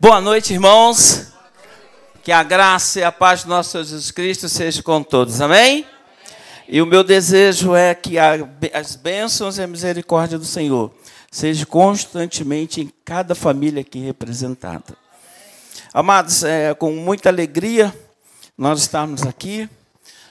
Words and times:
Boa 0.00 0.20
noite, 0.20 0.52
irmãos. 0.52 1.32
Que 2.22 2.30
a 2.30 2.44
graça 2.44 3.00
e 3.00 3.02
a 3.02 3.10
paz 3.10 3.42
do 3.42 3.48
nosso 3.48 3.70
Senhor 3.72 3.82
Jesus 3.82 4.12
Cristo 4.12 4.48
seja 4.48 4.80
com 4.80 5.02
todos. 5.02 5.40
Amém? 5.40 5.84
E 6.68 6.80
o 6.80 6.86
meu 6.86 7.02
desejo 7.02 7.74
é 7.74 7.96
que 7.96 8.16
as 8.16 8.94
bênçãos 8.94 9.58
e 9.58 9.62
a 9.62 9.66
misericórdia 9.66 10.38
do 10.38 10.44
Senhor 10.44 10.94
seja 11.32 11.66
constantemente 11.66 12.80
em 12.80 12.92
cada 13.04 13.34
família 13.34 13.80
aqui 13.80 13.98
representada. 13.98 14.96
Amados, 15.92 16.44
é 16.44 16.72
com 16.74 16.92
muita 16.92 17.28
alegria 17.28 17.92
nós 18.56 18.82
estamos 18.82 19.24
aqui. 19.24 19.68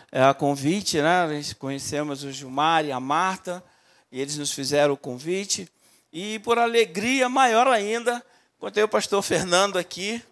É 0.09 0.23
a 0.23 0.33
convite, 0.33 1.01
né? 1.01 1.27
Nós 1.27 1.51
conhecemos 1.51 2.23
o 2.23 2.31
Gilmar 2.31 2.85
e 2.85 2.93
a 2.93 3.01
Marta, 3.01 3.61
e 4.09 4.21
eles 4.21 4.37
nos 4.37 4.53
fizeram 4.53 4.93
o 4.93 4.97
convite. 4.97 5.67
E 6.13 6.39
por 6.39 6.57
alegria 6.57 7.27
maior 7.27 7.67
ainda, 7.67 8.23
contei 8.59 8.83
o 8.83 8.87
pastor 8.87 9.21
Fernando 9.21 9.77
aqui. 9.77 10.23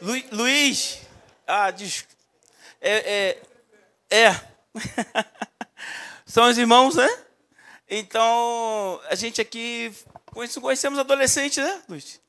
Lu, 0.00 0.14
Luiz, 0.32 1.00
ah, 1.46 1.70
diz, 1.70 2.06
é, 2.80 3.38
é, 4.10 4.18
é. 4.28 4.40
são 6.26 6.48
os 6.48 6.58
irmãos, 6.58 6.94
né? 6.94 7.08
Então, 7.88 9.00
a 9.08 9.14
gente 9.14 9.40
aqui 9.40 9.92
conhecemos 10.60 10.98
adolescente, 10.98 11.60
né, 11.60 11.82
Luiz? 11.88 12.20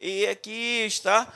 E 0.00 0.26
aqui 0.26 0.84
está 0.86 1.26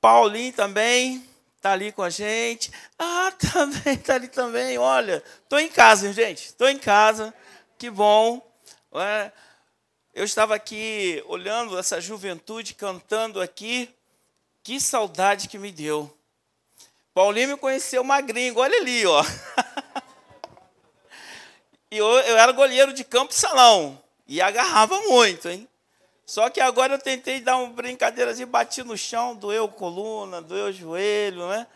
Paulinho 0.00 0.52
também, 0.52 1.24
está 1.56 1.72
ali 1.72 1.92
com 1.92 2.02
a 2.02 2.10
gente. 2.10 2.70
Ah, 2.98 3.32
também, 3.52 3.94
está 3.94 4.14
ali 4.14 4.28
também. 4.28 4.76
Olha, 4.78 5.22
estou 5.42 5.60
em 5.60 5.68
casa, 5.68 6.12
gente. 6.12 6.46
Estou 6.46 6.68
em 6.68 6.78
casa. 6.78 7.32
Que 7.78 7.90
bom. 7.90 8.46
É? 8.94 9.30
Eu 10.20 10.24
estava 10.24 10.54
aqui 10.54 11.24
olhando 11.28 11.78
essa 11.78 11.98
juventude 11.98 12.74
cantando 12.74 13.40
aqui. 13.40 13.88
Que 14.62 14.78
saudade 14.78 15.48
que 15.48 15.56
me 15.56 15.72
deu. 15.72 16.14
Paulinho 17.14 17.48
me 17.48 17.56
conheceu 17.56 18.04
magrinho, 18.04 18.58
olha 18.58 18.76
ali, 18.76 19.06
ó. 19.06 19.24
E 21.90 21.96
eu, 21.96 22.06
eu 22.06 22.36
era 22.36 22.52
goleiro 22.52 22.92
de 22.92 23.02
campo 23.02 23.32
e 23.32 23.34
salão. 23.34 23.98
E 24.28 24.42
agarrava 24.42 25.00
muito, 25.08 25.48
hein? 25.48 25.66
Só 26.26 26.50
que 26.50 26.60
agora 26.60 26.94
eu 26.94 26.98
tentei 26.98 27.40
dar 27.40 27.56
uma 27.56 27.70
brincadeira 27.70 28.30
assim, 28.30 28.44
bati 28.44 28.82
no 28.82 28.98
chão, 28.98 29.34
doeu 29.34 29.68
coluna, 29.68 30.42
doeu 30.42 30.70
joelho, 30.70 31.48
né? 31.48 31.66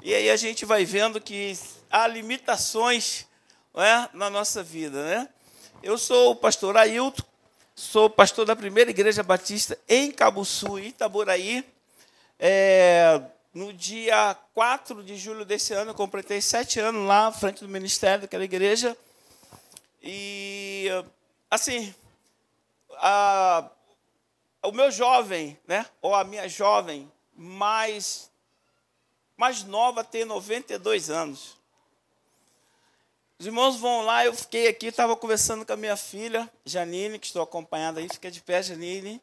E 0.00 0.14
aí 0.14 0.30
a 0.30 0.36
gente 0.36 0.64
vai 0.64 0.84
vendo 0.84 1.20
que 1.20 1.58
há 1.90 2.06
limitações 2.06 3.26
né, 3.74 4.08
na 4.14 4.30
nossa 4.30 4.62
vida, 4.62 5.04
né? 5.04 5.28
Eu 5.82 5.98
sou 5.98 6.30
o 6.30 6.36
pastor 6.36 6.76
Ailton, 6.76 7.24
sou 7.80 8.10
pastor 8.10 8.44
da 8.44 8.54
primeira 8.54 8.90
igreja 8.90 9.22
batista 9.22 9.76
em 9.88 10.12
Cabuçu, 10.12 10.78
Itaboraí. 10.78 11.64
É, 12.38 13.22
no 13.54 13.72
dia 13.72 14.36
4 14.54 15.02
de 15.02 15.16
julho 15.16 15.46
desse 15.46 15.72
ano, 15.72 15.92
eu 15.92 15.94
completei 15.94 16.42
sete 16.42 16.78
anos 16.78 17.06
lá, 17.06 17.32
frente 17.32 17.64
do 17.64 17.68
ministério 17.68 18.22
daquela 18.22 18.44
igreja. 18.44 18.94
E, 20.02 20.88
assim, 21.50 21.94
a, 22.98 23.70
o 24.62 24.72
meu 24.72 24.90
jovem, 24.90 25.58
né, 25.66 25.86
ou 26.02 26.14
a 26.14 26.22
minha 26.22 26.46
jovem 26.50 27.10
mais, 27.34 28.30
mais 29.38 29.64
nova 29.64 30.04
tem 30.04 30.26
92 30.26 31.08
anos. 31.08 31.56
Os 33.40 33.46
irmãos 33.46 33.78
vão 33.78 34.02
lá, 34.02 34.22
eu 34.22 34.34
fiquei 34.34 34.68
aqui, 34.68 34.88
estava 34.88 35.16
conversando 35.16 35.64
com 35.64 35.72
a 35.72 35.76
minha 35.76 35.96
filha, 35.96 36.46
Janine, 36.62 37.18
que 37.18 37.24
estou 37.24 37.40
acompanhada 37.40 37.98
aí, 37.98 38.06
fica 38.06 38.30
de 38.30 38.38
pé, 38.42 38.62
Janine. 38.62 39.18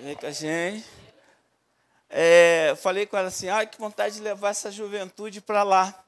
Vem 0.00 0.14
com 0.14 0.26
a 0.26 0.30
gente. 0.30 0.84
É, 2.10 2.74
falei 2.76 3.06
com 3.06 3.16
ela 3.16 3.28
assim, 3.28 3.48
ai, 3.48 3.66
que 3.66 3.78
vontade 3.78 4.16
de 4.16 4.20
levar 4.20 4.50
essa 4.50 4.70
juventude 4.70 5.40
para 5.40 5.62
lá 5.62 6.04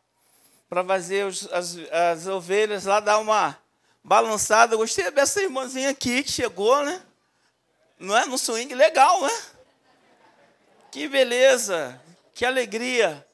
para 0.69 0.84
fazer 0.84 1.25
os, 1.25 1.50
as, 1.50 1.78
as 1.91 2.27
ovelhas 2.27 2.84
lá 2.84 3.00
dar 3.00 3.21
uma 3.21 3.59
balançada. 4.03 4.76
Gostei 4.76 5.11
dessa 5.11 5.43
irmãzinha 5.43 5.88
aqui 5.88 6.22
que 6.22 6.31
chegou, 6.31 6.84
né? 6.84 7.00
Não 7.99 8.15
é? 8.15 8.26
No 8.26 8.37
swing 8.37 8.75
legal, 8.75 9.22
né? 9.22 9.43
Que 10.91 11.09
beleza, 11.09 11.99
que 12.34 12.44
alegria. 12.44 13.26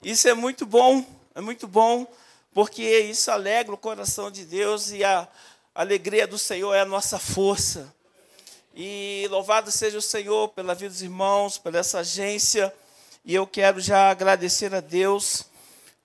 Isso 0.00 0.28
é 0.28 0.32
muito 0.32 0.64
bom, 0.64 1.04
é 1.34 1.40
muito 1.40 1.66
bom, 1.66 2.06
porque 2.56 3.00
isso 3.00 3.30
alegra 3.30 3.74
o 3.74 3.76
coração 3.76 4.30
de 4.30 4.42
Deus 4.46 4.90
e 4.90 5.04
a 5.04 5.28
alegria 5.74 6.26
do 6.26 6.38
Senhor 6.38 6.72
é 6.72 6.80
a 6.80 6.86
nossa 6.86 7.18
força. 7.18 7.94
E 8.74 9.28
louvado 9.30 9.70
seja 9.70 9.98
o 9.98 10.00
Senhor 10.00 10.48
pela 10.48 10.74
vida 10.74 10.88
dos 10.88 11.02
irmãos, 11.02 11.58
por 11.58 11.74
essa 11.74 11.98
agência. 11.98 12.74
E 13.26 13.34
eu 13.34 13.46
quero 13.46 13.78
já 13.78 14.08
agradecer 14.08 14.74
a 14.74 14.80
Deus 14.80 15.44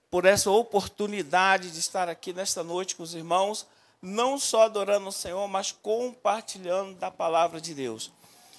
por 0.10 0.26
essa 0.26 0.52
oportunidade 0.52 1.72
de 1.72 1.80
estar 1.80 2.10
aqui 2.10 2.34
nesta 2.34 2.62
noite 2.62 2.98
com 2.98 3.04
os 3.04 3.16
irmãos, 3.16 3.66
não 4.02 4.38
só 4.38 4.64
adorando 4.64 5.08
o 5.08 5.14
Senhor, 5.14 5.48
mas 5.48 5.72
compartilhando 5.72 6.96
da 6.96 7.10
palavra 7.10 7.62
de 7.62 7.74
Deus. 7.74 8.12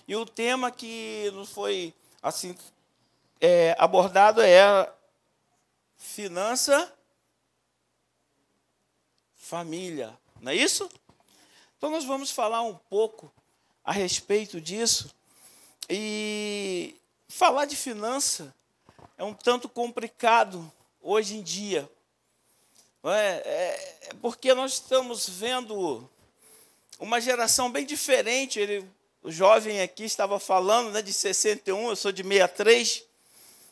E 0.08 0.16
o 0.16 0.24
tema 0.24 0.70
que 0.70 1.30
nos 1.34 1.50
foi 1.50 1.92
assim 2.22 2.56
é, 3.38 3.76
abordado 3.78 4.40
é 4.40 4.90
finança, 5.98 6.90
família, 9.52 10.18
não 10.40 10.50
é 10.50 10.54
isso? 10.54 10.88
Então 11.76 11.90
nós 11.90 12.06
vamos 12.06 12.30
falar 12.30 12.62
um 12.62 12.74
pouco 12.74 13.30
a 13.84 13.92
respeito 13.92 14.58
disso 14.58 15.14
e 15.90 16.96
falar 17.28 17.66
de 17.66 17.76
finança 17.76 18.54
é 19.18 19.22
um 19.22 19.34
tanto 19.34 19.68
complicado 19.68 20.72
hoje 21.02 21.36
em 21.36 21.42
dia. 21.42 21.86
É, 23.04 23.42
é, 23.44 23.98
é 24.08 24.14
porque 24.22 24.54
nós 24.54 24.72
estamos 24.72 25.28
vendo 25.28 26.08
uma 26.98 27.20
geração 27.20 27.70
bem 27.70 27.84
diferente. 27.84 28.58
Ele, 28.58 28.88
o 29.22 29.30
jovem 29.30 29.82
aqui 29.82 30.04
estava 30.04 30.40
falando 30.40 30.92
né, 30.92 31.02
de 31.02 31.12
61, 31.12 31.90
eu 31.90 31.96
sou 31.96 32.10
de 32.10 32.22
63. 32.22 33.04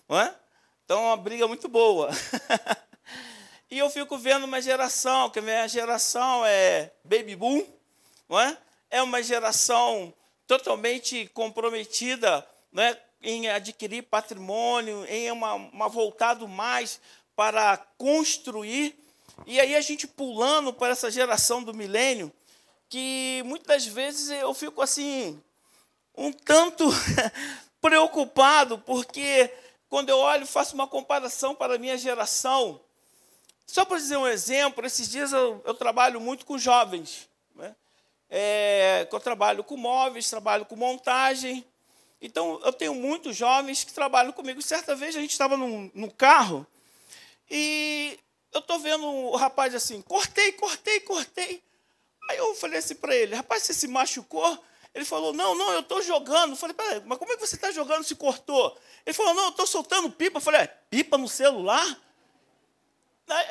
Não 0.06 0.20
é? 0.20 0.34
Então 0.84 0.98
é 0.98 1.06
uma 1.06 1.16
briga 1.16 1.48
muito 1.48 1.68
boa. 1.68 2.10
e 3.70 3.78
eu 3.78 3.88
fico 3.88 4.19
vendo 4.19 4.44
uma 4.44 4.60
geração, 4.60 5.31
que 5.31 5.38
a 5.38 5.42
minha 5.42 5.69
geração 5.69 6.44
é 6.44 6.91
baby 7.04 7.36
boom, 7.36 7.64
não 8.28 8.41
é? 8.41 8.58
é 8.91 9.00
uma 9.00 9.22
geração 9.22 10.12
totalmente 10.47 11.31
comprometida 11.32 12.44
né, 12.72 12.98
em 13.22 13.48
adquirir 13.48 14.03
patrimônio, 14.03 15.04
em 15.06 15.30
uma, 15.30 15.54
uma 15.54 15.88
voltado 15.88 16.48
mais 16.48 17.00
para 17.36 17.76
construir. 17.97 18.98
E 19.47 19.60
aí 19.60 19.76
a 19.76 19.80
gente 19.80 20.06
pulando 20.09 20.72
para 20.72 20.92
essa 20.92 21.10
geração 21.10 21.62
do 21.62 21.72
milênio, 21.72 22.32
que 22.88 23.42
muitas 23.47 23.86
vezes 23.86 24.30
eu 24.30 24.53
fico 24.53 24.82
assim, 24.82 25.41
um 26.16 26.32
tanto 26.32 26.84
preocupado, 27.80 28.78
porque 28.78 29.48
quando 29.88 30.09
eu 30.09 30.19
olho, 30.19 30.44
faço 30.44 30.75
uma 30.75 30.88
comparação 30.88 31.54
para 31.54 31.76
a 31.76 31.78
minha 31.78 31.97
geração. 31.97 32.80
Só 33.70 33.84
para 33.84 33.98
dizer 33.98 34.16
um 34.16 34.26
exemplo, 34.26 34.84
esses 34.84 35.08
dias 35.08 35.32
eu, 35.32 35.62
eu 35.64 35.75
trabalho 35.75 36.20
muito 36.20 36.44
com 36.44 36.58
jovens. 36.58 37.28
Né? 37.54 37.72
É, 38.28 39.06
eu 39.10 39.20
trabalho 39.20 39.62
com 39.62 39.76
móveis, 39.76 40.28
trabalho 40.28 40.66
com 40.66 40.75
montagem. 40.75 41.64
Então, 42.20 42.60
eu 42.64 42.72
tenho 42.72 42.92
muitos 42.97 43.36
jovens 43.36 43.84
que 43.84 43.92
trabalham 43.92 44.32
comigo. 44.32 44.60
Certa 44.60 44.97
vez 44.97 45.14
a 45.14 45.20
gente 45.20 45.30
estava 45.30 45.56
no, 45.56 45.88
no 45.94 46.10
carro 46.10 46.66
e 47.48 48.19
eu 48.53 48.59
estou 48.59 48.80
vendo 48.80 49.06
o 49.06 49.36
rapaz 49.36 49.72
assim, 49.72 50.03
cortei, 50.03 50.50
cortei, 50.50 50.98
cortei. 50.98 51.62
Aí 52.28 52.38
eu 52.38 52.56
falei 52.56 52.80
assim 52.80 52.97
para 52.97 53.14
ele, 53.14 53.36
rapaz, 53.36 53.62
você 53.62 53.72
se 53.72 53.86
machucou? 53.86 54.59
Ele 54.92 55.04
falou, 55.04 55.32
não, 55.32 55.54
não, 55.54 55.72
eu 55.75 55.80
estou 55.80 56.03
jogando. 56.03 56.54
Eu 56.54 56.56
falei, 56.56 56.75
peraí, 56.75 57.00
mas 57.06 57.19
como 57.19 57.32
é 57.32 57.36
que 57.36 57.47
você 57.47 57.54
está 57.54 57.70
jogando 57.70 58.03
se 58.03 58.16
cortou? 58.16 58.77
Ele 59.06 59.15
falou, 59.15 59.33
não, 59.33 59.45
eu 59.45 59.50
estou 59.50 59.66
soltando 59.68 60.10
pipa. 60.10 60.39
Eu 60.39 60.42
falei, 60.42 60.62
é, 60.62 60.66
pipa 60.66 61.16
no 61.16 61.28
celular? 61.28 62.09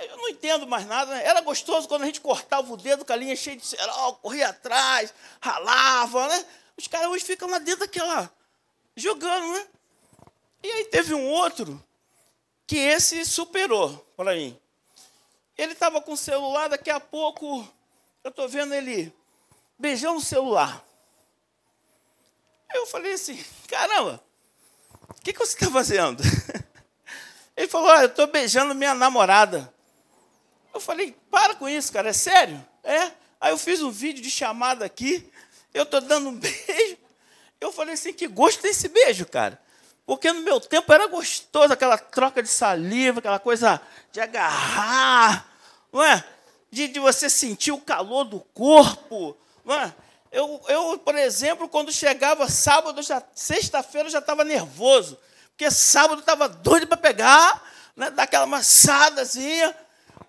Eu 0.09 0.17
não 0.17 0.29
entendo 0.29 0.67
mais 0.67 0.85
nada. 0.85 1.13
Né? 1.13 1.25
Era 1.25 1.41
gostoso 1.41 1.87
quando 1.87 2.03
a 2.03 2.05
gente 2.05 2.21
cortava 2.21 2.71
o 2.71 2.77
dedo 2.77 3.05
com 3.05 3.13
a 3.13 3.15
linha 3.15 3.35
cheia 3.35 3.55
de 3.55 3.65
cerol, 3.65 4.15
corria 4.15 4.49
atrás, 4.49 5.13
ralava, 5.41 6.27
né? 6.27 6.45
Os 6.77 6.87
caras 6.87 7.07
hoje 7.09 7.25
ficam 7.25 7.49
lá 7.49 7.59
dentro 7.59 7.81
daquela, 7.81 8.31
jogando, 8.95 9.53
né? 9.53 9.67
E 10.63 10.71
aí 10.71 10.85
teve 10.85 11.13
um 11.13 11.27
outro 11.27 11.83
que 12.67 12.77
esse 12.77 13.25
superou 13.25 13.97
para 14.15 14.33
mim. 14.33 14.57
Ele 15.57 15.73
estava 15.73 16.01
com 16.01 16.13
o 16.13 16.17
celular, 16.17 16.69
daqui 16.69 16.89
a 16.89 16.99
pouco 16.99 17.67
eu 18.23 18.29
estou 18.29 18.47
vendo 18.47 18.73
ele 18.73 19.13
beijando 19.77 20.19
o 20.19 20.21
celular. 20.21 20.85
Eu 22.73 22.85
falei 22.85 23.13
assim, 23.13 23.43
caramba, 23.67 24.23
o 25.09 25.21
que, 25.21 25.33
que 25.33 25.39
você 25.39 25.53
está 25.53 25.71
fazendo? 25.71 26.21
Ele 27.59 27.67
falou, 27.67 27.89
ah, 27.89 28.03
eu 28.03 28.05
estou 28.05 28.25
beijando 28.25 28.73
minha 28.73 28.93
namorada. 28.93 29.69
Eu 30.73 30.79
falei, 30.79 31.13
para 31.29 31.53
com 31.55 31.67
isso, 31.67 31.91
cara, 31.91 32.07
é 32.07 32.13
sério? 32.13 32.65
É? 32.81 33.11
Aí 33.37 33.51
eu 33.51 33.57
fiz 33.57 33.81
um 33.81 33.91
vídeo 33.91 34.23
de 34.23 34.31
chamada 34.31 34.85
aqui, 34.85 35.29
eu 35.73 35.83
estou 35.83 35.99
dando 35.99 36.29
um 36.29 36.35
beijo, 36.39 36.97
eu 37.59 37.73
falei 37.73 37.95
assim, 37.95 38.13
que 38.13 38.27
gosto 38.27 38.61
desse 38.61 38.87
beijo, 38.87 39.25
cara. 39.25 39.61
Porque 40.05 40.31
no 40.31 40.39
meu 40.39 40.61
tempo 40.61 40.93
era 40.93 41.07
gostoso 41.07 41.73
aquela 41.73 41.97
troca 41.97 42.41
de 42.41 42.47
saliva, 42.47 43.19
aquela 43.19 43.39
coisa 43.39 43.81
de 44.09 44.21
agarrar, 44.21 45.45
não 45.91 46.01
é? 46.01 46.23
De, 46.71 46.87
de 46.87 46.99
você 47.01 47.29
sentir 47.29 47.73
o 47.73 47.81
calor 47.81 48.23
do 48.23 48.39
corpo, 48.53 49.35
não 49.65 49.75
é? 49.75 49.93
Eu, 50.31 50.61
eu, 50.69 50.97
por 50.97 51.15
exemplo, 51.15 51.67
quando 51.67 51.91
chegava 51.91 52.47
sábado, 52.47 53.01
sexta-feira, 53.35 54.07
eu 54.07 54.11
já 54.13 54.19
estava 54.19 54.45
nervoso. 54.45 55.19
Porque 55.59 55.71
sábado 55.71 56.21
estava 56.21 56.47
doido 56.47 56.87
para 56.87 56.95
pegar, 56.95 57.69
né, 57.93 58.09
dar 58.09 58.23
aquela 58.23 58.45
maçadazinha. 58.45 59.75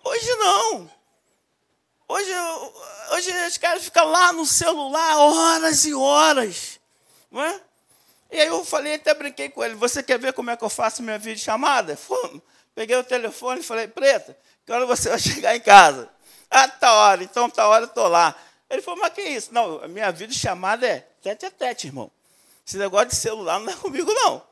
Hoje 0.03 0.35
não. 0.35 0.91
Hoje, 2.05 2.29
hoje 3.13 3.47
os 3.47 3.57
caras 3.57 3.81
ficam 3.81 4.09
lá 4.09 4.33
no 4.33 4.45
celular 4.45 5.17
horas 5.19 5.85
e 5.85 5.93
horas. 5.93 6.81
Não 7.31 7.41
é? 7.41 7.61
E 8.29 8.41
aí 8.41 8.47
eu 8.47 8.65
falei, 8.65 8.95
até 8.95 9.13
brinquei 9.13 9.47
com 9.47 9.63
ele, 9.63 9.73
você 9.75 10.03
quer 10.03 10.19
ver 10.19 10.33
como 10.33 10.49
é 10.49 10.57
que 10.57 10.65
eu 10.65 10.69
faço 10.69 11.01
minha 11.01 11.17
videochamada? 11.17 11.95
Fomos. 11.95 12.41
Peguei 12.75 12.97
o 12.97 13.03
telefone 13.03 13.61
e 13.61 13.63
falei, 13.63 13.87
Preta, 13.87 14.37
que 14.65 14.71
hora 14.73 14.85
você 14.85 15.07
vai 15.11 15.19
chegar 15.19 15.55
em 15.55 15.61
casa? 15.61 16.09
Ah, 16.49 16.67
tá 16.67 16.91
hora, 16.91 17.23
então 17.23 17.49
tá 17.49 17.65
hora 17.69 17.85
eu 17.85 17.87
estou 17.87 18.09
lá. 18.09 18.35
Ele 18.69 18.81
falou, 18.81 18.99
mas 18.99 19.13
que 19.13 19.21
isso? 19.21 19.53
Não, 19.53 19.87
minha 19.87 20.11
videochamada 20.11 20.85
é 20.85 21.07
tete 21.21 21.45
a 21.45 21.51
tete, 21.51 21.87
irmão. 21.87 22.11
Esse 22.67 22.77
negócio 22.77 23.07
de 23.07 23.15
celular 23.15 23.61
não 23.61 23.71
é 23.71 23.75
comigo, 23.77 24.13
não. 24.13 24.50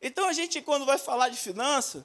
Então 0.00 0.28
a 0.28 0.32
gente, 0.32 0.62
quando 0.62 0.86
vai 0.86 0.98
falar 0.98 1.28
de 1.28 1.36
finanças, 1.36 2.04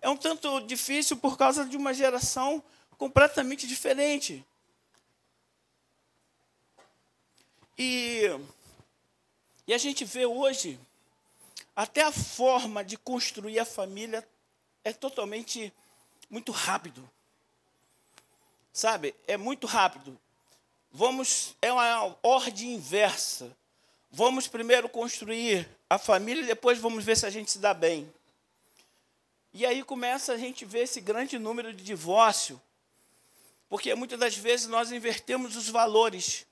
é 0.00 0.08
um 0.08 0.16
tanto 0.16 0.60
difícil 0.60 1.16
por 1.16 1.36
causa 1.36 1.64
de 1.64 1.76
uma 1.76 1.92
geração 1.92 2.62
completamente 2.98 3.66
diferente. 3.66 4.44
E 7.78 8.30
e 9.66 9.74
a 9.74 9.78
gente 9.78 10.04
vê 10.04 10.24
hoje, 10.24 10.78
até 11.74 12.02
a 12.02 12.12
forma 12.12 12.84
de 12.84 12.96
construir 12.96 13.58
a 13.58 13.64
família 13.64 14.26
é 14.84 14.92
totalmente 14.92 15.72
muito 16.30 16.52
rápido. 16.52 17.08
Sabe? 18.72 19.12
É 19.26 19.36
muito 19.36 19.66
rápido. 19.66 20.16
Vamos, 20.92 21.56
é 21.60 21.72
uma 21.72 22.16
ordem 22.22 22.74
inversa. 22.74 23.56
Vamos 24.16 24.48
primeiro 24.48 24.88
construir 24.88 25.68
a 25.90 25.98
família 25.98 26.42
e 26.42 26.46
depois 26.46 26.78
vamos 26.78 27.04
ver 27.04 27.18
se 27.18 27.26
a 27.26 27.30
gente 27.30 27.50
se 27.50 27.58
dá 27.58 27.74
bem. 27.74 28.10
E 29.52 29.66
aí 29.66 29.82
começa 29.82 30.32
a 30.32 30.38
gente 30.38 30.64
ver 30.64 30.84
esse 30.84 31.02
grande 31.02 31.38
número 31.38 31.70
de 31.70 31.84
divórcio, 31.84 32.58
porque 33.68 33.94
muitas 33.94 34.18
das 34.18 34.34
vezes 34.34 34.68
nós 34.68 34.90
invertemos 34.90 35.54
os 35.54 35.68
valores. 35.68 36.46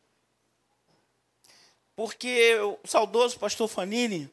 Porque 1.96 2.54
o 2.56 2.86
saudoso 2.86 3.38
pastor 3.38 3.66
Fanini, 3.66 4.30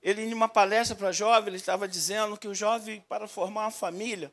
ele 0.00 0.22
em 0.22 0.32
uma 0.32 0.48
palestra 0.48 0.94
para 0.94 1.10
jovens, 1.10 1.48
ele 1.48 1.56
estava 1.56 1.88
dizendo 1.88 2.36
que 2.36 2.46
o 2.46 2.54
jovem, 2.54 3.00
para 3.08 3.26
formar 3.26 3.62
uma 3.62 3.70
família, 3.72 4.32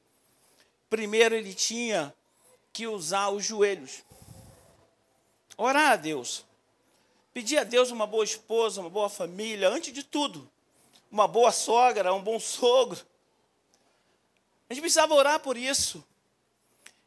primeiro 0.91 1.33
ele 1.33 1.55
tinha 1.55 2.13
que 2.71 2.85
usar 2.85 3.29
os 3.29 3.43
joelhos. 3.43 4.03
Orar 5.57 5.93
a 5.93 5.95
Deus. 5.95 6.45
Pedir 7.33 7.57
a 7.57 7.63
Deus 7.63 7.91
uma 7.91 8.05
boa 8.05 8.23
esposa, 8.23 8.81
uma 8.81 8.89
boa 8.89 9.09
família, 9.09 9.69
antes 9.69 9.93
de 9.93 10.03
tudo. 10.03 10.49
Uma 11.09 11.27
boa 11.27 11.51
sogra, 11.51 12.13
um 12.13 12.21
bom 12.21 12.39
sogro. 12.39 12.99
A 14.69 14.73
gente 14.73 14.81
precisava 14.81 15.13
orar 15.13 15.39
por 15.39 15.57
isso. 15.57 16.03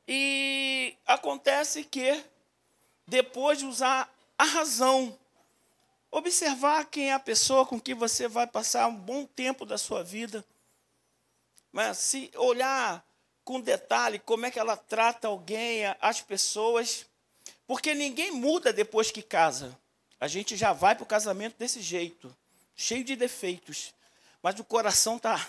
E 0.07 0.95
acontece 1.07 1.85
que, 1.85 2.23
depois 3.07 3.59
de 3.59 3.67
usar 3.67 4.13
a 4.37 4.45
razão, 4.45 5.17
Observar 6.17 6.85
quem 6.85 7.11
é 7.11 7.13
a 7.13 7.19
pessoa 7.19 7.67
com 7.67 7.81
quem 7.81 7.93
você 7.93 8.29
vai 8.29 8.47
passar 8.47 8.87
um 8.87 8.95
bom 8.95 9.27
tempo 9.27 9.67
da 9.67 9.77
sua 9.77 10.05
vida. 10.05 10.45
Mas 11.73 11.99
se 11.99 12.31
olhar 12.37 13.05
com 13.45 13.61
detalhe 13.61 14.21
como 14.21 14.47
é 14.47 14.51
que 14.53 14.61
ela 14.61 14.77
trata 14.77 15.27
alguém, 15.27 15.83
as 16.01 16.21
pessoas. 16.21 17.05
Porque 17.67 17.97
ninguém 17.97 18.31
muda 18.31 18.73
depois 18.73 19.11
que 19.11 19.23
casa. 19.23 19.77
A 20.21 20.29
gente 20.29 20.57
já 20.57 20.73
vai 20.73 20.95
para 20.95 21.05
o 21.05 21.07
casamento 21.07 21.57
desse 21.59 21.81
jeito, 21.83 22.35
cheio 22.75 23.05
de 23.05 23.17
defeitos. 23.17 23.93
Mas 24.43 24.59
o 24.59 24.65
coração 24.65 25.17
está, 25.17 25.49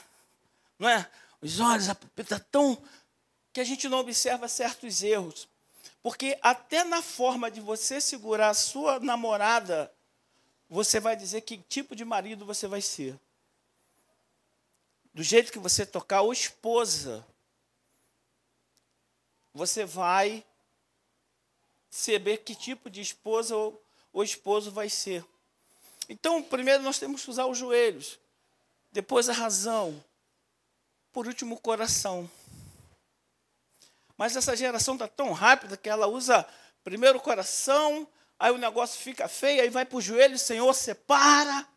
não 0.79 0.89
é? 0.89 1.09
Os 1.41 1.59
olhos 1.59 1.87
está 2.17 2.39
tão 2.39 2.81
que 3.53 3.59
a 3.59 3.63
gente 3.63 3.87
não 3.87 3.99
observa 3.99 4.47
certos 4.47 5.03
erros. 5.03 5.47
Porque 6.01 6.37
até 6.41 6.83
na 6.83 7.01
forma 7.01 7.49
de 7.49 7.61
você 7.61 7.99
segurar 7.99 8.49
a 8.49 8.53
sua 8.53 8.99
namorada 8.99 9.91
você 10.69 10.99
vai 10.99 11.15
dizer 11.15 11.41
que 11.41 11.57
tipo 11.57 11.95
de 11.95 12.03
marido 12.03 12.45
você 12.45 12.67
vai 12.67 12.81
ser. 12.81 13.19
Do 15.13 15.23
jeito 15.23 15.51
que 15.51 15.59
você 15.59 15.85
tocar, 15.85 16.21
ou 16.21 16.33
esposa, 16.33 17.25
você 19.53 19.85
vai 19.85 20.45
saber 21.89 22.39
que 22.39 22.53
tipo 22.53 22.89
de 22.89 22.99
esposa 22.99 23.55
ou, 23.55 23.81
ou 24.15 24.23
esposo 24.23 24.71
vai 24.71 24.89
ser. 24.89 25.25
Então, 26.07 26.41
primeiro 26.41 26.81
nós 26.81 26.97
temos 26.97 27.21
que 27.21 27.29
usar 27.29 27.47
os 27.47 27.57
joelhos, 27.57 28.17
depois 28.89 29.27
a 29.27 29.33
razão, 29.33 30.01
por 31.11 31.27
último 31.27 31.55
o 31.55 31.59
coração. 31.59 32.29
Mas 34.17 34.37
essa 34.37 34.55
geração 34.55 34.93
está 34.93 35.05
tão 35.05 35.33
rápida 35.33 35.75
que 35.75 35.89
ela 35.89 36.07
usa 36.07 36.47
primeiro 36.81 37.17
o 37.17 37.21
coração, 37.21 38.07
aí 38.39 38.53
o 38.53 38.57
negócio 38.57 39.01
fica 39.01 39.27
feio, 39.27 39.61
aí 39.61 39.69
vai 39.69 39.83
para 39.83 39.97
o 39.97 40.01
joelho, 40.01 40.39
Senhor, 40.39 40.73
separa, 40.73 41.67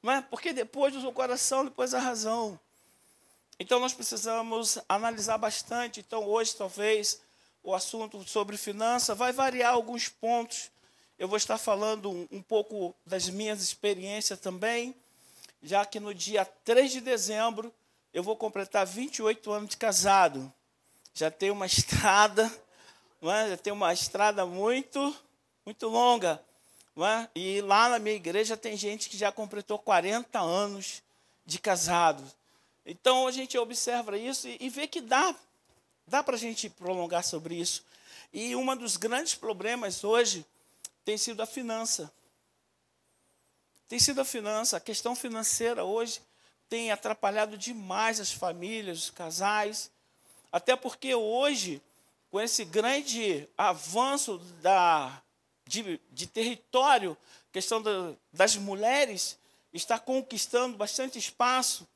não 0.00 0.12
é? 0.12 0.22
porque 0.22 0.52
depois 0.52 0.94
usa 0.94 1.08
o 1.08 1.12
coração, 1.12 1.64
depois 1.64 1.94
a 1.94 1.98
razão. 1.98 2.60
Então 3.58 3.80
nós 3.80 3.92
precisamos 3.92 4.78
analisar 4.88 5.36
bastante. 5.36 5.98
Então 5.98 6.24
hoje 6.24 6.54
talvez 6.54 7.20
o 7.60 7.74
assunto 7.74 8.22
sobre 8.22 8.56
finança 8.56 9.16
vai 9.16 9.32
variar 9.32 9.74
alguns 9.74 10.08
pontos. 10.08 10.70
Eu 11.18 11.26
vou 11.26 11.36
estar 11.36 11.58
falando 11.58 12.28
um, 12.30 12.40
pouco 12.40 12.94
das 13.04 13.28
minhas 13.28 13.60
experiências 13.60 14.38
também, 14.38 14.94
já 15.60 15.84
que 15.84 15.98
no 15.98 16.14
dia 16.14 16.44
3 16.44 16.92
de 16.92 17.00
dezembro 17.00 17.74
eu 18.14 18.22
vou 18.22 18.36
completar 18.36 18.86
28 18.86 19.50
anos 19.50 19.70
de 19.70 19.76
casado. 19.76 20.52
Já 21.12 21.28
tenho 21.28 21.54
uma 21.54 21.66
estrada, 21.66 22.48
não 23.20 23.32
é? 23.32 23.50
já 23.50 23.56
tenho 23.56 23.74
uma 23.74 23.92
estrada 23.92 24.46
muito 24.46 25.14
muito 25.66 25.88
longa. 25.88 26.40
É? 26.96 27.28
E 27.34 27.60
lá 27.62 27.88
na 27.88 27.98
minha 27.98 28.14
igreja 28.14 28.56
tem 28.56 28.76
gente 28.76 29.08
que 29.08 29.16
já 29.16 29.32
completou 29.32 29.78
40 29.78 30.38
anos 30.38 31.02
de 31.44 31.58
casado. 31.58 32.24
Então 32.86 33.26
a 33.26 33.32
gente 33.32 33.58
observa 33.58 34.16
isso 34.16 34.46
e, 34.46 34.56
e 34.60 34.68
vê 34.68 34.86
que 34.86 35.00
dá, 35.00 35.34
dá 36.06 36.22
para 36.22 36.36
a 36.36 36.38
gente 36.38 36.70
prolongar 36.70 37.24
sobre 37.24 37.56
isso. 37.56 37.84
E 38.32 38.54
um 38.54 38.76
dos 38.76 38.96
grandes 38.96 39.34
problemas 39.34 40.04
hoje 40.04 40.46
tem 41.04 41.16
sido 41.16 41.42
a 41.42 41.46
finança. 41.46 42.12
Tem 43.88 43.98
sido 43.98 44.20
a 44.20 44.24
finança, 44.24 44.76
a 44.76 44.80
questão 44.80 45.16
financeira 45.16 45.84
hoje 45.84 46.20
tem 46.68 46.90
atrapalhado 46.90 47.56
demais 47.56 48.20
as 48.20 48.30
famílias, 48.30 49.04
os 49.04 49.10
casais, 49.10 49.90
até 50.52 50.76
porque 50.76 51.14
hoje, 51.14 51.82
com 52.30 52.40
esse 52.40 52.64
grande 52.64 53.48
avanço 53.56 54.38
da 54.60 55.22
de, 55.66 56.00
de 56.10 56.26
território, 56.26 57.16
questão 57.52 57.82
da, 57.82 58.14
das 58.32 58.56
mulheres, 58.56 59.38
está 59.72 59.98
conquistando 59.98 60.76
bastante 60.76 61.18
espaço. 61.18 61.86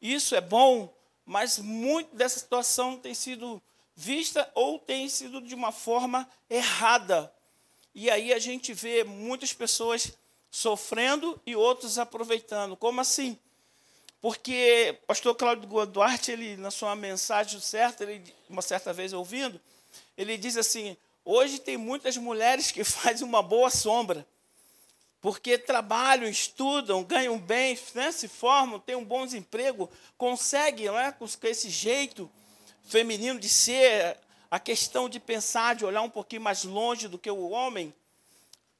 Isso 0.00 0.34
é 0.34 0.40
bom, 0.40 0.92
mas 1.24 1.58
muito 1.58 2.16
dessa 2.16 2.38
situação 2.38 2.96
tem 2.96 3.12
sido 3.12 3.62
vista 3.94 4.50
ou 4.54 4.78
tem 4.78 5.08
sido 5.08 5.42
de 5.42 5.54
uma 5.54 5.70
forma 5.70 6.28
errada. 6.48 7.32
E 7.94 8.10
aí 8.10 8.32
a 8.32 8.38
gente 8.38 8.72
vê 8.72 9.04
muitas 9.04 9.52
pessoas 9.52 10.12
sofrendo 10.50 11.40
e 11.46 11.54
outros 11.56 11.98
aproveitando. 11.98 12.76
Como 12.76 13.00
assim? 13.00 13.38
Porque 14.20 14.98
o 15.02 15.06
pastor 15.06 15.34
Cláudio 15.34 15.86
Duarte, 15.86 16.30
ele, 16.30 16.56
na 16.56 16.70
sua 16.70 16.94
mensagem 16.94 17.58
certa, 17.60 18.04
ele, 18.04 18.34
uma 18.48 18.62
certa 18.62 18.92
vez 18.92 19.12
ouvindo, 19.12 19.60
ele 20.16 20.36
diz 20.36 20.56
assim: 20.56 20.96
Hoje 21.24 21.58
tem 21.58 21.76
muitas 21.76 22.16
mulheres 22.16 22.70
que 22.70 22.82
fazem 22.84 23.26
uma 23.26 23.42
boa 23.42 23.70
sombra, 23.70 24.26
porque 25.20 25.56
trabalham, 25.56 26.28
estudam, 26.28 27.04
ganham 27.04 27.38
bem, 27.38 27.78
né, 27.94 28.10
se 28.10 28.26
formam, 28.28 28.78
têm 28.78 28.96
um 28.96 29.04
bom 29.04 29.24
emprego, 29.26 29.90
conseguem, 30.16 30.90
né, 30.90 31.12
com 31.12 31.26
esse 31.44 31.70
jeito 31.70 32.30
feminino 32.84 33.38
de 33.38 33.48
ser, 33.48 34.18
a 34.50 34.58
questão 34.58 35.08
de 35.08 35.20
pensar, 35.20 35.74
de 35.74 35.84
olhar 35.84 36.02
um 36.02 36.10
pouquinho 36.10 36.42
mais 36.42 36.64
longe 36.64 37.06
do 37.06 37.18
que 37.18 37.30
o 37.30 37.50
homem. 37.50 37.94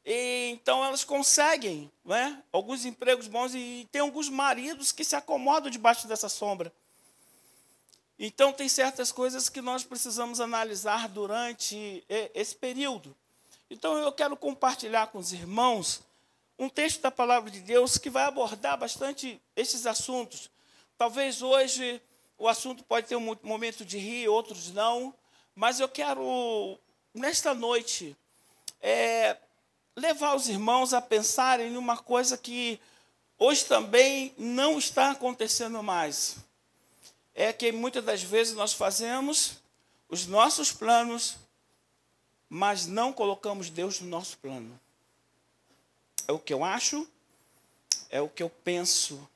E, 0.04 0.50
então 0.52 0.84
elas 0.84 1.04
conseguem 1.04 1.90
né, 2.04 2.42
alguns 2.52 2.84
empregos 2.84 3.28
bons 3.28 3.54
e 3.54 3.86
tem 3.92 4.00
alguns 4.00 4.28
maridos 4.28 4.90
que 4.92 5.04
se 5.04 5.14
acomodam 5.14 5.70
debaixo 5.70 6.08
dessa 6.08 6.28
sombra. 6.28 6.72
Então, 8.22 8.52
tem 8.52 8.68
certas 8.68 9.10
coisas 9.10 9.48
que 9.48 9.62
nós 9.62 9.82
precisamos 9.82 10.42
analisar 10.42 11.08
durante 11.08 12.04
esse 12.34 12.54
período. 12.54 13.16
Então, 13.70 13.96
eu 13.96 14.12
quero 14.12 14.36
compartilhar 14.36 15.06
com 15.06 15.16
os 15.16 15.32
irmãos 15.32 16.02
um 16.58 16.68
texto 16.68 17.00
da 17.00 17.10
palavra 17.10 17.50
de 17.50 17.60
Deus 17.60 17.96
que 17.96 18.10
vai 18.10 18.24
abordar 18.24 18.76
bastante 18.76 19.40
esses 19.56 19.86
assuntos. 19.86 20.50
Talvez 20.98 21.40
hoje 21.40 21.98
o 22.36 22.46
assunto 22.46 22.84
pode 22.84 23.06
ter 23.06 23.16
um 23.16 23.34
momento 23.42 23.86
de 23.86 23.96
rir, 23.96 24.28
outros 24.28 24.70
não, 24.70 25.14
mas 25.54 25.80
eu 25.80 25.88
quero, 25.88 26.78
nesta 27.14 27.54
noite, 27.54 28.16
é, 28.80 29.36
levar 29.96 30.34
os 30.34 30.48
irmãos 30.48 30.94
a 30.94 31.00
pensarem 31.02 31.72
em 31.72 31.76
uma 31.76 31.96
coisa 31.96 32.36
que 32.38 32.80
hoje 33.38 33.64
também 33.64 34.34
não 34.38 34.78
está 34.78 35.10
acontecendo 35.10 35.82
mais. 35.82 36.36
É 37.34 37.52
que 37.52 37.72
muitas 37.72 38.04
das 38.04 38.22
vezes 38.22 38.54
nós 38.54 38.72
fazemos 38.72 39.56
os 40.08 40.26
nossos 40.26 40.72
planos, 40.72 41.36
mas 42.48 42.86
não 42.86 43.12
colocamos 43.12 43.70
Deus 43.70 44.00
no 44.00 44.08
nosso 44.08 44.36
plano. 44.38 44.78
É 46.26 46.32
o 46.32 46.38
que 46.38 46.52
eu 46.52 46.64
acho, 46.64 47.08
é 48.08 48.20
o 48.20 48.28
que 48.28 48.42
eu 48.42 48.50
penso. 48.50 49.28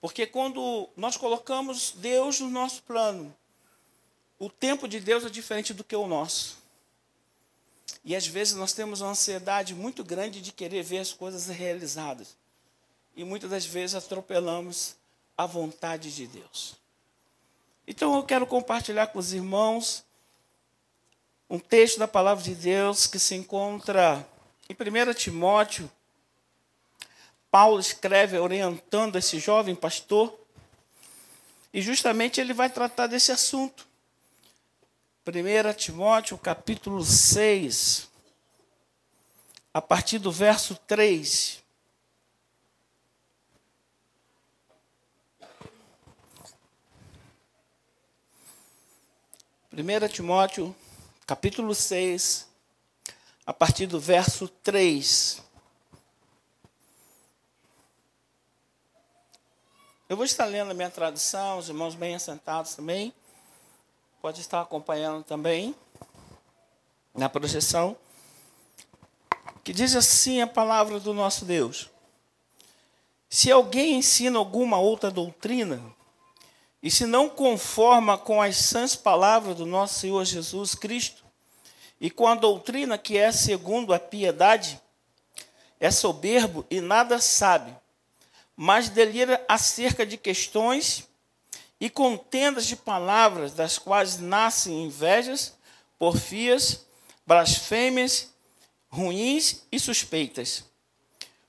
Porque 0.00 0.26
quando 0.26 0.88
nós 0.96 1.16
colocamos 1.16 1.92
Deus 1.92 2.40
no 2.40 2.48
nosso 2.48 2.82
plano, 2.84 3.34
o 4.40 4.48
tempo 4.48 4.88
de 4.88 4.98
Deus 4.98 5.24
é 5.24 5.28
diferente 5.28 5.74
do 5.74 5.84
que 5.84 5.94
o 5.94 6.06
nosso. 6.06 6.56
E 8.02 8.16
às 8.16 8.26
vezes 8.26 8.54
nós 8.54 8.72
temos 8.72 9.02
uma 9.02 9.10
ansiedade 9.10 9.74
muito 9.74 10.02
grande 10.02 10.40
de 10.40 10.50
querer 10.50 10.82
ver 10.82 10.98
as 10.98 11.12
coisas 11.12 11.46
realizadas. 11.48 12.34
E 13.14 13.22
muitas 13.22 13.50
das 13.50 13.66
vezes 13.66 13.94
atropelamos 13.94 14.96
a 15.36 15.44
vontade 15.44 16.10
de 16.14 16.26
Deus. 16.26 16.74
Então 17.86 18.16
eu 18.16 18.22
quero 18.22 18.46
compartilhar 18.46 19.08
com 19.08 19.18
os 19.18 19.34
irmãos 19.34 20.02
um 21.48 21.58
texto 21.58 21.98
da 21.98 22.08
palavra 22.08 22.42
de 22.42 22.54
Deus 22.54 23.06
que 23.06 23.18
se 23.18 23.34
encontra 23.34 24.26
em 24.70 24.72
1 24.72 25.12
Timóteo. 25.12 25.90
Paulo 27.50 27.78
escreve 27.78 28.38
orientando 28.38 29.16
esse 29.16 29.38
jovem 29.38 29.74
pastor, 29.74 30.34
e 31.74 31.82
justamente 31.82 32.40
ele 32.40 32.54
vai 32.54 32.70
tratar 32.70 33.06
desse 33.06 33.30
assunto. 33.32 33.89
1 35.22 35.74
Timóteo, 35.74 36.38
capítulo 36.38 37.04
6, 37.04 38.08
a 39.72 39.82
partir 39.82 40.18
do 40.18 40.32
verso 40.32 40.74
3. 40.74 41.62
Primeira 49.68 50.08
Timóteo, 50.08 50.74
capítulo 51.26 51.74
6, 51.74 52.48
a 53.44 53.52
partir 53.52 53.86
do 53.86 54.00
verso 54.00 54.48
3. 54.48 55.42
Eu 60.08 60.16
vou 60.16 60.24
estar 60.24 60.46
lendo 60.46 60.70
a 60.70 60.74
minha 60.74 60.90
tradução, 60.90 61.58
os 61.58 61.68
irmãos 61.68 61.94
bem 61.94 62.14
assentados 62.14 62.74
também. 62.74 63.12
Pode 64.20 64.42
estar 64.42 64.60
acompanhando 64.60 65.24
também 65.24 65.74
na 67.14 67.26
projeção. 67.26 67.96
Que 69.64 69.72
diz 69.72 69.96
assim 69.96 70.42
a 70.42 70.46
palavra 70.46 71.00
do 71.00 71.14
nosso 71.14 71.46
Deus: 71.46 71.88
Se 73.30 73.50
alguém 73.50 73.94
ensina 73.94 74.38
alguma 74.38 74.78
outra 74.78 75.10
doutrina, 75.10 75.82
e 76.82 76.90
se 76.90 77.06
não 77.06 77.30
conforma 77.30 78.18
com 78.18 78.42
as 78.42 78.56
sãs 78.56 78.94
palavras 78.94 79.56
do 79.56 79.64
nosso 79.64 80.00
Senhor 80.00 80.22
Jesus 80.26 80.74
Cristo, 80.74 81.24
e 81.98 82.10
com 82.10 82.26
a 82.26 82.34
doutrina 82.34 82.98
que 82.98 83.16
é 83.16 83.32
segundo 83.32 83.94
a 83.94 83.98
piedade, 83.98 84.78
é 85.78 85.90
soberbo 85.90 86.66
e 86.70 86.82
nada 86.82 87.18
sabe, 87.22 87.74
mas 88.54 88.90
delira 88.90 89.42
acerca 89.48 90.04
de 90.04 90.18
questões 90.18 91.08
e 91.80 91.88
contendas 91.88 92.66
de 92.66 92.76
palavras, 92.76 93.54
das 93.54 93.78
quais 93.78 94.18
nascem 94.18 94.84
invejas, 94.84 95.54
porfias, 95.98 96.84
blasfêmias, 97.26 98.28
ruins 98.90 99.62
e 99.72 99.80
suspeitas. 99.80 100.64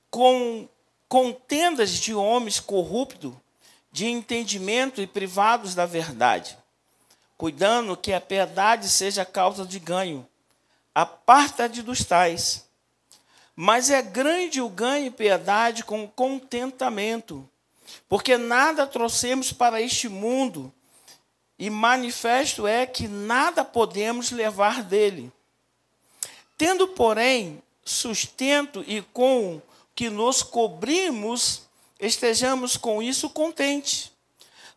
Com 0.09 0.69
contendas 1.09 1.91
de 1.91 2.13
homens 2.13 2.59
corruptos, 2.59 3.33
de 3.91 4.05
entendimento 4.07 5.01
e 5.01 5.07
privados 5.07 5.75
da 5.75 5.85
verdade, 5.85 6.57
cuidando 7.37 7.97
que 7.97 8.13
a 8.13 8.21
piedade 8.21 8.87
seja 8.87 9.25
causa 9.25 9.65
de 9.65 9.79
ganho. 9.79 10.25
Aparta-te 10.95 11.81
dos 11.81 12.05
tais. 12.05 12.65
Mas 13.53 13.89
é 13.89 14.01
grande 14.01 14.61
o 14.61 14.69
ganho 14.69 15.07
e 15.07 15.11
piedade 15.11 15.83
com 15.83 16.07
contentamento, 16.07 17.49
porque 18.07 18.37
nada 18.37 18.85
trouxemos 18.85 19.51
para 19.51 19.81
este 19.81 20.09
mundo, 20.09 20.73
e 21.57 21.69
manifesto 21.69 22.65
é 22.65 22.85
que 22.85 23.07
nada 23.07 23.63
podemos 23.63 24.31
levar 24.31 24.83
dele. 24.83 25.31
Tendo, 26.57 26.87
porém, 26.87 27.61
sustento 27.85 28.83
e 28.87 29.01
com 29.13 29.61
que 29.93 30.09
nos 30.09 30.41
cobrimos, 30.41 31.61
estejamos 31.99 32.77
com 32.77 33.01
isso 33.01 33.29
contentes. 33.29 34.11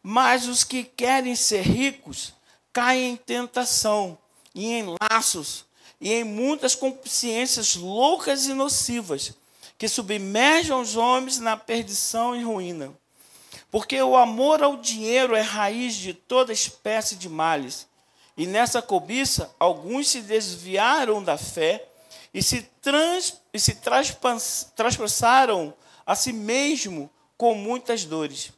Mas 0.02 0.46
os 0.46 0.62
que 0.62 0.84
querem 0.84 1.34
ser 1.34 1.62
ricos 1.62 2.34
caem 2.72 3.12
em 3.12 3.16
tentação 3.16 4.18
e 4.54 4.66
em 4.72 4.94
laços 5.10 5.64
e 5.98 6.12
em 6.12 6.24
muitas 6.24 6.74
consciências 6.74 7.76
loucas 7.76 8.46
e 8.46 8.52
nocivas 8.52 9.32
que 9.78 9.88
submergem 9.88 10.76
os 10.76 10.96
homens 10.96 11.38
na 11.38 11.56
perdição 11.56 12.36
e 12.36 12.42
ruína. 12.42 12.92
Porque 13.74 14.00
o 14.00 14.16
amor 14.16 14.62
ao 14.62 14.76
dinheiro 14.76 15.34
é 15.34 15.40
raiz 15.40 15.96
de 15.96 16.14
toda 16.14 16.52
espécie 16.52 17.16
de 17.16 17.28
males. 17.28 17.88
E 18.36 18.46
nessa 18.46 18.80
cobiça, 18.80 19.52
alguns 19.58 20.06
se 20.06 20.20
desviaram 20.20 21.20
da 21.20 21.36
fé 21.36 21.84
e 22.32 22.40
se, 22.40 22.62
trans, 22.80 23.42
e 23.52 23.58
se 23.58 23.80
traspassaram 24.76 25.74
a 26.06 26.14
si 26.14 26.32
mesmo 26.32 27.10
com 27.36 27.56
muitas 27.56 28.04
dores. 28.04 28.52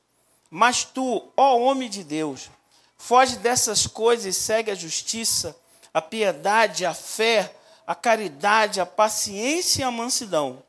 Mas 0.51 0.85
tu, 0.85 1.33
ó 1.35 1.61
homem 1.61 1.89
de 1.89 2.05
Deus, 2.05 2.51
foge 2.99 3.37
dessas 3.39 3.87
coisas 3.87 4.37
e 4.37 4.39
segue 4.39 4.71
a 4.71 4.75
justiça, 4.75 5.57
a 5.95 6.03
piedade, 6.03 6.85
a 6.85 6.93
fé, 6.93 7.57
a 7.87 7.95
caridade, 7.95 8.83
a 8.83 8.85
paciência 8.85 9.81
e 9.81 9.83
a 9.83 9.91
mansidão. 9.91 10.63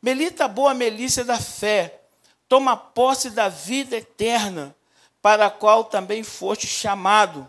Melita 0.00 0.48
boa 0.48 0.72
melícia 0.72 1.22
da 1.22 1.38
fé, 1.38 2.00
toma 2.48 2.76
posse 2.76 3.30
da 3.30 3.48
vida 3.48 3.96
eterna, 3.96 4.74
para 5.20 5.46
a 5.46 5.50
qual 5.50 5.84
também 5.84 6.22
foste 6.22 6.66
chamado, 6.66 7.48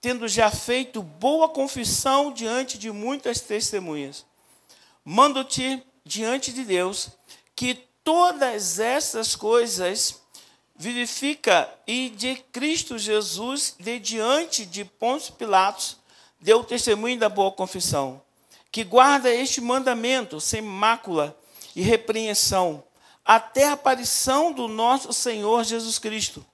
tendo 0.00 0.26
já 0.26 0.50
feito 0.50 1.02
boa 1.02 1.48
confissão 1.48 2.32
diante 2.32 2.76
de 2.76 2.90
muitas 2.90 3.40
testemunhas. 3.40 4.26
Mando-te 5.04 5.82
diante 6.04 6.52
de 6.52 6.64
Deus 6.64 7.10
que 7.54 7.74
todas 8.02 8.80
essas 8.80 9.36
coisas 9.36 10.20
vivifica 10.74 11.72
e 11.86 12.10
de 12.10 12.34
Cristo 12.50 12.98
Jesus, 12.98 13.76
de 13.78 14.00
diante 14.00 14.66
de 14.66 14.84
Pôncio 14.84 15.34
Pilatos, 15.34 15.96
deu 16.40 16.64
testemunho 16.64 17.18
da 17.18 17.28
boa 17.28 17.52
confissão, 17.52 18.20
que 18.72 18.82
guarda 18.82 19.32
este 19.32 19.60
mandamento 19.60 20.40
sem 20.40 20.60
mácula 20.60 21.38
e 21.76 21.82
repreensão, 21.82 22.82
até 23.24 23.68
a 23.68 23.72
aparição 23.72 24.52
do 24.52 24.68
nosso 24.68 25.12
Senhor 25.12 25.64
Jesus 25.64 25.98
Cristo, 25.98 26.44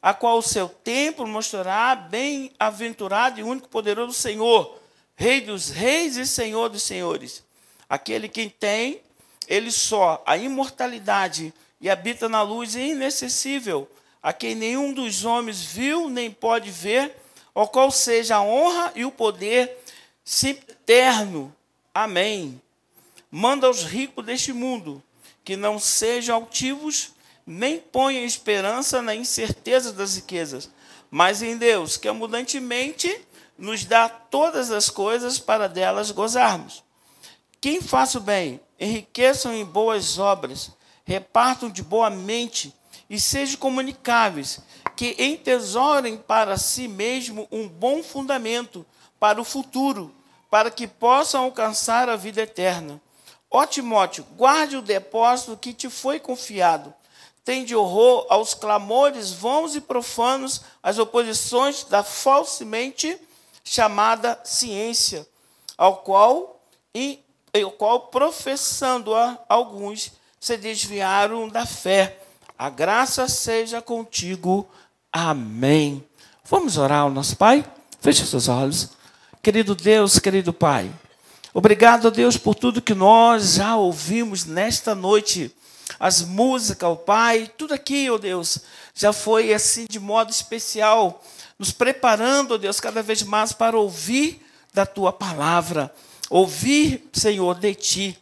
a 0.00 0.12
qual 0.12 0.38
o 0.38 0.42
seu 0.42 0.68
templo 0.68 1.26
mostrará 1.26 1.94
bem-aventurado 1.94 3.40
e 3.40 3.42
único 3.42 3.68
poderoso 3.68 4.12
Senhor, 4.12 4.78
Rei 5.14 5.40
dos 5.40 5.68
reis 5.68 6.16
e 6.16 6.26
Senhor 6.26 6.68
dos 6.68 6.82
senhores, 6.82 7.44
aquele 7.88 8.28
quem 8.28 8.48
tem, 8.48 9.00
ele 9.46 9.70
só, 9.70 10.22
a 10.26 10.36
imortalidade 10.36 11.52
e 11.80 11.90
habita 11.90 12.28
na 12.28 12.42
luz 12.42 12.74
inacessível, 12.74 13.88
a 14.22 14.32
quem 14.32 14.54
nenhum 14.54 14.92
dos 14.92 15.24
homens 15.24 15.62
viu 15.62 16.08
nem 16.08 16.30
pode 16.30 16.70
ver, 16.70 17.14
ao 17.54 17.68
qual 17.68 17.90
seja 17.90 18.36
a 18.36 18.42
honra 18.42 18.92
e 18.94 19.04
o 19.04 19.12
poder 19.12 19.78
eterno. 20.44 21.54
Amém. 21.94 22.60
Manda 23.30 23.66
aos 23.66 23.84
ricos 23.84 24.24
deste 24.24 24.52
mundo 24.52 25.02
que 25.44 25.56
não 25.56 25.78
sejam 25.78 26.36
altivos, 26.36 27.12
nem 27.46 27.78
ponham 27.78 28.24
esperança 28.24 29.02
na 29.02 29.14
incerteza 29.14 29.92
das 29.92 30.16
riquezas, 30.16 30.70
mas 31.10 31.42
em 31.42 31.56
Deus, 31.56 31.96
que 31.96 32.08
abundantemente 32.08 33.26
nos 33.58 33.84
dá 33.84 34.08
todas 34.08 34.70
as 34.70 34.88
coisas 34.88 35.38
para 35.38 35.68
delas 35.68 36.10
gozarmos. 36.10 36.82
Quem 37.60 37.80
faça 37.80 38.18
o 38.18 38.20
bem, 38.20 38.60
enriqueçam 38.78 39.52
em 39.54 39.64
boas 39.64 40.18
obras, 40.18 40.70
repartam 41.04 41.68
de 41.68 41.82
boa 41.82 42.10
mente 42.10 42.74
e 43.10 43.20
sejam 43.20 43.58
comunicáveis, 43.58 44.60
que 44.96 45.16
entesorem 45.18 46.16
para 46.16 46.56
si 46.56 46.88
mesmo 46.88 47.46
um 47.50 47.68
bom 47.68 48.02
fundamento 48.02 48.86
para 49.18 49.40
o 49.40 49.44
futuro, 49.44 50.14
para 50.50 50.70
que 50.70 50.86
possam 50.86 51.44
alcançar 51.44 52.08
a 52.08 52.16
vida 52.16 52.42
eterna 52.42 53.00
Ó 53.52 53.66
Timóteo, 53.66 54.24
guarde 54.34 54.78
o 54.78 54.82
depósito 54.82 55.58
que 55.58 55.74
te 55.74 55.90
foi 55.90 56.18
confiado. 56.18 56.92
Tende 57.44 57.76
horror 57.76 58.26
aos 58.30 58.54
clamores 58.54 59.30
vãos 59.32 59.76
e 59.76 59.80
profanos, 59.80 60.62
às 60.82 60.98
oposições 60.98 61.84
da 61.84 62.02
falsamente 62.02 63.18
chamada 63.62 64.40
ciência, 64.42 65.26
ao 65.76 65.96
qual, 65.98 66.62
e, 66.94 67.20
ao 67.54 67.70
qual 67.72 68.00
professando-a 68.06 69.38
alguns, 69.48 70.12
se 70.40 70.56
desviaram 70.56 71.46
da 71.48 71.66
fé. 71.66 72.20
A 72.58 72.70
graça 72.70 73.28
seja 73.28 73.82
contigo. 73.82 74.66
Amém. 75.12 76.02
Vamos 76.44 76.78
orar 76.78 77.00
ao 77.00 77.10
nosso 77.10 77.36
Pai? 77.36 77.64
Feche 78.00 78.24
seus 78.24 78.48
olhos. 78.48 78.90
Querido 79.42 79.74
Deus, 79.74 80.18
querido 80.18 80.52
Pai, 80.52 80.90
obrigado, 81.52 82.10
Deus, 82.10 82.36
por 82.36 82.54
tudo 82.54 82.82
que 82.82 82.94
nós 82.94 83.54
já 83.54 83.76
ouvimos 83.76 84.44
nesta 84.44 84.94
noite. 84.94 85.54
As 85.98 86.22
músicas, 86.22 86.90
o 86.90 86.96
Pai, 86.96 87.50
tudo 87.56 87.74
aqui, 87.74 88.10
ó 88.10 88.16
Deus, 88.16 88.60
já 88.94 89.12
foi 89.12 89.52
assim 89.52 89.86
de 89.88 90.00
modo 90.00 90.30
especial, 90.30 91.22
nos 91.58 91.70
preparando, 91.70 92.54
ó 92.54 92.58
Deus, 92.58 92.80
cada 92.80 93.02
vez 93.02 93.22
mais 93.22 93.52
para 93.52 93.78
ouvir 93.78 94.44
da 94.72 94.86
tua 94.86 95.12
palavra, 95.12 95.94
ouvir, 96.30 97.08
Senhor, 97.12 97.58
de 97.58 97.74
ti. 97.74 98.18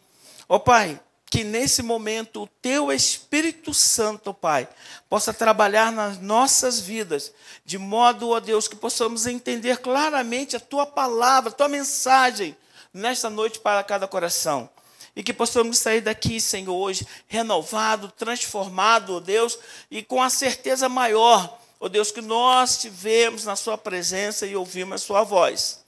Ó 0.49 0.59
Pai, 0.59 0.99
que 1.29 1.45
nesse 1.45 1.81
momento 1.81 2.43
o 2.43 2.47
teu 2.61 2.91
Espírito 2.91 3.73
Santo, 3.73 4.33
Pai, 4.33 4.67
possa 5.09 5.33
trabalhar 5.33 5.89
nas 5.89 6.19
nossas 6.19 6.81
vidas, 6.81 7.31
de 7.63 7.77
modo, 7.77 8.29
ó 8.29 8.39
Deus, 8.41 8.67
que 8.67 8.75
possamos 8.75 9.25
entender 9.25 9.77
claramente 9.77 10.57
a 10.57 10.59
tua 10.59 10.85
palavra, 10.85 11.49
a 11.49 11.53
tua 11.53 11.69
mensagem 11.69 12.55
nesta 12.93 13.29
noite 13.29 13.59
para 13.59 13.83
cada 13.83 14.07
coração. 14.07 14.69
E 15.15 15.23
que 15.23 15.33
possamos 15.33 15.77
sair 15.77 16.01
daqui, 16.01 16.39
Senhor, 16.39 16.73
hoje 16.73 17.05
renovado, 17.27 18.11
transformado, 18.11 19.15
ó 19.15 19.19
Deus, 19.19 19.59
e 19.89 20.01
com 20.01 20.21
a 20.21 20.29
certeza 20.29 20.87
maior, 20.87 21.59
ó 21.79 21.89
Deus, 21.89 22.11
que 22.11 22.21
nós 22.21 22.77
tivemos 22.77 23.45
na 23.45 23.55
Sua 23.55 23.77
presença 23.77 24.45
e 24.45 24.55
ouvimos 24.55 24.95
a 24.95 25.05
Sua 25.05 25.23
voz. 25.23 25.83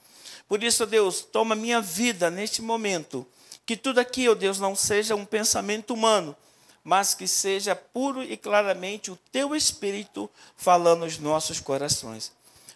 Por 0.46 0.62
isso, 0.62 0.82
ó 0.82 0.86
Deus, 0.86 1.22
toma 1.22 1.54
minha 1.54 1.80
vida 1.80 2.30
neste 2.30 2.60
momento 2.60 3.26
que 3.66 3.76
tudo 3.76 3.98
aqui, 3.98 4.28
ó 4.28 4.34
Deus, 4.34 4.58
não 4.58 4.76
seja 4.76 5.14
um 5.14 5.24
pensamento 5.24 5.94
humano, 5.94 6.36
mas 6.82 7.14
que 7.14 7.26
seja 7.26 7.74
puro 7.74 8.22
e 8.22 8.36
claramente 8.36 9.10
o 9.10 9.18
teu 9.32 9.56
Espírito 9.56 10.30
falando 10.56 11.00
nos 11.00 11.18
nossos 11.18 11.60
corações. 11.60 12.30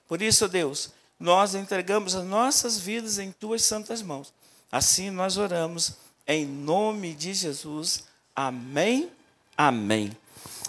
Por 0.06 0.22
isso, 0.22 0.46
ó 0.46 0.48
Deus, 0.48 0.90
nós 1.18 1.54
entregamos 1.54 2.14
as 2.14 2.24
nossas 2.24 2.78
vidas 2.78 3.18
em 3.18 3.32
tuas 3.32 3.62
santas 3.62 4.02
mãos. 4.02 4.32
Assim 4.70 5.10
nós 5.10 5.36
oramos 5.36 5.94
em 6.26 6.46
nome 6.46 7.14
de 7.14 7.34
Jesus. 7.34 8.04
Amém. 8.36 9.10
Amém. 9.56 10.16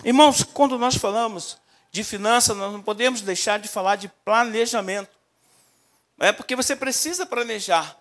Irmãos, 0.04 0.44
quando 0.44 0.78
nós 0.78 0.96
falamos 0.96 1.58
de 1.92 2.04
finanças, 2.04 2.56
nós 2.56 2.72
não 2.72 2.82
podemos 2.82 3.22
deixar 3.22 3.60
de 3.60 3.68
falar 3.68 3.96
de 3.98 4.08
planejamento. 4.24 5.10
É 6.20 6.32
porque 6.32 6.56
você 6.56 6.76
precisa 6.76 7.26
planejar. 7.26 7.98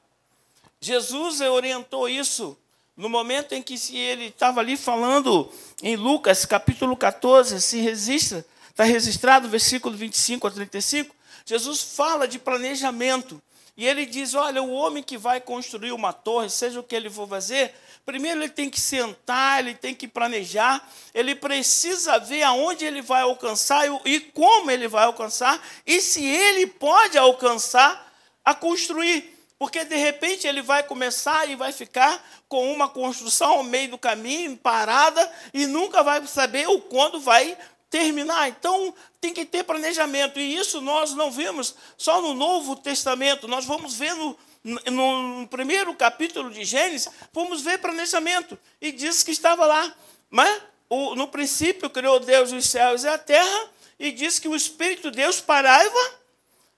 Jesus 0.80 1.40
orientou 1.40 2.08
isso 2.08 2.56
no 2.96 3.08
momento 3.08 3.52
em 3.52 3.62
que 3.62 3.78
se 3.78 3.96
ele 3.96 4.26
estava 4.26 4.60
ali 4.60 4.76
falando 4.76 5.50
em 5.82 5.96
Lucas, 5.96 6.44
capítulo 6.44 6.96
14, 6.96 7.60
se 7.60 7.78
registra, 7.80 8.44
está 8.70 8.84
registrado, 8.84 9.48
versículo 9.48 9.96
25 9.96 10.46
a 10.46 10.50
35, 10.50 11.14
Jesus 11.48 11.80
fala 11.80 12.28
de 12.28 12.38
planejamento. 12.38 13.42
E 13.74 13.86
ele 13.86 14.04
diz: 14.04 14.34
Olha, 14.34 14.62
o 14.62 14.70
homem 14.70 15.02
que 15.02 15.16
vai 15.16 15.40
construir 15.40 15.92
uma 15.92 16.12
torre, 16.12 16.50
seja 16.50 16.78
o 16.78 16.82
que 16.82 16.94
ele 16.94 17.08
for 17.08 17.26
fazer, 17.26 17.74
primeiro 18.04 18.42
ele 18.42 18.50
tem 18.50 18.68
que 18.68 18.78
sentar, 18.78 19.60
ele 19.60 19.74
tem 19.74 19.94
que 19.94 20.06
planejar, 20.06 20.86
ele 21.14 21.34
precisa 21.34 22.18
ver 22.18 22.42
aonde 22.42 22.84
ele 22.84 23.00
vai 23.00 23.22
alcançar 23.22 23.86
e 24.04 24.20
como 24.20 24.70
ele 24.70 24.88
vai 24.88 25.04
alcançar, 25.04 25.58
e 25.86 26.02
se 26.02 26.22
ele 26.22 26.66
pode 26.66 27.16
alcançar 27.16 28.12
a 28.44 28.54
construir. 28.54 29.34
Porque 29.58 29.84
de 29.86 29.96
repente 29.96 30.46
ele 30.46 30.60
vai 30.60 30.82
começar 30.82 31.48
e 31.48 31.56
vai 31.56 31.72
ficar 31.72 32.22
com 32.46 32.70
uma 32.70 32.90
construção 32.90 33.54
ao 33.54 33.62
meio 33.62 33.92
do 33.92 33.98
caminho, 33.98 34.54
parada, 34.54 35.32
e 35.54 35.66
nunca 35.66 36.02
vai 36.02 36.24
saber 36.26 36.68
o 36.68 36.78
quando 36.78 37.18
vai 37.18 37.56
terminar. 37.90 38.48
Então 38.48 38.94
tem 39.20 39.32
que 39.32 39.44
ter 39.44 39.64
planejamento. 39.64 40.38
E 40.38 40.56
isso 40.56 40.80
nós 40.80 41.12
não 41.14 41.30
vemos 41.30 41.74
só 41.96 42.20
no 42.20 42.34
Novo 42.34 42.76
Testamento, 42.76 43.48
nós 43.48 43.64
vamos 43.64 43.94
ver 43.94 44.14
no, 44.14 44.36
no, 44.64 45.48
primeiro 45.48 45.94
capítulo 45.94 46.50
de 46.50 46.64
Gênesis, 46.64 47.08
vamos 47.32 47.62
ver 47.62 47.78
planejamento. 47.78 48.58
E 48.80 48.92
diz 48.92 49.22
que 49.22 49.30
estava 49.30 49.66
lá. 49.66 49.94
Mas 50.30 50.62
o, 50.88 51.14
no 51.14 51.28
princípio 51.28 51.90
criou 51.90 52.20
Deus 52.20 52.52
os 52.52 52.66
céus 52.68 53.04
e 53.04 53.08
a 53.08 53.18
terra, 53.18 53.70
e 53.98 54.12
diz 54.12 54.38
que 54.38 54.48
o 54.48 54.54
Espírito 54.54 55.10
de 55.10 55.16
Deus 55.16 55.40
parava 55.40 56.18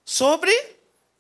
sobre 0.04 0.52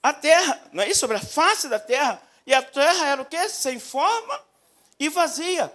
a 0.02 0.12
terra, 0.12 0.60
não 0.72 0.82
é 0.82 0.88
isso? 0.88 1.00
Sobre 1.00 1.16
a 1.16 1.20
face 1.20 1.68
da 1.68 1.78
terra. 1.78 2.22
E 2.46 2.54
a 2.54 2.62
terra 2.62 3.06
era 3.06 3.22
o 3.22 3.24
quê? 3.24 3.48
Sem 3.48 3.78
forma 3.78 4.40
e 4.98 5.08
vazia. 5.08 5.72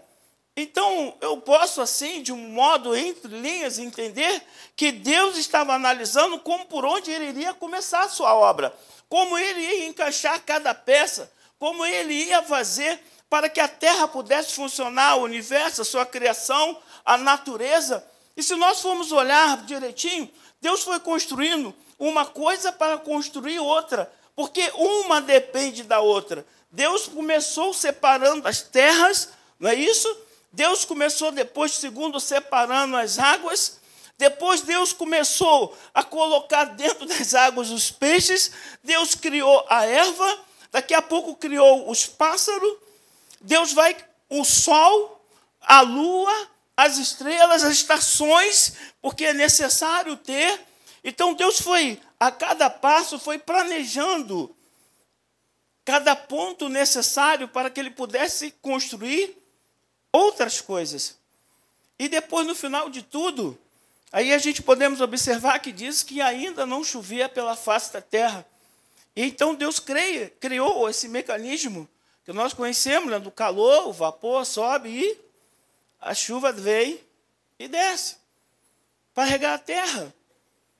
Então, 0.58 1.14
eu 1.20 1.36
posso, 1.38 1.82
assim, 1.82 2.22
de 2.22 2.32
um 2.32 2.38
modo 2.38 2.96
entre 2.96 3.28
linhas, 3.28 3.78
entender 3.78 4.42
que 4.76 4.90
Deus 4.92 5.38
estava 5.38 5.74
analisando 5.74 6.40
como 6.40 6.66
por 6.66 6.86
onde 6.86 7.12
ele 7.12 7.26
iria 7.26 7.54
começar 7.54 8.04
a 8.04 8.10
sua 8.10 8.34
obra, 8.34 8.74
como 9.10 9.38
ele 9.38 9.60
ia 9.60 9.86
encaixar 9.86 10.42
cada 10.46 10.74
peça, 10.74 11.30
como 11.60 11.86
ele 11.86 12.14
ia 12.14 12.42
fazer 12.42 13.02
para 13.30 13.50
que 13.50 13.60
a 13.60 13.68
terra 13.68 14.08
pudesse 14.08 14.54
funcionar, 14.54 15.18
o 15.18 15.24
universo, 15.24 15.82
a 15.82 15.86
sua 15.86 16.06
criação, 16.06 16.80
a 17.04 17.18
natureza. 17.18 18.06
E 18.38 18.42
se 18.42 18.56
nós 18.56 18.82
formos 18.82 19.12
olhar 19.12 19.58
direitinho, 19.66 20.30
Deus 20.62 20.84
foi 20.84 21.02
construindo 21.02 21.76
uma 22.00 22.26
coisa 22.26 22.72
para 22.72 22.98
construir 22.98 23.60
outra, 23.60 24.10
porque 24.36 24.72
uma 24.76 25.20
depende 25.22 25.84
da 25.84 26.00
outra. 26.00 26.46
Deus 26.72 27.08
começou 27.08 27.74
separando 27.74 28.48
as 28.48 28.62
terras, 28.62 29.30
não 29.60 29.70
é 29.70 29.76
isso? 29.76 30.25
Deus 30.56 30.84
começou 30.84 31.32
depois, 31.32 31.74
segundo, 31.74 32.20
separando 32.20 32.98
as 32.98 33.20
águas. 33.20 33.80
Depois 34.18 34.62
Deus 34.62 34.94
começou 34.94 35.78
a 35.94 36.04
colocar 36.04 36.66
dentro 36.66 37.06
das 37.06 37.36
águas 37.36 37.70
os 37.70 37.92
peixes. 37.92 38.52
Deus 38.84 39.14
criou 39.14 39.66
a 39.70 39.86
erva. 39.86 40.40
Daqui 40.72 40.94
a 40.94 41.02
pouco 41.02 41.36
criou 41.36 41.90
os 41.90 42.06
pássaros. 42.06 42.74
Deus 43.40 43.74
vai 43.74 43.96
o 44.30 44.44
sol, 44.44 45.24
a 45.62 45.82
lua, 45.82 46.48
as 46.76 46.98
estrelas, 46.98 47.64
as 47.64 47.74
estações, 47.74 48.74
porque 49.02 49.26
é 49.26 49.34
necessário 49.34 50.18
ter 50.18 50.60
então 51.08 51.36
Deus 51.36 51.62
foi, 51.62 52.02
a 52.20 52.32
cada 52.32 52.68
passo, 52.68 53.20
foi 53.20 53.38
planejando 53.38 54.54
cada 55.86 56.16
ponto 56.16 56.68
necessário 56.68 57.48
para 57.48 57.70
que 57.70 57.80
ele 57.80 57.92
pudesse 57.92 58.50
construir 58.60 59.38
outras 60.16 60.62
coisas. 60.62 61.18
E 62.00 62.08
depois, 62.08 62.48
no 62.48 62.56
final 62.56 62.90
de 62.90 63.04
tudo, 63.04 63.58
aí 64.12 64.34
a 64.34 64.38
gente 64.38 64.62
podemos 64.62 65.02
observar 65.02 65.60
que 65.60 65.72
diz 65.72 66.04
que 66.04 66.22
ainda 66.22 66.66
não 66.66 66.84
chovia 66.84 67.28
pela 67.28 67.56
face 67.56 67.92
da 67.92 68.02
terra. 68.02 68.46
E 69.16 69.24
então 69.24 69.56
Deus 69.56 69.80
creia, 69.80 70.30
criou 70.40 70.90
esse 70.90 71.08
mecanismo 71.08 71.88
que 72.24 72.34
nós 72.34 72.54
conhecemos, 72.54 73.12
né, 73.12 73.20
do 73.20 73.32
calor, 73.32 73.88
o 73.88 73.94
vapor 73.94 74.46
sobe 74.46 74.90
e 74.90 75.20
a 76.02 76.14
chuva 76.14 76.52
vem 76.52 77.00
e 77.60 77.68
desce 77.68 78.18
para 79.14 79.26
regar 79.26 79.54
a 79.54 79.60
terra. 79.60 80.14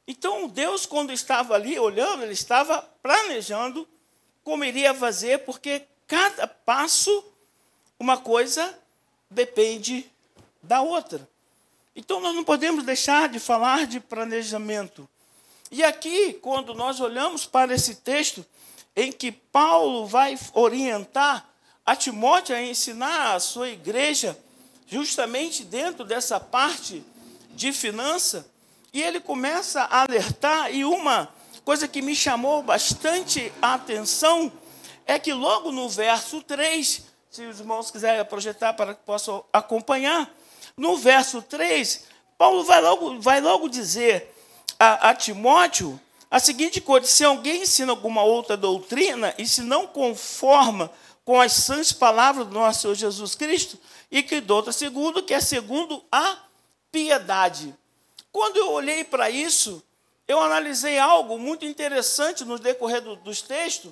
Então, 0.08 0.48
Deus, 0.48 0.86
quando 0.86 1.12
estava 1.12 1.56
ali 1.56 1.80
olhando, 1.80 2.24
ele 2.24 2.34
estava 2.34 2.82
planejando 3.02 3.88
como 4.44 4.64
iria 4.64 4.94
fazer, 4.94 5.40
porque 5.40 5.84
cada 6.06 6.48
passo, 6.48 7.24
uma 8.00 8.18
coisa 8.18 8.78
depende 9.36 10.10
da 10.64 10.82
outra. 10.82 11.30
Então, 11.96 12.20
nós 12.20 12.34
não 12.34 12.44
podemos 12.44 12.84
deixar 12.84 13.30
de 13.30 13.40
falar 13.40 13.86
de 13.86 14.00
planejamento. 14.00 15.08
E 15.72 15.84
aqui, 15.84 16.34
quando 16.34 16.74
nós 16.74 17.00
olhamos 17.00 17.46
para 17.46 17.74
esse 17.74 17.96
texto, 17.96 18.46
em 18.96 19.12
que 19.12 19.32
Paulo 19.32 20.08
vai 20.08 20.38
orientar 20.54 21.48
a 21.86 21.96
Timóteo 21.96 22.56
a 22.56 22.62
ensinar 22.62 23.36
a 23.36 23.40
sua 23.40 23.70
igreja, 23.70 24.38
justamente 24.88 25.64
dentro 25.64 26.04
dessa 26.04 26.40
parte 26.40 27.04
de 27.52 27.72
finança, 27.72 28.50
e 28.94 29.02
ele 29.02 29.20
começa 29.20 29.82
a 29.82 30.04
alertar, 30.04 30.74
e 30.74 30.86
uma 30.86 31.30
coisa 31.64 31.88
que 31.88 32.02
me 32.02 32.16
chamou 32.16 32.64
bastante 32.64 33.52
a 33.62 33.74
atenção 33.74 34.52
é 35.06 35.20
que 35.20 35.34
logo 35.34 35.72
no 35.72 35.88
verso 35.88 36.42
3, 36.42 37.04
se 37.36 37.44
os 37.44 37.60
irmãos 37.60 37.92
quiserem 37.92 38.24
projetar 38.24 38.72
para 38.72 38.94
que 38.94 39.04
possam 39.04 39.44
acompanhar, 39.52 40.34
no 40.78 40.96
verso 40.96 41.42
3, 41.42 42.06
Paulo 42.38 42.64
vai 42.64 42.80
logo, 42.80 43.20
vai 43.20 43.42
logo 43.42 43.68
dizer 43.68 44.34
a, 44.80 45.10
a 45.10 45.14
Timóteo 45.14 46.00
a 46.32 46.40
seguinte 46.40 46.80
coisa: 46.80 47.06
se 47.06 47.26
alguém 47.26 47.64
ensina 47.64 47.92
alguma 47.92 48.24
outra 48.24 48.56
doutrina 48.56 49.36
e 49.38 49.46
se 49.46 49.62
não 49.62 49.86
conforma 49.86 50.90
com 51.26 51.42
as 51.42 51.52
sãs 51.52 51.92
palavras 51.92 52.48
do 52.48 52.54
nosso 52.54 52.84
Senhor 52.84 52.96
Jesus 52.96 53.36
Cristo, 53.36 53.78
e 54.10 54.24
que 54.24 54.40
doutra 54.40 54.72
segundo, 54.72 55.22
que 55.22 55.34
é 55.34 55.42
segundo 55.42 56.02
a 56.10 56.38
piedade. 56.90 57.76
Quando 58.32 58.56
eu 58.56 58.72
olhei 58.72 59.04
para 59.04 59.30
isso, 59.30 59.84
eu 60.26 60.40
analisei 60.40 60.98
algo 60.98 61.38
muito 61.38 61.66
interessante 61.66 62.46
no 62.46 62.58
decorrer 62.58 63.02
do, 63.02 63.18
dos 63.18 63.42
textos, 63.42 63.92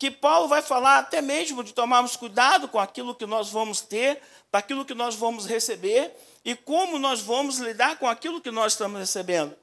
que 0.00 0.10
Paulo 0.10 0.48
vai 0.48 0.62
falar 0.62 0.98
até 0.98 1.20
mesmo 1.20 1.62
de 1.62 1.74
tomarmos 1.74 2.16
cuidado 2.16 2.66
com 2.68 2.78
aquilo 2.78 3.14
que 3.14 3.26
nós 3.26 3.50
vamos 3.50 3.82
ter, 3.82 4.18
daquilo 4.50 4.82
que 4.82 4.94
nós 4.94 5.14
vamos 5.14 5.44
receber 5.44 6.16
e 6.42 6.56
como 6.56 6.98
nós 6.98 7.20
vamos 7.20 7.58
lidar 7.58 7.98
com 7.98 8.08
aquilo 8.08 8.40
que 8.40 8.50
nós 8.50 8.72
estamos 8.72 8.98
recebendo. 8.98 9.54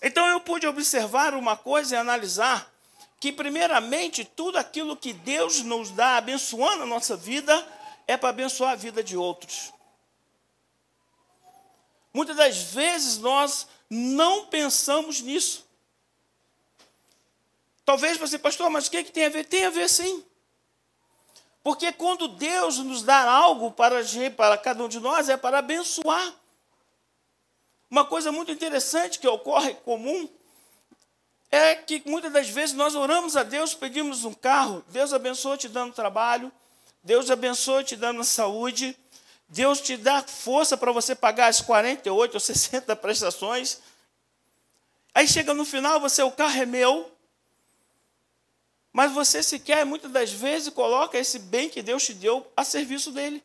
Então 0.00 0.24
eu 0.28 0.38
pude 0.38 0.64
observar 0.64 1.34
uma 1.34 1.56
coisa 1.56 1.96
e 1.96 1.98
analisar 1.98 2.72
que, 3.18 3.32
primeiramente, 3.32 4.24
tudo 4.24 4.58
aquilo 4.58 4.96
que 4.96 5.12
Deus 5.12 5.60
nos 5.62 5.90
dá 5.90 6.18
abençoando 6.18 6.84
a 6.84 6.86
nossa 6.86 7.16
vida 7.16 7.66
é 8.06 8.16
para 8.16 8.28
abençoar 8.28 8.74
a 8.74 8.76
vida 8.76 9.02
de 9.02 9.16
outros. 9.16 9.72
Muitas 12.12 12.36
das 12.36 12.58
vezes 12.58 13.18
nós 13.18 13.66
não 13.90 14.46
pensamos 14.46 15.20
nisso. 15.20 15.63
Talvez 17.84 18.16
você, 18.16 18.38
pastor, 18.38 18.70
mas 18.70 18.86
o 18.86 18.90
que, 18.90 18.96
é 18.98 19.04
que 19.04 19.12
tem 19.12 19.26
a 19.26 19.28
ver? 19.28 19.44
Tem 19.44 19.66
a 19.66 19.70
ver 19.70 19.88
sim. 19.88 20.24
Porque 21.62 21.92
quando 21.92 22.28
Deus 22.28 22.78
nos 22.78 23.02
dá 23.02 23.30
algo 23.30 23.70
para, 23.70 23.96
para 24.36 24.58
cada 24.58 24.84
um 24.84 24.88
de 24.88 25.00
nós, 25.00 25.28
é 25.28 25.36
para 25.36 25.58
abençoar. 25.58 26.34
Uma 27.90 28.04
coisa 28.04 28.32
muito 28.32 28.50
interessante 28.50 29.18
que 29.18 29.28
ocorre 29.28 29.74
comum 29.74 30.28
é 31.50 31.76
que 31.76 32.02
muitas 32.04 32.32
das 32.32 32.48
vezes 32.48 32.74
nós 32.74 32.94
oramos 32.94 33.36
a 33.36 33.42
Deus, 33.42 33.74
pedimos 33.74 34.24
um 34.24 34.34
carro, 34.34 34.84
Deus 34.88 35.12
abençoa 35.12 35.56
te 35.56 35.68
dando 35.68 35.94
trabalho, 35.94 36.50
Deus 37.02 37.30
abençoa 37.30 37.84
te 37.84 37.96
dando 37.96 38.24
saúde, 38.24 38.96
Deus 39.48 39.80
te 39.80 39.96
dá 39.96 40.22
força 40.22 40.76
para 40.76 40.90
você 40.90 41.14
pagar 41.14 41.46
as 41.46 41.60
48 41.60 42.34
ou 42.34 42.40
60 42.40 42.96
prestações. 42.96 43.78
Aí 45.14 45.28
chega 45.28 45.54
no 45.54 45.64
final, 45.64 46.00
você, 46.00 46.22
o 46.22 46.32
carro 46.32 46.60
é 46.60 46.66
meu, 46.66 47.13
mas 48.94 49.10
você 49.10 49.42
sequer, 49.42 49.84
muitas 49.84 50.12
das 50.12 50.30
vezes, 50.30 50.72
coloca 50.72 51.18
esse 51.18 51.40
bem 51.40 51.68
que 51.68 51.82
Deus 51.82 52.04
te 52.04 52.14
deu 52.14 52.46
a 52.56 52.62
serviço 52.62 53.10
dele. 53.10 53.42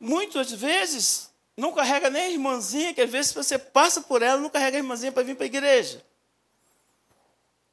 Muitas 0.00 0.50
vezes, 0.50 1.30
não 1.54 1.74
carrega 1.74 2.08
nem 2.08 2.22
a 2.22 2.30
irmãzinha, 2.30 2.94
que 2.94 3.02
às 3.02 3.10
vezes 3.10 3.34
você 3.34 3.58
passa 3.58 4.00
por 4.00 4.22
ela, 4.22 4.40
não 4.40 4.48
carrega 4.48 4.78
a 4.78 4.80
irmãzinha 4.80 5.12
para 5.12 5.22
vir 5.22 5.36
para 5.36 5.44
a 5.44 5.46
igreja. 5.46 6.02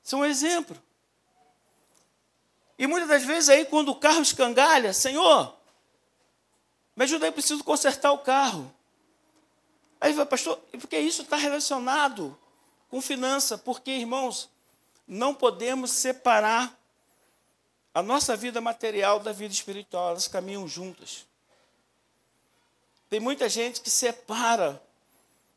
Isso 0.04 0.16
é 0.16 0.20
um 0.20 0.26
exemplo. 0.26 0.78
E 2.78 2.86
muitas 2.86 3.08
das 3.08 3.24
vezes 3.24 3.48
aí, 3.48 3.64
quando 3.64 3.92
o 3.94 3.96
carro 3.96 4.22
escangalha, 4.22 4.92
Senhor, 4.92 5.58
me 6.98 7.06
ajuda 7.06 7.28
aí, 7.28 7.32
preciso 7.32 7.64
consertar 7.64 8.12
o 8.12 8.18
carro. 8.18 8.70
Aí 10.02 10.12
vai, 10.12 10.26
pastor, 10.26 10.58
porque 10.74 11.00
isso 11.00 11.22
está 11.22 11.38
relacionado 11.38 12.38
com 12.94 13.02
finança, 13.02 13.58
porque, 13.58 13.90
irmãos, 13.90 14.48
não 15.08 15.34
podemos 15.34 15.90
separar 15.90 16.80
a 17.92 18.04
nossa 18.04 18.38
vida 18.38 18.62
material 18.62 19.20
da 19.20 19.32
vida 19.32 19.52
espiritual, 19.52 20.12
elas 20.12 20.28
caminham 20.28 20.68
juntas. 20.68 21.26
Tem 23.10 23.20
muita 23.20 23.50
gente 23.50 23.82
que 23.82 23.90
separa 23.90 24.80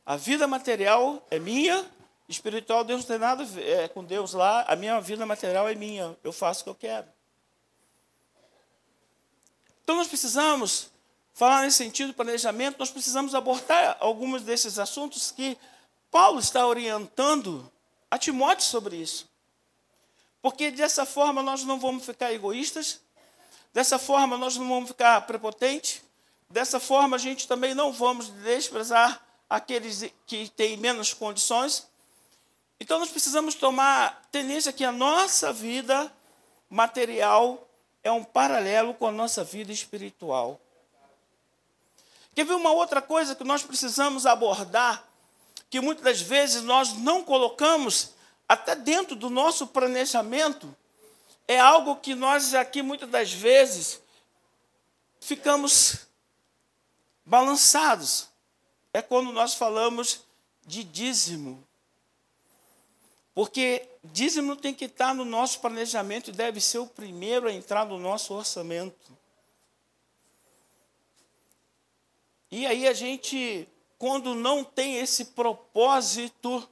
a 0.07 0.16
vida 0.16 0.46
material 0.46 1.22
é 1.31 1.38
minha, 1.38 1.85
espiritual 2.27 2.83
Deus 2.83 3.03
não 3.03 3.09
tem 3.09 3.18
nada 3.18 3.42
a 3.42 3.46
ver 3.46 3.68
é, 3.68 3.87
com 3.87 4.03
Deus 4.03 4.33
lá, 4.33 4.62
a 4.66 4.75
minha 4.75 4.99
vida 5.03 5.27
material 5.27 5.68
é 5.68 5.75
minha, 5.75 6.16
eu 6.25 6.33
faço 6.33 6.62
o 6.62 6.64
que 6.64 6.70
eu 6.70 6.75
quero. 6.75 7.07
Então 9.85 9.96
nós 9.96 10.09
precisamos 10.09 10.90
falar 11.35 11.61
nesse 11.61 11.77
sentido 11.77 12.07
de 12.07 12.14
planejamento, 12.14 12.79
nós 12.79 12.90
precisamos 12.90 13.35
abordar 13.35 13.99
alguns 14.01 14.40
desses 14.40 14.79
assuntos 14.79 15.31
que 15.31 15.59
Paulo 16.16 16.40
está 16.40 16.66
orientando 16.66 17.70
a 18.11 18.16
Timóteo 18.16 18.64
sobre 18.64 18.96
isso. 18.96 19.29
Porque 20.40 20.70
dessa 20.70 21.05
forma 21.05 21.42
nós 21.42 21.62
não 21.62 21.79
vamos 21.79 22.07
ficar 22.07 22.33
egoístas, 22.33 23.02
dessa 23.74 23.98
forma 23.98 24.38
nós 24.38 24.57
não 24.57 24.66
vamos 24.66 24.88
ficar 24.88 25.20
prepotentes, 25.26 26.00
dessa 26.48 26.81
forma 26.81 27.16
a 27.16 27.18
gente 27.18 27.46
também 27.46 27.74
não 27.74 27.92
vamos 27.92 28.31
desprezar 28.31 29.22
aqueles 29.46 30.11
que 30.26 30.48
têm 30.48 30.79
menos 30.79 31.12
condições. 31.12 31.87
Então 32.81 32.98
nós 32.98 33.11
precisamos 33.11 33.55
tomar 33.55 34.26
tendência 34.33 34.72
que 34.72 34.87
a 34.87 34.92
nossa 34.92 35.52
vida 35.52 36.11
material 36.70 37.68
é 38.02 38.11
um 38.11 38.24
paralelo 38.24 38.94
com 38.94 39.07
a 39.07 39.12
nossa 39.12 39.44
vida 39.44 39.70
espiritual. 39.70 40.59
Quer 42.35 42.46
ver 42.46 42.55
uma 42.55 42.72
outra 42.72 43.02
coisa 43.02 43.35
que 43.35 43.44
nós 43.44 43.62
precisamos 43.62 44.24
abordar 44.24 45.07
que 45.68 45.81
muitas 45.81 46.05
das 46.05 46.20
vezes 46.20 46.62
nós 46.62 46.92
não 46.94 47.24
colocamos 47.24 48.11
até 48.48 48.74
dentro 48.74 49.16
do 49.16 49.29
nosso 49.29 49.66
planejamento, 49.66 50.74
é 51.48 51.59
algo 51.59 51.96
que 51.96 52.14
nós 52.14 52.55
aqui 52.55 52.83
muitas 52.83 53.09
das 53.09 53.33
vezes 53.33 54.00
ficamos 55.20 56.07
balançados. 57.24 58.29
É 58.92 59.02
quando 59.02 59.33
nós 59.33 59.55
falamos 59.55 60.20
de 60.64 60.83
dízimo. 60.83 61.62
Porque 63.35 63.87
dízimo 64.02 64.57
tem 64.57 64.72
que 64.72 64.87
estar 64.87 65.14
no 65.14 65.24
nosso 65.24 65.61
planejamento 65.61 66.31
e 66.31 66.33
deve 66.33 66.61
ser 66.61 66.79
o 66.79 66.87
primeiro 66.87 67.48
a 67.48 67.52
entrar 67.52 67.85
no 67.85 67.98
nosso 67.98 68.33
orçamento. 68.33 69.16
E 72.50 72.66
aí 72.66 72.88
a 72.88 72.94
gente 72.94 73.68
quando 73.98 74.35
não 74.35 74.62
tem 74.62 74.98
esse 74.98 75.26
propósito, 75.26 76.68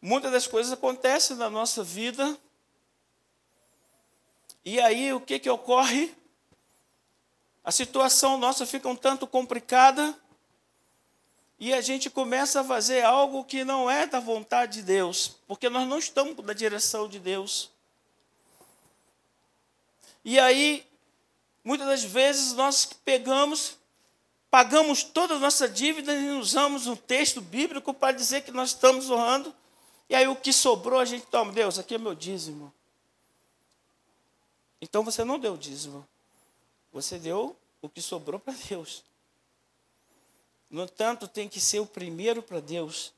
muitas 0.00 0.30
das 0.30 0.46
coisas 0.46 0.72
acontecem 0.72 1.36
na 1.36 1.50
nossa 1.50 1.82
vida. 1.82 2.38
E 4.64 4.80
aí 4.80 5.12
o 5.12 5.20
que, 5.20 5.38
que 5.38 5.50
ocorre? 5.50 6.14
A 7.64 7.72
situação 7.72 8.38
nossa 8.38 8.64
fica 8.64 8.88
um 8.88 8.96
tanto 8.96 9.26
complicada 9.26 10.16
e 11.58 11.74
a 11.74 11.80
gente 11.80 12.08
começa 12.08 12.60
a 12.60 12.64
fazer 12.64 13.04
algo 13.04 13.44
que 13.44 13.64
não 13.64 13.90
é 13.90 14.06
da 14.06 14.20
vontade 14.20 14.74
de 14.74 14.82
Deus, 14.82 15.36
porque 15.46 15.68
nós 15.68 15.88
não 15.88 15.98
estamos 15.98 16.36
na 16.44 16.52
direção 16.52 17.08
de 17.08 17.18
Deus. 17.18 17.70
E 20.24 20.38
aí, 20.38 20.86
muitas 21.64 21.86
das 21.86 22.04
vezes, 22.04 22.52
nós 22.52 22.86
pegamos 23.04 23.76
pagamos 24.50 25.02
toda 25.02 25.34
a 25.34 25.38
nossa 25.38 25.68
dívida 25.68 26.14
e 26.14 26.30
usamos 26.30 26.86
um 26.86 26.96
texto 26.96 27.40
bíblico 27.40 27.92
para 27.92 28.16
dizer 28.16 28.42
que 28.42 28.50
nós 28.50 28.70
estamos 28.70 29.10
honrando. 29.10 29.54
E 30.08 30.14
aí 30.14 30.26
o 30.26 30.36
que 30.36 30.52
sobrou 30.52 30.98
a 30.98 31.04
gente 31.04 31.26
toma, 31.26 31.52
Deus, 31.52 31.78
aqui 31.78 31.94
é 31.94 31.98
meu 31.98 32.14
dízimo. 32.14 32.72
Então 34.80 35.04
você 35.04 35.24
não 35.24 35.38
deu 35.38 35.56
dízimo. 35.56 36.06
Você 36.92 37.18
deu 37.18 37.56
o 37.82 37.88
que 37.88 38.00
sobrou 38.00 38.40
para 38.40 38.54
Deus. 38.68 39.04
No 40.70 40.82
entanto, 40.82 41.26
tem 41.26 41.48
que 41.48 41.60
ser 41.60 41.80
o 41.80 41.86
primeiro 41.86 42.42
para 42.42 42.60
Deus. 42.60 43.12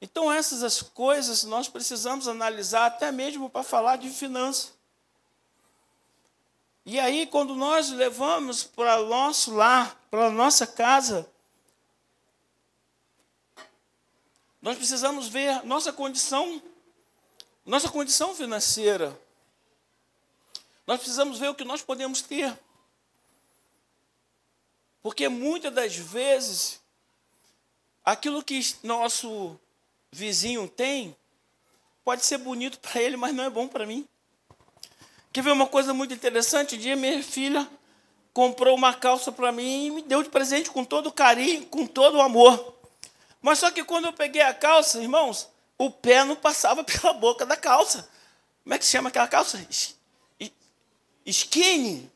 Então, 0.00 0.32
essas 0.32 0.62
as 0.62 0.82
coisas 0.82 1.44
nós 1.44 1.68
precisamos 1.68 2.26
analisar 2.26 2.86
até 2.86 3.12
mesmo 3.12 3.48
para 3.48 3.62
falar 3.62 3.96
de 3.96 4.10
finanças. 4.10 4.72
E 6.84 6.98
aí, 6.98 7.26
quando 7.26 7.54
nós 7.54 7.90
levamos 7.90 8.64
para 8.64 9.00
nosso 9.02 9.54
lar, 9.54 9.96
para 10.10 10.30
nossa 10.30 10.66
casa, 10.66 11.30
nós 14.60 14.76
precisamos 14.76 15.28
ver 15.28 15.64
nossa 15.64 15.92
condição, 15.92 16.60
nossa 17.64 17.88
condição 17.88 18.34
financeira. 18.34 19.16
Nós 20.86 20.98
precisamos 20.98 21.38
ver 21.38 21.48
o 21.48 21.54
que 21.54 21.64
nós 21.64 21.82
podemos 21.82 22.20
ter. 22.20 22.58
Porque 25.02 25.28
muitas 25.28 25.72
das 25.72 25.96
vezes, 25.96 26.80
aquilo 28.04 28.42
que 28.42 28.60
nosso 28.82 29.58
vizinho 30.10 30.68
tem, 30.68 31.16
pode 32.04 32.24
ser 32.24 32.38
bonito 32.38 32.78
para 32.80 33.00
ele, 33.00 33.16
mas 33.16 33.34
não 33.34 33.44
é 33.44 33.50
bom 33.50 33.68
para 33.68 33.86
mim. 33.86 34.08
Quer 35.32 35.42
ver 35.42 35.52
uma 35.52 35.66
coisa 35.66 35.94
muito 35.94 36.12
interessante? 36.12 36.74
Um 36.74 36.78
dia 36.78 36.94
minha 36.94 37.22
filha 37.22 37.66
comprou 38.34 38.76
uma 38.76 38.92
calça 38.92 39.32
para 39.32 39.50
mim 39.50 39.86
e 39.86 39.90
me 39.90 40.02
deu 40.02 40.22
de 40.22 40.28
presente 40.28 40.70
com 40.70 40.84
todo 40.84 41.10
carinho, 41.10 41.64
com 41.66 41.86
todo 41.86 42.20
amor. 42.20 42.76
Mas 43.40 43.58
só 43.58 43.70
que 43.70 43.82
quando 43.82 44.06
eu 44.06 44.12
peguei 44.12 44.42
a 44.42 44.52
calça, 44.52 45.00
irmãos, 45.00 45.48
o 45.78 45.90
pé 45.90 46.22
não 46.24 46.36
passava 46.36 46.84
pela 46.84 47.12
boca 47.14 47.46
da 47.46 47.56
calça. 47.56 48.08
Como 48.62 48.74
é 48.74 48.78
que 48.78 48.84
se 48.84 48.92
chama 48.92 49.08
aquela 49.08 49.26
calça? 49.26 49.64
Skinny. 51.24 52.10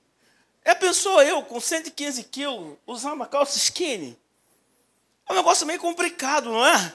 É, 0.64 0.74
pensou 0.74 1.22
eu, 1.22 1.42
com 1.42 1.60
115 1.60 2.24
quilos, 2.24 2.76
usar 2.86 3.12
uma 3.12 3.26
calça 3.26 3.56
skinny? 3.56 4.18
É 5.28 5.32
um 5.32 5.36
negócio 5.36 5.66
meio 5.66 5.78
complicado, 5.78 6.50
não 6.50 6.66
é? 6.66 6.94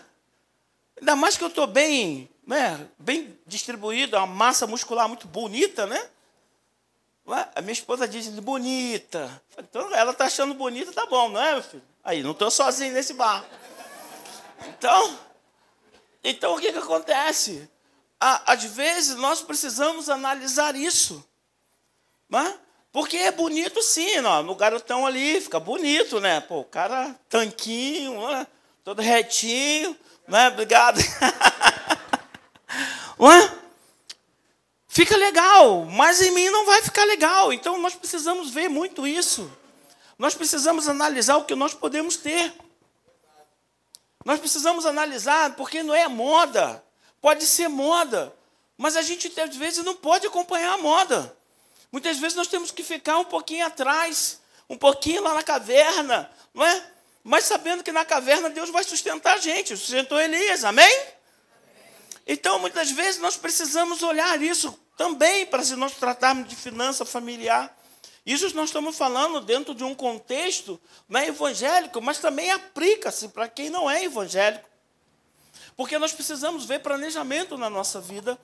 Ainda 0.99 1.15
mais 1.15 1.38
que 1.38 1.43
eu 1.43 1.47
estou 1.47 1.67
bem, 1.67 2.29
né, 2.51 2.85
bem 2.99 3.39
distribuído, 3.47 4.17
uma 4.17 4.27
massa 4.27 4.67
muscular 4.67 5.07
muito 5.07 5.25
bonita, 5.25 5.85
né? 5.85 6.09
A 7.55 7.61
minha 7.61 7.71
esposa 7.71 8.05
diz, 8.05 8.27
bonita. 8.27 9.41
Então, 9.57 9.95
ela 9.95 10.11
está 10.11 10.25
achando 10.25 10.53
bonita, 10.53 10.91
tá 10.91 11.05
bom, 11.05 11.29
não 11.29 11.41
é, 11.41 11.53
meu 11.53 11.63
filho? 11.63 11.83
Aí, 12.03 12.21
não 12.21 12.31
estou 12.31 12.51
sozinho 12.51 12.93
nesse 12.93 13.13
bar. 13.13 13.45
Então, 14.67 15.17
então 16.21 16.55
o 16.55 16.59
que, 16.59 16.73
que 16.73 16.77
acontece? 16.77 17.69
Às 18.19 18.65
vezes, 18.65 19.15
nós 19.15 19.41
precisamos 19.41 20.09
analisar 20.09 20.75
isso. 20.75 21.25
Né? 22.29 22.59
Porque 22.91 23.15
é 23.15 23.31
bonito 23.31 23.81
sim, 23.81 24.19
ó, 24.25 24.43
no 24.43 24.55
garotão 24.55 25.05
ali, 25.05 25.39
fica 25.39 25.57
bonito, 25.57 26.19
né? 26.19 26.41
Pô, 26.41 26.59
o 26.59 26.65
cara 26.65 27.15
tanquinho, 27.29 28.27
né? 28.29 28.45
todo 28.83 29.01
retinho, 29.01 29.95
né? 30.27 30.49
Obrigado. 30.49 30.99
Ué? 33.19 33.57
Fica 34.88 35.15
legal, 35.15 35.86
mas 35.86 36.21
em 36.21 36.31
mim 36.31 36.49
não 36.49 36.65
vai 36.65 36.81
ficar 36.81 37.05
legal. 37.05 37.53
Então 37.53 37.77
nós 37.79 37.95
precisamos 37.95 38.49
ver 38.49 38.69
muito 38.69 39.07
isso. 39.07 39.49
Nós 40.17 40.36
precisamos 40.36 40.88
analisar 40.88 41.38
o 41.38 41.45
que 41.45 41.55
nós 41.55 41.73
podemos 41.73 42.17
ter. 42.17 42.53
Nós 44.25 44.39
precisamos 44.39 44.86
analisar, 44.86 45.55
porque 45.55 45.81
não 45.81 45.95
é 45.95 46.07
moda. 46.07 46.84
Pode 47.21 47.45
ser 47.45 47.67
moda, 47.67 48.36
mas 48.77 48.95
a 48.95 49.01
gente 49.01 49.31
às 49.39 49.55
vezes 49.55 49.84
não 49.84 49.95
pode 49.95 50.27
acompanhar 50.27 50.73
a 50.73 50.77
moda. 50.77 51.36
Muitas 51.91 52.17
vezes 52.17 52.36
nós 52.36 52.47
temos 52.47 52.71
que 52.71 52.84
ficar 52.84 53.17
um 53.17 53.25
pouquinho 53.25 53.65
atrás, 53.65 54.39
um 54.69 54.77
pouquinho 54.77 55.23
lá 55.23 55.34
na 55.34 55.43
caverna, 55.43 56.29
não 56.53 56.65
é? 56.65 56.84
Mas 57.23 57.45
sabendo 57.45 57.84
que 57.84 57.91
na 57.91 58.03
caverna 58.03 58.49
Deus 58.49 58.69
vai 58.69 58.84
sustentar 58.84 59.36
a 59.36 59.39
gente. 59.39 59.77
Sustentou 59.77 60.19
Elias, 60.19 60.63
amém? 60.63 61.20
Então, 62.25 62.60
muitas 62.60 62.91
vezes 62.91 63.19
nós 63.19 63.36
precisamos 63.36 64.03
olhar 64.03 64.41
isso 64.41 64.77
também 64.97 65.45
para 65.45 65.63
se 65.63 65.75
nós 65.75 65.93
tratarmos 65.93 66.47
de 66.47 66.55
finança 66.55 67.03
familiar. 67.05 67.75
Isso 68.25 68.55
nós 68.55 68.69
estamos 68.69 68.95
falando 68.95 69.41
dentro 69.41 69.73
de 69.73 69.84
um 69.84 69.95
contexto 69.95 70.79
não 71.10 71.19
é 71.19 71.27
evangélico, 71.27 71.99
mas 72.01 72.19
também 72.19 72.51
aplica-se 72.51 73.29
para 73.29 73.47
quem 73.47 73.69
não 73.69 73.89
é 73.89 74.03
evangélico. 74.03 74.69
Porque 75.75 75.97
nós 75.97 76.13
precisamos 76.13 76.65
ver 76.65 76.79
planejamento 76.79 77.57
na 77.57 77.69
nossa 77.69 77.99
vida 77.99 78.39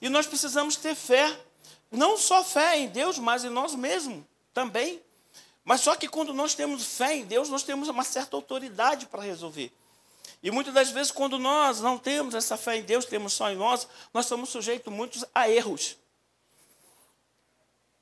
e 0.00 0.08
nós 0.08 0.26
precisamos 0.26 0.76
ter 0.76 0.94
fé. 0.94 1.36
Não 1.90 2.16
só 2.16 2.44
fé 2.44 2.78
em 2.78 2.88
Deus, 2.88 3.18
mas 3.18 3.44
em 3.44 3.50
nós 3.50 3.74
mesmos 3.74 4.22
também. 4.54 5.02
Mas 5.64 5.80
só 5.80 5.96
que 5.96 6.06
quando 6.06 6.32
nós 6.32 6.54
temos 6.54 6.84
fé 6.84 7.16
em 7.16 7.24
Deus, 7.24 7.48
nós 7.48 7.64
temos 7.64 7.88
uma 7.88 8.04
certa 8.04 8.36
autoridade 8.36 9.06
para 9.06 9.22
resolver. 9.22 9.72
E 10.42 10.50
muitas 10.50 10.72
das 10.72 10.90
vezes, 10.90 11.10
quando 11.10 11.38
nós 11.38 11.80
não 11.80 11.98
temos 11.98 12.34
essa 12.34 12.56
fé 12.56 12.76
em 12.76 12.82
Deus, 12.82 13.04
temos 13.04 13.32
só 13.32 13.50
em 13.50 13.56
nós, 13.56 13.88
nós 14.12 14.26
somos 14.26 14.50
sujeitos 14.50 14.92
muitos 14.92 15.24
a 15.34 15.48
erros. 15.48 15.96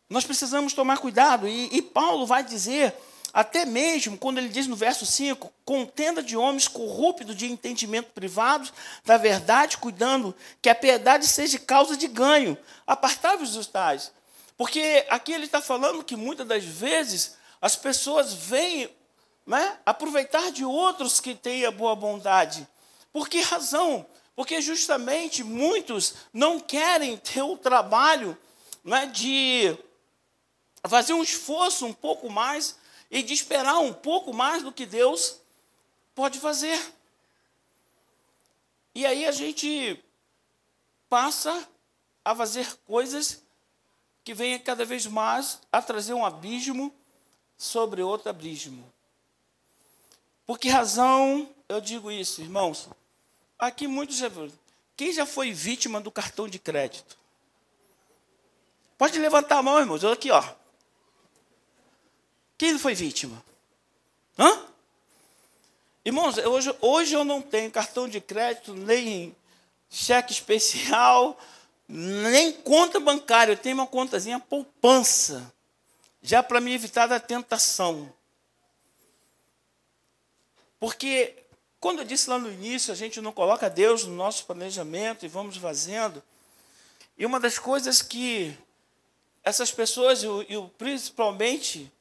Nós 0.09 0.25
precisamos 0.25 0.73
tomar 0.73 0.99
cuidado. 0.99 1.49
E, 1.49 1.75
e 1.75 1.81
Paulo 1.81 2.27
vai 2.27 2.44
dizer, 2.44 2.94
até 3.33 3.64
mesmo 3.64 4.16
quando 4.16 4.38
ele 4.38 4.49
diz 4.49 4.66
no 4.66 4.77
verso 4.77 5.07
5: 5.07 5.53
contenda 5.64 6.23
de 6.23 6.37
homens 6.37 6.68
corruptos 6.68 7.35
de 7.35 7.51
entendimento 7.51 8.11
privado 8.12 8.70
da 9.05 9.16
verdade, 9.16 9.79
cuidando 9.79 10.35
que 10.61 10.68
a 10.68 10.75
piedade 10.75 11.27
seja 11.27 11.59
causa 11.59 11.97
de 11.97 12.07
ganho. 12.07 12.57
Apartai-vos 12.87 13.55
dos 13.55 13.66
tais. 13.66 14.12
Porque 14.57 15.05
aqui 15.09 15.33
ele 15.33 15.47
está 15.47 15.61
falando 15.61 16.05
que 16.05 16.14
muitas 16.14 16.47
das 16.47 16.64
vezes 16.64 17.37
as 17.61 17.75
pessoas 17.75 18.33
vêm 18.33 18.88
né, 19.46 19.78
aproveitar 19.85 20.50
de 20.50 20.64
outros 20.64 21.20
que 21.20 21.35
têm 21.35 21.64
a 21.64 21.70
boa 21.70 21.94
bondade. 21.94 22.66
Por 23.12 23.28
que 23.28 23.40
razão? 23.40 24.07
Porque 24.35 24.61
justamente 24.61 25.44
muitos 25.44 26.14
não 26.33 26.59
querem 26.59 27.16
ter 27.16 27.42
o 27.42 27.57
trabalho 27.57 28.37
né, 28.83 29.07
de 29.07 29.76
fazer 30.87 31.12
um 31.12 31.22
esforço 31.22 31.87
um 31.87 31.92
pouco 31.92 32.28
mais 32.28 32.76
e 33.11 33.22
de 33.22 33.33
esperar 33.33 33.78
um 33.78 33.92
pouco 33.92 34.33
mais 34.33 34.62
do 34.62 34.72
que 34.72 34.85
Deus 34.85 35.38
pode 36.14 36.38
fazer. 36.38 36.80
E 38.94 39.04
aí 39.04 39.24
a 39.26 39.33
gente 39.33 40.02
passa 41.09 41.68
a 42.24 42.35
fazer 42.35 42.76
coisas 42.87 43.42
que 44.24 44.33
vêm 44.33 44.59
cada 44.59 44.85
vez 44.85 45.07
mais 45.07 45.61
a 45.70 45.83
trazer 45.83 46.14
um 46.14 46.24
abismo 46.24 46.94
sobre 47.57 48.02
outro 48.02 48.30
abismo. 48.30 48.93
Por 50.46 50.59
que 50.59 50.68
razão 50.68 51.48
eu 51.68 51.80
digo 51.80 52.11
isso, 52.11 52.42
irmãos? 52.42 52.88
Aqui 53.59 53.87
muitos 53.87 54.20
Quem 54.96 55.12
já 55.12 55.24
foi 55.24 55.52
vítima 55.52 56.00
do 56.00 56.11
cartão 56.11 56.48
de 56.48 56.59
crédito? 56.59 57.16
Pode 58.98 59.18
levantar 59.18 59.59
a 59.59 59.62
mão, 59.62 59.78
irmãos. 59.78 60.02
Eu 60.02 60.12
aqui, 60.12 60.30
ó. 60.30 60.42
Quem 62.57 62.78
foi 62.78 62.94
vítima? 62.94 63.42
Hã? 64.38 64.66
Irmãos, 66.04 66.37
hoje, 66.38 66.76
hoje 66.80 67.14
eu 67.14 67.24
não 67.24 67.40
tenho 67.40 67.70
cartão 67.70 68.09
de 68.09 68.20
crédito, 68.20 68.74
nem 68.74 69.35
cheque 69.88 70.33
especial, 70.33 71.38
nem 71.88 72.52
conta 72.52 73.00
bancária. 73.00 73.52
Eu 73.52 73.57
tenho 73.57 73.76
uma 73.76 73.87
contazinha 73.87 74.38
poupança 74.38 75.52
já 76.22 76.42
para 76.42 76.61
me 76.61 76.72
evitar 76.72 77.07
da 77.07 77.18
tentação. 77.18 78.12
Porque, 80.78 81.34
quando 81.80 82.00
eu 82.00 82.04
disse 82.04 82.28
lá 82.28 82.38
no 82.38 82.52
início, 82.52 82.92
a 82.92 82.96
gente 82.96 83.20
não 83.20 83.32
coloca 83.32 83.70
Deus 83.70 84.04
no 84.04 84.14
nosso 84.14 84.44
planejamento 84.44 85.24
e 85.24 85.28
vamos 85.28 85.56
fazendo. 85.56 86.22
E 87.16 87.24
uma 87.24 87.38
das 87.38 87.58
coisas 87.58 88.02
que 88.02 88.56
essas 89.42 89.70
pessoas, 89.70 90.22
e 90.22 90.70
principalmente 90.78 91.92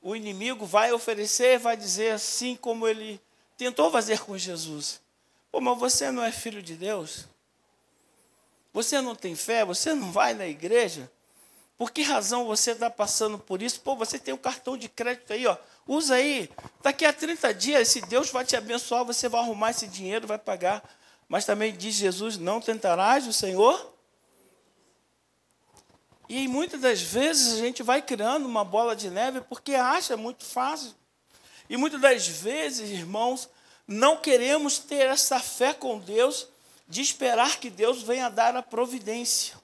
o 0.00 0.16
inimigo, 0.16 0.64
vai 0.64 0.92
oferecer, 0.92 1.58
vai 1.58 1.76
dizer 1.76 2.12
assim 2.12 2.56
como 2.56 2.88
ele 2.88 3.20
tentou 3.56 3.90
fazer 3.90 4.20
com 4.20 4.38
Jesus: 4.38 5.00
Pô, 5.50 5.60
mas 5.60 5.78
você 5.78 6.10
não 6.10 6.22
é 6.22 6.32
filho 6.32 6.62
de 6.62 6.74
Deus? 6.76 7.26
Você 8.72 9.00
não 9.00 9.14
tem 9.14 9.36
fé? 9.36 9.64
Você 9.64 9.94
não 9.94 10.10
vai 10.10 10.32
na 10.32 10.46
igreja? 10.46 11.10
Por 11.76 11.90
que 11.90 12.02
razão 12.02 12.44
você 12.44 12.72
está 12.72 12.88
passando 12.88 13.38
por 13.38 13.60
isso? 13.60 13.80
Pô, 13.80 13.96
você 13.96 14.18
tem 14.18 14.32
um 14.32 14.38
cartão 14.38 14.76
de 14.76 14.88
crédito 14.88 15.32
aí, 15.32 15.46
ó. 15.46 15.56
Usa 15.86 16.14
aí. 16.14 16.48
Daqui 16.82 17.04
a 17.04 17.12
30 17.12 17.52
dias, 17.54 17.88
se 17.88 18.00
Deus 18.02 18.30
vai 18.30 18.44
te 18.44 18.56
abençoar, 18.56 19.04
você 19.04 19.28
vai 19.28 19.40
arrumar 19.40 19.70
esse 19.70 19.86
dinheiro, 19.86 20.26
vai 20.26 20.38
pagar. 20.38 20.82
Mas 21.28 21.44
também 21.44 21.74
diz 21.74 21.94
Jesus: 21.94 22.36
não 22.36 22.60
tentarás 22.60 23.26
o 23.26 23.32
Senhor. 23.32 23.92
E 26.28 26.46
muitas 26.48 26.80
das 26.80 27.02
vezes 27.02 27.54
a 27.54 27.56
gente 27.56 27.82
vai 27.82 28.00
criando 28.00 28.46
uma 28.46 28.64
bola 28.64 28.96
de 28.96 29.10
neve 29.10 29.40
porque 29.42 29.74
acha 29.74 30.16
muito 30.16 30.44
fácil. 30.44 30.94
E 31.68 31.76
muitas 31.76 32.00
das 32.00 32.26
vezes, 32.26 32.90
irmãos, 32.90 33.48
não 33.86 34.16
queremos 34.16 34.78
ter 34.78 35.06
essa 35.06 35.40
fé 35.40 35.74
com 35.74 35.98
Deus 35.98 36.48
de 36.88 37.00
esperar 37.00 37.58
que 37.58 37.70
Deus 37.70 38.02
venha 38.02 38.28
dar 38.28 38.56
a 38.56 38.62
providência. 38.62 39.61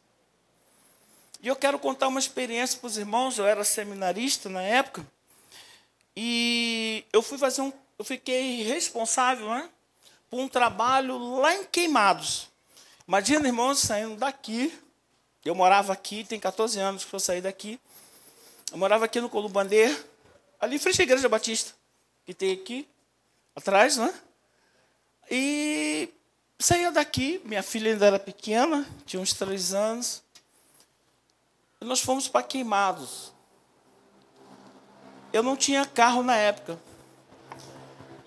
E 1.40 1.48
eu 1.48 1.56
quero 1.56 1.78
contar 1.78 2.08
uma 2.08 2.18
experiência 2.18 2.78
para 2.78 2.86
os 2.86 2.98
irmãos. 2.98 3.38
Eu 3.38 3.46
era 3.46 3.64
seminarista 3.64 4.48
na 4.48 4.62
época. 4.62 5.06
E 6.16 7.04
eu 7.12 7.22
fui 7.22 7.38
fazer 7.38 7.60
um. 7.60 7.72
Eu 7.98 8.04
fiquei 8.04 8.62
responsável 8.62 9.48
né, 9.48 9.68
por 10.28 10.40
um 10.40 10.48
trabalho 10.48 11.36
lá 11.36 11.54
em 11.54 11.64
Queimados. 11.64 12.48
Imagina, 13.06 13.46
irmãos, 13.46 13.78
saindo 13.78 14.16
daqui. 14.16 14.76
Eu 15.44 15.54
morava 15.54 15.92
aqui, 15.92 16.24
tem 16.24 16.38
14 16.38 16.78
anos 16.78 17.04
que 17.04 17.14
eu 17.14 17.20
saí 17.20 17.40
daqui. 17.40 17.80
Eu 18.70 18.76
morava 18.76 19.06
aqui 19.06 19.20
no 19.20 19.30
Columbander, 19.30 20.04
ali 20.60 20.76
em 20.76 20.78
frente 20.78 21.00
à 21.00 21.04
Igreja 21.04 21.28
Batista, 21.28 21.72
que 22.26 22.34
tem 22.34 22.52
aqui, 22.52 22.86
atrás, 23.56 23.96
né? 23.96 24.12
E 25.30 26.10
saía 26.58 26.92
daqui, 26.92 27.40
minha 27.44 27.62
filha 27.62 27.92
ainda 27.92 28.06
era 28.06 28.18
pequena, 28.18 28.86
tinha 29.06 29.22
uns 29.22 29.32
três 29.32 29.72
anos. 29.72 30.22
Nós 31.80 32.00
fomos 32.00 32.28
para 32.28 32.42
Queimados. 32.42 33.32
Eu 35.32 35.42
não 35.42 35.56
tinha 35.56 35.84
carro 35.86 36.22
na 36.22 36.36
época. 36.36 36.78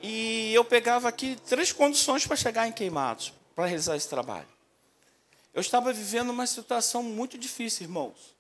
E 0.01 0.53
eu 0.53 0.63
pegava 0.63 1.07
aqui 1.07 1.35
três 1.47 1.71
condições 1.71 2.25
para 2.25 2.35
chegar 2.35 2.67
em 2.67 2.71
Queimados, 2.71 3.33
para 3.55 3.65
realizar 3.65 3.95
esse 3.95 4.09
trabalho. 4.09 4.47
Eu 5.53 5.61
estava 5.61 5.91
vivendo 5.91 6.29
uma 6.29 6.47
situação 6.47 7.03
muito 7.03 7.37
difícil, 7.37 7.83
irmãos. 7.83 8.35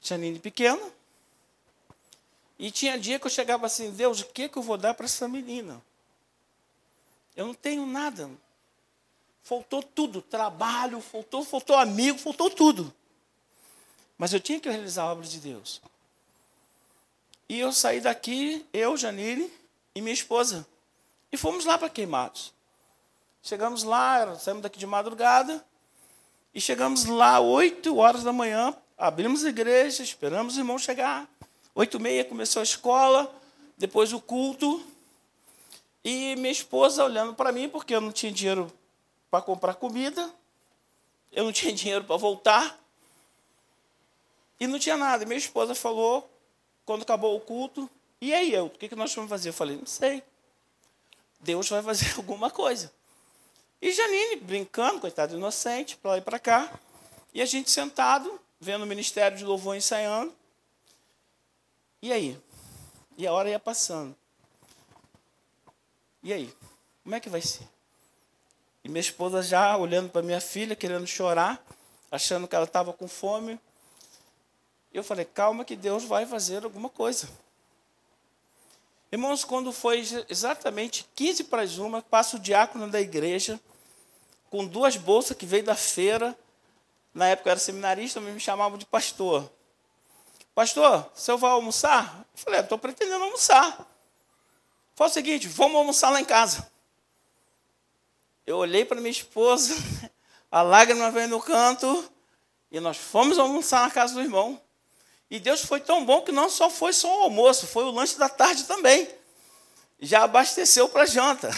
Janine 0.00 0.38
pequena. 0.38 0.82
E 2.58 2.70
tinha 2.70 2.98
dia 2.98 3.18
que 3.18 3.26
eu 3.26 3.30
chegava 3.30 3.66
assim, 3.66 3.90
Deus, 3.90 4.20
o 4.20 4.26
que, 4.26 4.48
que 4.48 4.56
eu 4.56 4.62
vou 4.62 4.78
dar 4.78 4.94
para 4.94 5.04
essa 5.04 5.28
menina? 5.28 5.82
Eu 7.36 7.46
não 7.46 7.54
tenho 7.54 7.84
nada. 7.84 8.30
Faltou 9.42 9.82
tudo, 9.82 10.22
trabalho, 10.22 11.00
faltou, 11.00 11.44
faltou 11.44 11.76
amigo, 11.76 12.18
faltou 12.18 12.50
tudo. 12.50 12.92
Mas 14.18 14.32
eu 14.32 14.40
tinha 14.40 14.60
que 14.60 14.68
realizar 14.68 15.04
a 15.04 15.12
obra 15.12 15.26
de 15.26 15.38
Deus. 15.38 15.80
E 17.48 17.58
eu 17.58 17.72
saí 17.72 18.00
daqui, 18.00 18.66
eu, 18.72 18.96
Janine 18.96 19.50
e 19.94 20.00
minha 20.00 20.14
esposa. 20.14 20.66
E 21.30 21.36
fomos 21.36 21.64
lá 21.64 21.78
para 21.78 21.88
Queimados. 21.88 22.52
Chegamos 23.42 23.82
lá, 23.82 24.34
saímos 24.36 24.62
daqui 24.62 24.78
de 24.78 24.86
madrugada, 24.86 25.64
e 26.52 26.60
chegamos 26.60 27.04
lá, 27.04 27.38
8 27.38 27.96
horas 27.96 28.22
da 28.24 28.32
manhã, 28.32 28.74
abrimos 28.96 29.44
a 29.44 29.50
igreja, 29.50 30.02
esperamos 30.02 30.54
os 30.54 30.58
irmãos 30.58 30.82
chegar. 30.82 31.28
Oito 31.74 31.98
e 31.98 32.00
meia 32.00 32.24
começou 32.24 32.60
a 32.60 32.62
escola, 32.62 33.30
depois 33.76 34.14
o 34.14 34.20
culto. 34.20 34.82
E 36.02 36.34
minha 36.36 36.50
esposa 36.50 37.04
olhando 37.04 37.34
para 37.34 37.52
mim, 37.52 37.68
porque 37.68 37.94
eu 37.94 38.00
não 38.00 38.10
tinha 38.10 38.32
dinheiro 38.32 38.72
para 39.30 39.42
comprar 39.42 39.74
comida, 39.74 40.30
eu 41.30 41.44
não 41.44 41.52
tinha 41.52 41.70
dinheiro 41.74 42.04
para 42.04 42.16
voltar, 42.16 42.82
e 44.58 44.66
não 44.66 44.78
tinha 44.78 44.96
nada. 44.96 45.24
Minha 45.24 45.38
esposa 45.38 45.74
falou, 45.74 46.28
quando 46.84 47.02
acabou 47.02 47.36
o 47.36 47.40
culto, 47.40 47.88
e 48.20 48.32
aí, 48.32 48.52
eu, 48.52 48.66
o 48.66 48.70
que 48.70 48.94
nós 48.96 49.14
vamos 49.14 49.28
fazer? 49.28 49.50
Eu 49.50 49.52
falei, 49.52 49.76
não 49.76 49.86
sei. 49.86 50.22
Deus 51.40 51.68
vai 51.68 51.82
fazer 51.82 52.14
alguma 52.16 52.50
coisa. 52.50 52.92
E 53.80 53.92
Janine, 53.92 54.36
brincando, 54.36 55.00
coitado 55.00 55.36
inocente, 55.36 55.96
para 55.96 56.12
lá 56.12 56.18
e 56.18 56.22
para 56.22 56.38
cá. 56.38 56.72
E 57.34 57.42
a 57.42 57.46
gente 57.46 57.70
sentado, 57.70 58.40
vendo 58.58 58.82
o 58.82 58.86
Ministério 58.86 59.36
de 59.36 59.44
Louvor 59.44 59.76
ensaiando. 59.76 60.34
E 62.00 62.12
aí? 62.12 62.40
E 63.18 63.26
a 63.26 63.32
hora 63.32 63.50
ia 63.50 63.58
passando. 63.58 64.16
E 66.22 66.32
aí? 66.32 66.52
Como 67.02 67.14
é 67.14 67.20
que 67.20 67.28
vai 67.28 67.40
ser? 67.40 67.68
E 68.82 68.88
minha 68.88 69.00
esposa 69.00 69.42
já 69.42 69.76
olhando 69.76 70.10
para 70.10 70.22
minha 70.22 70.40
filha, 70.40 70.74
querendo 70.74 71.06
chorar, 71.06 71.62
achando 72.10 72.48
que 72.48 72.56
ela 72.56 72.64
estava 72.64 72.92
com 72.92 73.06
fome. 73.06 73.60
Eu 74.96 75.04
falei, 75.04 75.26
calma 75.26 75.62
que 75.62 75.76
Deus 75.76 76.04
vai 76.04 76.24
fazer 76.24 76.64
alguma 76.64 76.88
coisa. 76.88 77.28
Irmãos, 79.12 79.44
quando 79.44 79.70
foi 79.70 80.02
exatamente 80.26 81.06
15 81.14 81.44
para 81.44 81.60
as 81.60 81.76
uma, 81.76 82.00
passa 82.00 82.38
o 82.38 82.40
diácono 82.40 82.90
da 82.90 82.98
igreja, 82.98 83.60
com 84.48 84.66
duas 84.66 84.96
bolsas 84.96 85.36
que 85.36 85.44
veio 85.44 85.64
da 85.64 85.74
feira. 85.74 86.34
Na 87.12 87.28
época 87.28 87.50
eu 87.50 87.50
era 87.50 87.60
seminarista, 87.60 88.22
me 88.22 88.40
chamavam 88.40 88.78
de 88.78 88.86
pastor. 88.86 89.52
Pastor, 90.54 91.10
o 91.14 91.20
senhor 91.20 91.36
vai 91.36 91.50
almoçar? 91.50 92.26
Eu 92.32 92.38
falei, 92.42 92.60
estou 92.60 92.78
pretendendo 92.78 93.22
almoçar. 93.22 93.86
Foi 94.94 95.08
o 95.08 95.10
seguinte, 95.10 95.46
vamos 95.46 95.76
almoçar 95.76 96.08
lá 96.08 96.22
em 96.22 96.24
casa. 96.24 96.72
Eu 98.46 98.56
olhei 98.56 98.82
para 98.82 98.98
minha 98.98 99.10
esposa, 99.10 99.74
a 100.50 100.62
lágrima 100.62 101.10
veio 101.10 101.28
no 101.28 101.42
canto, 101.42 102.10
e 102.70 102.80
nós 102.80 102.96
fomos 102.96 103.38
almoçar 103.38 103.82
na 103.82 103.90
casa 103.90 104.14
do 104.14 104.22
irmão. 104.22 104.58
E 105.30 105.40
Deus 105.40 105.64
foi 105.64 105.80
tão 105.80 106.04
bom 106.04 106.22
que 106.22 106.30
não 106.30 106.48
só 106.48 106.70
foi 106.70 106.92
só 106.92 107.08
o 107.20 107.22
almoço, 107.24 107.66
foi 107.66 107.84
o 107.84 107.90
lanche 107.90 108.16
da 108.16 108.28
tarde 108.28 108.64
também. 108.64 109.08
Já 109.98 110.22
abasteceu 110.22 110.88
para 110.88 111.06
janta. 111.06 111.50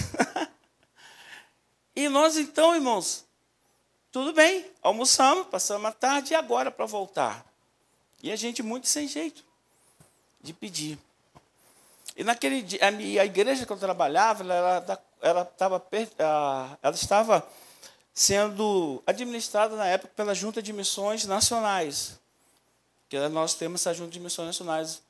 e 1.94 2.08
nós 2.08 2.36
então, 2.36 2.74
irmãos, 2.74 3.26
tudo 4.10 4.32
bem, 4.32 4.64
almoçamos, 4.82 5.48
passamos 5.48 5.86
a 5.86 5.92
tarde 5.92 6.32
e 6.32 6.36
agora 6.36 6.70
para 6.70 6.86
voltar. 6.86 7.44
E 8.22 8.32
a 8.32 8.36
gente 8.36 8.62
muito 8.62 8.88
sem 8.88 9.06
jeito 9.06 9.44
de 10.40 10.52
pedir. 10.52 10.98
E 12.16 12.24
naquele 12.24 12.62
dia, 12.62 12.80
a, 12.82 13.24
igreja 13.24 13.66
que 13.66 13.72
eu 13.72 13.76
trabalhava, 13.76 14.42
ela, 14.42 14.98
ela, 15.20 15.42
estava, 15.42 15.86
ela 16.82 16.94
estava 16.94 17.48
sendo 18.14 19.02
administrada 19.06 19.76
na 19.76 19.86
época 19.86 20.12
pela 20.16 20.34
Junta 20.34 20.62
de 20.62 20.72
Missões 20.72 21.26
Nacionais 21.26 22.17
que 23.08 23.18
nós 23.28 23.54
temos 23.54 23.80
essa 23.80 23.94
junta 23.94 24.10
de 24.10 24.20
missões 24.20 24.46
nacionais, 24.46 25.02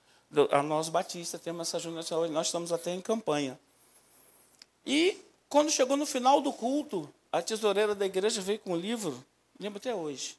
a 0.50 0.62
nós 0.62 0.88
batistas 0.88 1.40
temos 1.40 1.68
essa 1.68 1.78
junta 1.78 1.96
nacional, 1.96 2.28
nós 2.28 2.46
estamos 2.46 2.72
até 2.72 2.92
em 2.92 3.00
campanha. 3.00 3.58
E 4.86 5.20
quando 5.48 5.70
chegou 5.70 5.96
no 5.96 6.06
final 6.06 6.40
do 6.40 6.52
culto, 6.52 7.12
a 7.32 7.42
tesoureira 7.42 7.94
da 7.94 8.06
igreja 8.06 8.40
veio 8.40 8.58
com 8.58 8.72
um 8.72 8.76
livro, 8.76 9.24
lembro 9.58 9.78
até 9.78 9.94
hoje, 9.94 10.36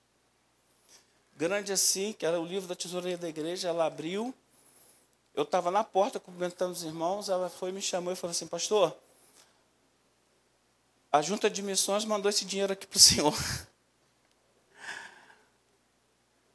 grande 1.36 1.72
assim, 1.72 2.14
que 2.14 2.26
era 2.26 2.40
o 2.40 2.46
livro 2.46 2.68
da 2.68 2.76
tesoureira 2.76 3.18
da 3.18 3.30
igreja, 3.30 3.70
ela 3.70 3.86
abriu, 3.86 4.34
eu 5.34 5.44
estava 5.44 5.72
na 5.72 5.84
porta 5.84 6.20
cumprimentando 6.20 6.74
os 6.74 6.84
irmãos, 6.84 7.30
ela 7.30 7.50
foi 7.50 7.72
me 7.72 7.82
chamou 7.82 8.12
e 8.14 8.16
falou 8.16 8.32
assim, 8.32 8.48
pastor, 8.48 8.96
a 11.12 11.22
junta 11.22 11.50
de 11.50 11.62
missões 11.62 12.06
mandou 12.06 12.30
esse 12.30 12.46
dinheiro 12.46 12.74
aqui 12.74 12.86
para 12.86 12.98
o 12.98 13.00
senhor. 13.00 13.34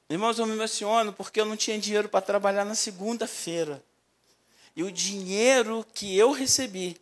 Irmãos, 0.09 0.39
eu 0.39 0.47
me 0.47 0.53
emociono 0.53 1.13
porque 1.15 1.41
eu 1.41 1.47
não 1.47 1.57
tinha 1.57 1.79
dinheiro 1.79 2.09
para 2.09 2.21
trabalhar 2.21 2.65
na 2.65 2.75
segunda-feira. 2.75 3.83
E 4.77 4.83
o 4.83 4.93
dinheiro 4.93 5.85
que 5.95 6.17
eu 6.17 6.31
recebi, 6.33 7.01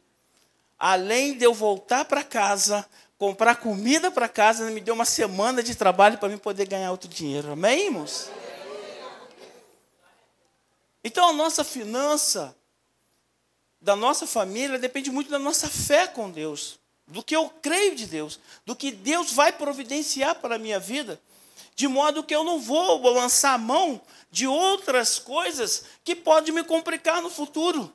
além 0.79 1.37
de 1.37 1.45
eu 1.45 1.53
voltar 1.53 2.05
para 2.05 2.23
casa, 2.23 2.88
comprar 3.19 3.57
comida 3.57 4.11
para 4.11 4.29
casa, 4.29 4.71
me 4.71 4.81
deu 4.81 4.95
uma 4.95 5.05
semana 5.05 5.62
de 5.62 5.75
trabalho 5.75 6.17
para 6.17 6.37
poder 6.38 6.69
ganhar 6.69 6.93
outro 6.93 7.09
dinheiro. 7.09 7.51
Amém, 7.51 7.87
irmãos? 7.87 8.31
Então 11.03 11.29
a 11.29 11.33
nossa 11.33 11.65
finança 11.65 12.55
da 13.81 13.97
nossa 13.97 14.29
família 14.29 14.79
depende 14.79 15.11
muito 15.11 15.29
da 15.29 15.41
nossa 15.41 15.69
fé 15.69 16.07
com 16.07 16.31
Deus, 16.31 16.79
do 17.09 17.21
que 17.21 17.35
eu 17.35 17.51
creio 17.61 17.97
de 17.97 18.07
Deus, 18.07 18.38
do 18.65 18.77
que 18.77 18.93
Deus 18.93 19.33
vai 19.33 19.51
providenciar 19.51 20.37
para 20.37 20.55
a 20.55 20.59
minha 20.59 20.79
vida 20.79 21.21
de 21.75 21.89
modo 21.89 22.23
que 22.23 22.35
eu 22.35 22.45
não 22.45 22.61
vou 22.61 23.03
lançar 23.11 23.59
mão 23.59 24.01
de 24.31 24.47
outras 24.47 25.19
coisas 25.19 25.85
que 26.05 26.15
podem 26.15 26.55
me 26.55 26.65
complicar 26.65 27.21
no 27.21 27.31
futuro. 27.31 27.93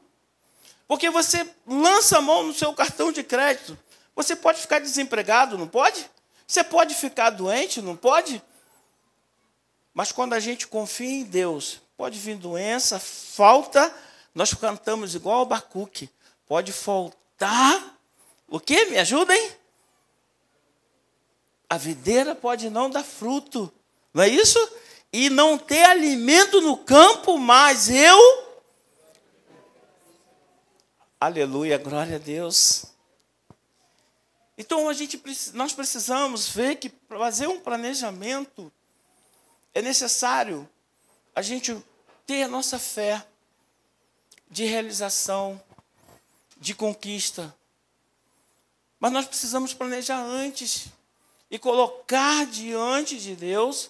Porque 0.88 1.10
você 1.10 1.50
lança 1.66 2.22
mão 2.22 2.44
no 2.44 2.54
seu 2.54 2.74
cartão 2.74 3.12
de 3.12 3.24
crédito, 3.24 3.78
você 4.16 4.36
pode 4.36 4.62
ficar 4.62 4.80
desempregado, 4.80 5.58
não 5.58 5.68
pode? 5.68 6.10
Você 6.48 6.64
pode 6.64 6.96
ficar 6.96 7.30
doente, 7.32 7.82
não 7.82 7.96
pode? 7.96 8.42
Mas 9.94 10.12
quando 10.12 10.34
a 10.34 10.40
gente 10.40 10.68
confia 10.68 11.10
em 11.10 11.24
Deus, 11.24 11.82
pode 11.98 12.18
vir 12.18 12.38
doença, 12.38 13.00
falta, 13.00 13.94
nós 14.34 14.54
cantamos 14.54 15.16
igual 15.16 15.42
o 15.42 15.46
Bacuque. 15.46 16.10
Pode 16.48 16.72
faltar. 16.72 17.98
O 18.48 18.60
que? 18.60 18.86
Me 18.86 18.98
ajudem? 19.00 19.52
A 21.70 21.78
videira 21.78 22.34
pode 22.34 22.70
não 22.70 22.90
dar 22.90 23.04
fruto, 23.04 23.72
não 24.14 24.24
é 24.24 24.30
isso? 24.30 24.58
E 25.12 25.30
não 25.30 25.58
ter 25.58 25.84
alimento 25.84 26.62
no 26.62 26.78
campo, 26.78 27.38
mas 27.38 27.90
eu. 27.90 28.18
Aleluia, 31.20 31.78
glória 31.78 32.16
a 32.16 32.20
Deus. 32.20 32.86
Então 34.58 34.90
a 34.90 34.94
gente, 34.94 35.22
nós 35.54 35.74
precisamos 35.74 36.48
ver 36.50 36.78
que 36.78 36.92
fazer 37.10 37.48
um 37.48 37.60
planejamento 37.60 38.72
é 39.74 39.82
necessário 39.82 40.68
a 41.36 41.42
gente 41.42 41.78
ter 42.26 42.44
a 42.44 42.48
nossa 42.48 42.80
fé 42.80 43.26
de 44.50 44.66
realização, 44.66 45.62
de 46.58 46.74
conquista. 46.74 47.56
Mas 49.00 49.12
nós 49.12 49.28
precisamos 49.28 49.74
planejar 49.74 50.20
antes 50.20 50.88
e 51.50 51.58
colocar 51.58 52.46
diante 52.46 53.18
de 53.18 53.36
Deus 53.36 53.90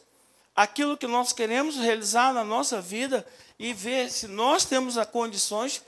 aquilo 0.55 0.97
que 0.97 1.07
nós 1.07 1.33
queremos 1.33 1.75
realizar 1.75 2.33
na 2.33 2.43
nossa 2.43 2.81
vida 2.81 3.25
e 3.59 3.73
ver 3.73 4.09
se 4.11 4.27
nós 4.27 4.65
temos 4.65 4.97
as 4.97 5.07
condições 5.07 5.81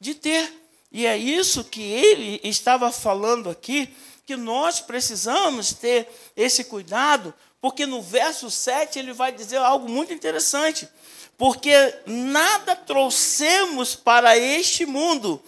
de 0.00 0.14
ter. 0.14 0.52
E 0.90 1.06
é 1.06 1.16
isso 1.16 1.64
que 1.64 1.82
ele 1.82 2.40
estava 2.42 2.90
falando 2.92 3.50
aqui, 3.50 3.92
que 4.24 4.36
nós 4.36 4.80
precisamos 4.80 5.72
ter 5.72 6.08
esse 6.36 6.64
cuidado, 6.64 7.34
porque 7.60 7.86
no 7.86 8.00
verso 8.00 8.50
7 8.50 8.98
ele 8.98 9.12
vai 9.12 9.32
dizer 9.32 9.58
algo 9.58 9.88
muito 9.88 10.12
interessante. 10.12 10.88
Porque 11.36 11.72
nada 12.06 12.74
trouxemos 12.74 13.94
para 13.94 14.38
este 14.38 14.86
mundo, 14.86 15.42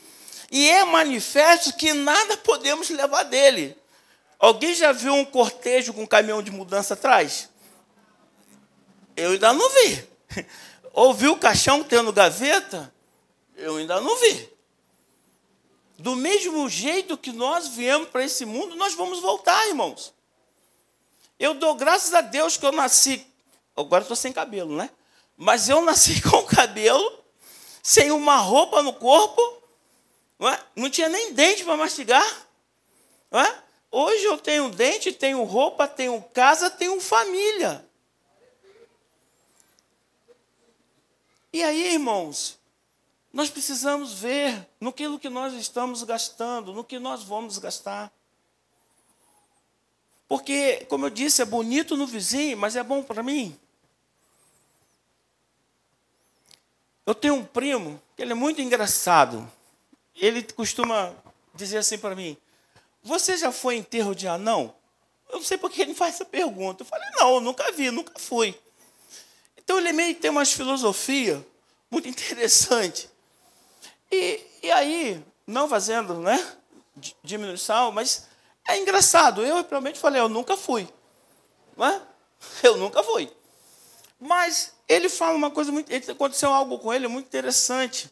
e 0.50 0.68
é 0.68 0.84
manifesto 0.84 1.72
que 1.76 1.92
nada 1.92 2.36
podemos 2.36 2.90
levar 2.90 3.22
dele. 3.22 3.77
Alguém 4.38 4.74
já 4.74 4.92
viu 4.92 5.14
um 5.14 5.24
cortejo 5.24 5.92
com 5.92 6.02
um 6.02 6.06
caminhão 6.06 6.42
de 6.42 6.50
mudança 6.50 6.94
atrás? 6.94 7.48
Eu 9.16 9.32
ainda 9.32 9.52
não 9.52 9.68
vi. 9.70 10.08
Ouviu 10.92 11.32
o 11.32 11.38
caixão 11.38 11.82
tendo 11.82 12.12
gaveta? 12.12 12.92
Eu 13.56 13.76
ainda 13.76 14.00
não 14.00 14.16
vi. 14.16 14.48
Do 15.98 16.14
mesmo 16.14 16.68
jeito 16.68 17.18
que 17.18 17.32
nós 17.32 17.68
viemos 17.68 18.08
para 18.10 18.24
esse 18.24 18.44
mundo, 18.44 18.76
nós 18.76 18.94
vamos 18.94 19.20
voltar, 19.20 19.66
irmãos. 19.66 20.14
Eu 21.38 21.54
dou 21.54 21.74
graças 21.74 22.14
a 22.14 22.20
Deus 22.20 22.56
que 22.56 22.64
eu 22.64 22.70
nasci. 22.70 23.26
Agora 23.76 24.02
estou 24.02 24.16
sem 24.16 24.32
cabelo, 24.32 24.76
né? 24.76 24.90
Mas 25.36 25.68
eu 25.68 25.80
nasci 25.80 26.22
com 26.28 26.44
cabelo, 26.44 27.24
sem 27.82 28.12
uma 28.12 28.36
roupa 28.36 28.82
no 28.82 28.92
corpo, 28.92 29.40
não, 30.38 30.48
é? 30.48 30.60
não 30.76 30.88
tinha 30.88 31.08
nem 31.08 31.32
dente 31.32 31.64
para 31.64 31.76
mastigar. 31.76 32.46
Não 33.30 33.40
é? 33.40 33.62
Hoje 33.90 34.24
eu 34.24 34.36
tenho 34.36 34.70
dente, 34.70 35.12
tenho 35.12 35.42
roupa, 35.44 35.88
tenho 35.88 36.20
casa, 36.22 36.70
tenho 36.70 37.00
família. 37.00 37.84
E 41.52 41.62
aí, 41.62 41.94
irmãos, 41.94 42.58
nós 43.32 43.48
precisamos 43.48 44.12
ver 44.12 44.68
no 44.80 44.92
que 44.92 45.28
nós 45.28 45.54
estamos 45.54 46.02
gastando, 46.02 46.72
no 46.72 46.84
que 46.84 46.98
nós 46.98 47.22
vamos 47.22 47.58
gastar. 47.58 48.12
Porque, 50.28 50.84
como 50.90 51.06
eu 51.06 51.10
disse, 51.10 51.40
é 51.40 51.46
bonito 51.46 51.96
no 51.96 52.06
vizinho, 52.06 52.58
mas 52.58 52.76
é 52.76 52.82
bom 52.82 53.02
para 53.02 53.22
mim. 53.22 53.58
Eu 57.06 57.14
tenho 57.14 57.36
um 57.36 57.44
primo, 57.44 57.98
ele 58.18 58.32
é 58.32 58.34
muito 58.34 58.60
engraçado. 58.60 59.50
Ele 60.14 60.42
costuma 60.42 61.14
dizer 61.54 61.78
assim 61.78 61.96
para 61.96 62.14
mim: 62.14 62.36
Você 63.02 63.36
já 63.36 63.52
foi 63.52 63.76
enterro 63.76 64.14
de 64.14 64.26
anão? 64.26 64.74
Eu 65.28 65.36
não 65.36 65.44
sei 65.44 65.58
por 65.58 65.70
que 65.70 65.82
ele 65.82 65.94
faz 65.94 66.14
essa 66.14 66.24
pergunta. 66.24 66.82
Eu 66.82 66.86
falei: 66.86 67.08
Não, 67.18 67.34
eu 67.34 67.40
nunca 67.40 67.70
vi, 67.72 67.90
nunca 67.90 68.18
fui. 68.18 68.58
Então 69.56 69.78
ele 69.78 69.92
meio 69.92 70.14
tem 70.14 70.30
umas 70.30 70.52
filosofia 70.52 71.44
muito 71.90 72.08
interessante. 72.08 73.08
E, 74.10 74.40
e 74.62 74.70
aí, 74.70 75.22
não 75.46 75.68
fazendo 75.68 76.14
né, 76.14 76.52
diminuição, 77.22 77.92
mas 77.92 78.26
é 78.66 78.78
engraçado. 78.78 79.44
Eu 79.44 79.64
realmente 79.68 79.98
falei: 79.98 80.20
Eu 80.20 80.28
nunca 80.28 80.56
fui. 80.56 80.88
Não 81.76 81.86
é? 81.86 82.02
Eu 82.62 82.76
nunca 82.76 83.02
fui. 83.02 83.30
Mas 84.18 84.72
ele 84.88 85.08
fala 85.08 85.36
uma 85.36 85.50
coisa 85.50 85.70
muito. 85.70 85.92
Aconteceu 86.10 86.52
algo 86.52 86.78
com 86.78 86.92
ele 86.92 87.06
muito 87.06 87.26
interessante. 87.26 88.10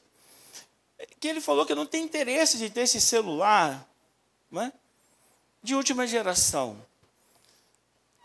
Que 1.18 1.28
ele 1.28 1.40
falou 1.40 1.66
que 1.66 1.74
não 1.74 1.86
tem 1.86 2.04
interesse 2.04 2.58
de 2.58 2.70
ter 2.70 2.82
esse 2.82 3.00
celular 3.00 3.86
né, 4.50 4.72
de 5.62 5.74
última 5.74 6.06
geração. 6.06 6.76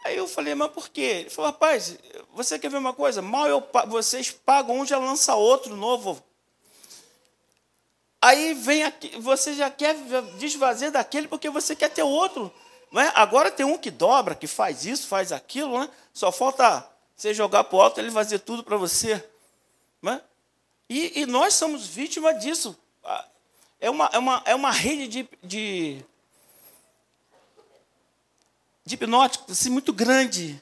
Aí 0.04 0.18
eu 0.18 0.28
falei, 0.28 0.56
mas 0.56 0.72
por 0.72 0.90
quê? 0.90 1.02
Ele 1.02 1.30
falou, 1.30 1.52
rapaz, 1.52 1.98
você 2.34 2.58
quer 2.58 2.70
ver 2.70 2.78
uma 2.78 2.94
coisa? 2.94 3.22
Mal 3.22 3.48
eu, 3.48 3.64
vocês 3.88 4.32
pagam 4.32 4.80
um, 4.80 4.86
já 4.86 4.98
lança 4.98 5.36
outro 5.36 5.76
novo. 5.76 6.24
Aí 8.22 8.54
vem 8.54 8.84
aqui, 8.84 9.18
você 9.20 9.54
já 9.54 9.70
quer 9.70 9.96
desfazer 10.38 10.92
daquele 10.92 11.28
porque 11.28 11.50
você 11.50 11.76
quer 11.76 11.90
ter 11.90 12.04
outro. 12.04 12.52
É? 12.94 13.12
Agora 13.16 13.50
tem 13.50 13.66
um 13.66 13.78
que 13.78 13.90
dobra, 13.90 14.36
que 14.36 14.48
faz 14.48 14.86
isso, 14.86 15.08
faz 15.08 15.32
aquilo, 15.32 15.80
né? 15.80 15.90
só 16.14 16.32
falta 16.32 16.88
você 17.16 17.34
jogar 17.34 17.64
para 17.64 17.78
o 17.78 17.82
alto, 17.82 18.00
ele 18.00 18.12
fazer 18.12 18.40
tudo 18.40 18.64
para 18.64 18.76
você. 18.78 19.24
Né? 20.02 20.22
E, 20.90 21.22
e, 21.22 21.26
nós 21.26 21.54
somos 21.54 21.88
vítimas 21.88 22.40
disso. 22.42 22.78
Ah, 23.04 23.26
é 23.80 23.90
uma, 23.90 24.10
é 24.12 24.18
uma, 24.18 24.44
é 24.46 24.56
uma 24.56 24.72
rede 24.72 25.08
de, 25.08 25.30
de, 25.42 26.06
de 28.92 28.96
hipnóticos 28.96 29.60
assim, 29.60 29.70
muito 29.70 29.94
grande. 29.94 30.62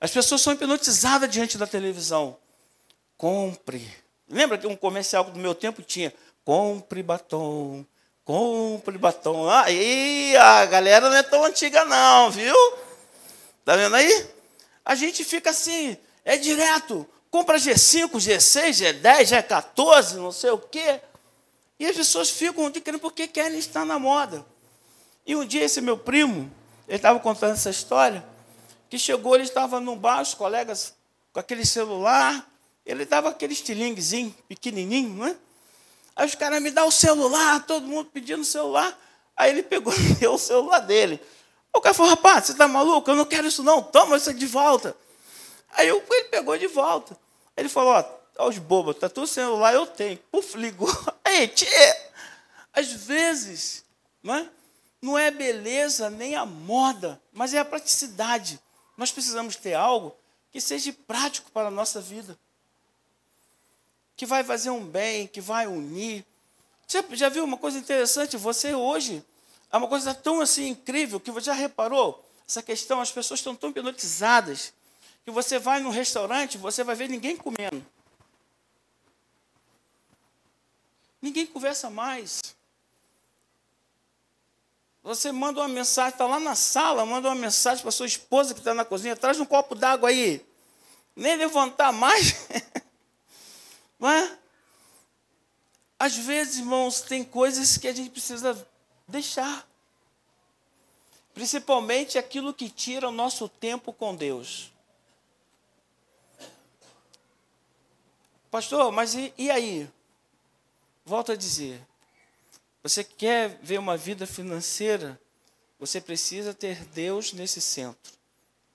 As 0.00 0.10
pessoas 0.10 0.40
são 0.40 0.52
hipnotizadas 0.52 1.30
diante 1.30 1.58
da 1.58 1.66
televisão. 1.66 2.36
Compre. 3.16 3.88
Lembra 4.28 4.58
que 4.58 4.66
um 4.66 4.76
comercial 4.76 5.24
do 5.24 5.38
meu 5.38 5.54
tempo 5.54 5.82
tinha 5.82 6.12
compre 6.44 7.02
batom, 7.02 7.84
compre 8.24 8.96
batom. 8.96 9.48
Aí 9.48 10.36
a 10.36 10.66
galera 10.66 11.08
não 11.08 11.16
é 11.16 11.22
tão 11.22 11.44
antiga 11.44 11.84
não, 11.84 12.30
viu? 12.30 12.54
Tá 13.64 13.76
vendo 13.76 13.96
aí? 13.96 14.38
a 14.88 14.94
gente 14.94 15.22
fica 15.22 15.50
assim, 15.50 15.98
é 16.24 16.38
direto. 16.38 17.06
Compra 17.30 17.58
G5, 17.58 18.10
G6, 18.12 19.02
G10, 19.02 19.46
G14, 19.46 20.14
não 20.14 20.32
sei 20.32 20.48
o 20.48 20.56
quê. 20.56 21.02
E 21.78 21.84
as 21.84 21.94
pessoas 21.94 22.30
ficam 22.30 22.70
de 22.70 22.80
querendo 22.80 22.98
porque 22.98 23.28
querem 23.28 23.58
estar 23.58 23.84
na 23.84 23.98
moda. 23.98 24.44
E 25.26 25.36
um 25.36 25.44
dia 25.44 25.62
esse 25.62 25.82
meu 25.82 25.98
primo, 25.98 26.50
ele 26.88 26.96
estava 26.96 27.20
contando 27.20 27.52
essa 27.52 27.70
história, 27.70 28.24
que 28.88 28.98
chegou, 28.98 29.34
ele 29.34 29.44
estava 29.44 29.78
num 29.78 29.96
bar, 29.96 30.22
os 30.22 30.34
colegas 30.34 30.94
com 31.32 31.38
aquele 31.38 31.64
celular, 31.66 32.50
ele 32.84 33.04
dava 33.04 33.28
aquele 33.28 33.52
estilinguezinho, 33.52 34.34
pequenininho, 34.48 35.10
não 35.10 35.26
é? 35.26 35.36
Aí 36.16 36.26
os 36.26 36.34
caras 36.34 36.60
me 36.60 36.70
dão 36.70 36.88
o 36.88 36.92
celular, 36.92 37.64
todo 37.66 37.86
mundo 37.86 38.10
pedindo 38.12 38.40
o 38.40 38.44
celular. 38.44 38.98
Aí 39.36 39.50
ele 39.50 39.62
pegou 39.62 39.92
e 39.94 40.14
deu 40.18 40.32
o 40.32 40.38
celular 40.38 40.80
dele. 40.80 41.20
O 41.72 41.80
cara 41.80 41.94
falou, 41.94 42.10
rapaz, 42.10 42.46
você 42.46 42.52
está 42.52 42.66
maluco? 42.66 43.08
Eu 43.10 43.14
não 43.14 43.24
quero 43.26 43.46
isso 43.46 43.62
não, 43.62 43.82
toma 43.82 44.16
isso 44.16 44.32
de 44.32 44.46
volta. 44.46 44.96
Aí 45.70 45.88
ele 45.88 46.00
pegou 46.24 46.56
de 46.56 46.66
volta. 46.66 47.16
Ele 47.56 47.68
falou, 47.68 47.92
ó, 47.92 48.04
ó 48.38 48.48
os 48.48 48.58
bobos, 48.58 48.96
tá 48.96 49.08
tudo 49.08 49.26
celular, 49.26 49.74
eu 49.74 49.86
tenho. 49.86 50.18
Puf, 50.32 50.56
ligou. 50.56 50.88
Aí, 51.22 51.46
tchê. 51.48 51.66
Às 52.72 52.90
vezes, 52.90 53.84
não 54.22 54.34
é? 54.34 54.48
Não 55.00 55.16
é 55.16 55.30
beleza 55.30 56.10
nem 56.10 56.34
a 56.34 56.44
moda, 56.44 57.20
mas 57.32 57.54
é 57.54 57.58
a 57.58 57.64
praticidade. 57.64 58.60
Nós 58.96 59.12
precisamos 59.12 59.56
ter 59.56 59.74
algo 59.74 60.14
que 60.50 60.60
seja 60.60 60.92
prático 61.06 61.50
para 61.52 61.68
a 61.68 61.70
nossa 61.70 62.00
vida. 62.00 62.38
Que 64.16 64.26
vai 64.26 64.42
fazer 64.42 64.70
um 64.70 64.84
bem, 64.84 65.28
que 65.28 65.40
vai 65.40 65.66
unir. 65.66 66.24
Você 66.86 67.04
já 67.12 67.28
viu 67.28 67.44
uma 67.44 67.56
coisa 67.56 67.78
interessante? 67.78 68.36
Você 68.36 68.74
hoje 68.74 69.24
é 69.70 69.76
uma 69.76 69.86
coisa 69.86 70.12
tão 70.12 70.40
assim 70.40 70.68
incrível 70.68 71.20
que 71.20 71.30
você 71.30 71.46
já 71.46 71.52
reparou? 71.52 72.24
Essa 72.48 72.62
questão, 72.62 73.00
as 73.00 73.12
pessoas 73.12 73.38
estão 73.40 73.54
tão 73.54 73.70
hipnotizadas 73.70 74.72
que 75.24 75.30
você 75.30 75.58
vai 75.58 75.80
no 75.80 75.90
restaurante, 75.90 76.58
você 76.58 76.82
vai 76.82 76.96
ver 76.96 77.08
ninguém 77.08 77.36
comendo. 77.36 77.84
Ninguém 81.20 81.46
conversa 81.46 81.90
mais. 81.90 82.56
Você 85.08 85.32
manda 85.32 85.60
uma 85.62 85.68
mensagem, 85.68 86.12
está 86.12 86.26
lá 86.26 86.38
na 86.38 86.54
sala, 86.54 87.06
manda 87.06 87.30
uma 87.30 87.34
mensagem 87.34 87.80
para 87.80 87.90
sua 87.90 88.04
esposa 88.04 88.52
que 88.52 88.60
está 88.60 88.74
na 88.74 88.84
cozinha, 88.84 89.16
traz 89.16 89.40
um 89.40 89.46
copo 89.46 89.74
d'água 89.74 90.10
aí. 90.10 90.46
Nem 91.16 91.34
levantar 91.34 91.94
mais. 91.94 92.46
Não 93.98 94.10
é? 94.10 94.38
Às 95.98 96.14
vezes, 96.14 96.58
irmãos, 96.58 97.00
tem 97.00 97.24
coisas 97.24 97.78
que 97.78 97.88
a 97.88 97.94
gente 97.94 98.10
precisa 98.10 98.68
deixar. 99.08 99.66
Principalmente 101.32 102.18
aquilo 102.18 102.52
que 102.52 102.68
tira 102.68 103.08
o 103.08 103.10
nosso 103.10 103.48
tempo 103.48 103.94
com 103.94 104.14
Deus. 104.14 104.70
Pastor, 108.50 108.92
mas 108.92 109.14
e, 109.14 109.32
e 109.38 109.50
aí? 109.50 109.88
Volto 111.02 111.32
a 111.32 111.34
dizer. 111.34 111.87
Você 112.82 113.02
quer 113.04 113.58
ver 113.62 113.78
uma 113.78 113.96
vida 113.96 114.26
financeira? 114.26 115.20
Você 115.78 116.00
precisa 116.00 116.54
ter 116.54 116.84
Deus 116.86 117.32
nesse 117.32 117.60
centro. 117.60 118.12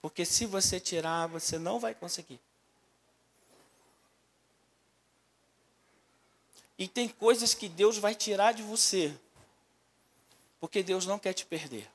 Porque 0.01 0.25
se 0.25 0.45
você 0.45 0.79
tirar, 0.79 1.27
você 1.27 1.57
não 1.57 1.79
vai 1.79 1.95
conseguir. 1.95 2.39
E 6.77 6.87
tem 6.87 7.07
coisas 7.07 7.53
que 7.53 7.69
Deus 7.69 7.97
vai 7.97 8.13
tirar 8.13 8.53
de 8.53 8.63
você 8.63 9.17
porque 10.63 10.81
Deus 10.81 11.05
não 11.05 11.19
quer 11.19 11.33
te 11.33 11.45
perder. 11.45 11.91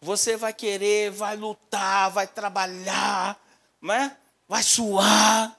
Você 0.00 0.34
vai 0.34 0.54
querer, 0.54 1.10
vai 1.10 1.36
lutar, 1.36 2.10
vai 2.10 2.26
trabalhar, 2.26 3.38
né? 3.82 4.16
vai 4.48 4.62
suar. 4.62 5.54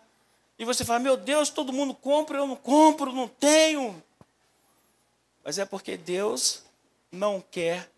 E 0.58 0.66
você 0.66 0.86
fala: 0.86 1.00
Meu 1.00 1.18
Deus, 1.18 1.50
todo 1.50 1.74
mundo 1.74 1.94
compra, 1.94 2.38
eu 2.38 2.48
não 2.48 2.56
compro, 2.56 3.12
não 3.12 3.28
tenho. 3.28 4.02
Mas 5.44 5.58
é 5.58 5.66
porque 5.66 5.98
Deus 5.98 6.64
não 7.12 7.40
quer 7.40 7.90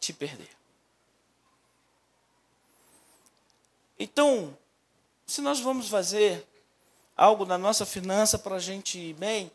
te 0.00 0.12
perder. 0.12 0.50
Então, 3.98 4.56
se 5.26 5.40
nós 5.40 5.60
vamos 5.60 5.88
fazer 5.88 6.46
algo 7.16 7.44
na 7.44 7.58
nossa 7.58 7.84
finança 7.84 8.38
para 8.38 8.56
a 8.56 8.60
gente 8.60 8.98
ir 8.98 9.14
bem, 9.14 9.50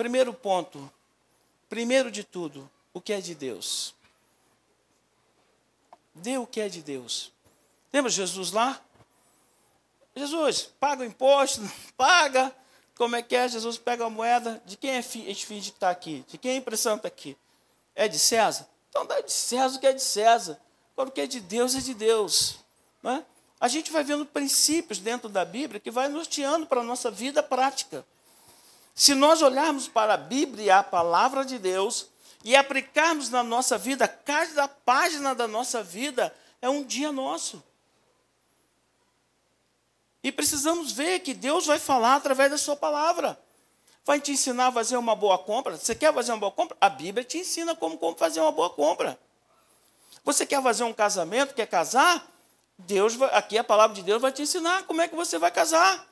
Primeiro 0.00 0.32
ponto. 0.32 0.90
Primeiro 1.68 2.10
de 2.10 2.24
tudo, 2.24 2.70
o 2.90 3.02
que 3.02 3.12
é 3.12 3.20
de 3.20 3.34
Deus? 3.34 3.94
Dê 6.14 6.38
o 6.38 6.46
que 6.46 6.58
é 6.58 6.70
de 6.70 6.80
Deus. 6.80 7.30
Lembra 7.92 8.10
Jesus 8.10 8.50
lá? 8.50 8.80
Jesus, 10.14 10.70
paga 10.78 11.02
o 11.02 11.06
imposto, 11.06 11.60
paga. 11.96 12.54
Como 12.96 13.16
é 13.16 13.22
que 13.22 13.34
é? 13.34 13.48
Jesus 13.48 13.78
pega 13.78 14.04
a 14.04 14.10
moeda. 14.10 14.62
De 14.66 14.76
quem 14.76 14.90
é 14.90 14.98
este 14.98 15.46
finge 15.46 15.70
que 15.70 15.76
está 15.76 15.90
aqui? 15.90 16.24
De 16.28 16.36
quem 16.36 16.52
é 16.52 16.54
a 16.54 16.58
impressão 16.58 16.96
está 16.96 17.08
aqui? 17.08 17.36
É 17.94 18.06
de 18.06 18.18
César? 18.18 18.68
Então 18.90 19.06
dá 19.06 19.20
de 19.20 19.32
César 19.32 19.76
o 19.76 19.80
que 19.80 19.86
é 19.86 19.92
de 19.92 20.02
César. 20.02 20.60
Agora 20.92 21.08
o 21.08 21.12
que 21.12 21.20
é 21.20 21.26
de 21.26 21.40
Deus 21.40 21.74
é 21.74 21.80
de 21.80 21.94
Deus. 21.94 22.58
Não 23.02 23.12
é? 23.12 23.24
A 23.58 23.68
gente 23.68 23.90
vai 23.90 24.02
vendo 24.02 24.26
princípios 24.26 24.98
dentro 24.98 25.28
da 25.28 25.44
Bíblia 25.44 25.80
que 25.80 25.90
vai 25.90 26.08
norteando 26.08 26.66
para 26.66 26.80
a 26.80 26.84
nossa 26.84 27.10
vida 27.10 27.42
prática. 27.42 28.04
Se 28.94 29.14
nós 29.14 29.40
olharmos 29.40 29.88
para 29.88 30.14
a 30.14 30.16
Bíblia, 30.16 30.78
a 30.78 30.82
palavra 30.82 31.44
de 31.44 31.58
Deus, 31.58 32.08
e 32.44 32.56
aplicarmos 32.56 33.28
na 33.28 33.42
nossa 33.42 33.76
vida, 33.76 34.08
cada 34.08 34.66
página 34.66 35.34
da 35.34 35.46
nossa 35.46 35.82
vida 35.82 36.34
é 36.60 36.68
um 36.68 36.82
dia 36.82 37.12
nosso. 37.12 37.62
E 40.22 40.30
precisamos 40.30 40.92
ver 40.92 41.20
que 41.20 41.32
Deus 41.32 41.66
vai 41.66 41.78
falar 41.78 42.16
através 42.16 42.50
da 42.50 42.58
sua 42.58 42.76
palavra. 42.76 43.40
Vai 44.04 44.20
te 44.20 44.32
ensinar 44.32 44.68
a 44.68 44.72
fazer 44.72 44.96
uma 44.96 45.14
boa 45.14 45.38
compra. 45.38 45.76
Você 45.76 45.94
quer 45.94 46.12
fazer 46.12 46.32
uma 46.32 46.38
boa 46.38 46.52
compra? 46.52 46.76
A 46.80 46.88
Bíblia 46.88 47.24
te 47.24 47.38
ensina 47.38 47.74
como, 47.74 47.96
como 47.96 48.16
fazer 48.16 48.40
uma 48.40 48.52
boa 48.52 48.70
compra. 48.70 49.18
Você 50.24 50.44
quer 50.44 50.62
fazer 50.62 50.84
um 50.84 50.92
casamento, 50.92 51.54
quer 51.54 51.66
casar? 51.66 52.26
Deus 52.76 53.14
vai, 53.14 53.30
aqui 53.34 53.58
a 53.58 53.64
palavra 53.64 53.94
de 53.94 54.02
Deus 54.02 54.20
vai 54.20 54.32
te 54.32 54.42
ensinar 54.42 54.84
como 54.84 55.00
é 55.00 55.08
que 55.08 55.14
você 55.14 55.38
vai 55.38 55.50
casar. 55.50 56.06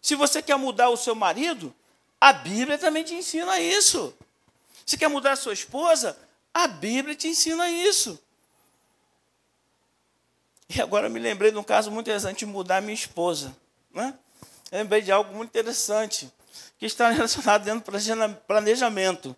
Se 0.00 0.14
você 0.14 0.42
quer 0.42 0.56
mudar 0.56 0.88
o 0.88 0.96
seu 0.96 1.14
marido, 1.14 1.74
a 2.20 2.32
Bíblia 2.32 2.78
também 2.78 3.04
te 3.04 3.14
ensina 3.14 3.58
isso. 3.60 4.14
Se 4.84 4.96
quer 4.96 5.08
mudar 5.08 5.32
a 5.32 5.36
sua 5.36 5.52
esposa, 5.52 6.18
A 6.52 6.66
Bíblia 6.66 7.14
te 7.14 7.28
ensina 7.28 7.68
isso. 7.70 8.18
E 10.72 10.80
agora 10.80 11.08
me 11.08 11.18
lembrei 11.18 11.50
de 11.50 11.58
um 11.58 11.64
caso 11.64 11.90
muito 11.90 12.06
interessante 12.06 12.40
de 12.40 12.46
mudar 12.46 12.80
minha 12.80 12.94
esposa. 12.94 13.56
Né? 13.92 14.14
Lembrei 14.70 15.02
de 15.02 15.10
algo 15.10 15.34
muito 15.34 15.50
interessante, 15.50 16.32
que 16.78 16.86
está 16.86 17.10
relacionado 17.10 17.64
dentro 17.64 17.92
do 17.92 18.34
planejamento. 18.46 19.36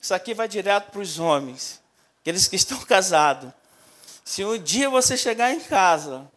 Isso 0.00 0.14
aqui 0.14 0.32
vai 0.32 0.46
direto 0.46 0.92
para 0.92 1.00
os 1.00 1.18
homens, 1.18 1.80
aqueles 2.20 2.46
que 2.46 2.54
estão 2.54 2.78
casados. 2.86 3.52
Se 4.24 4.44
um 4.44 4.56
dia 4.56 4.88
você 4.88 5.16
chegar 5.16 5.52
em 5.52 5.58
casa, 5.58 6.30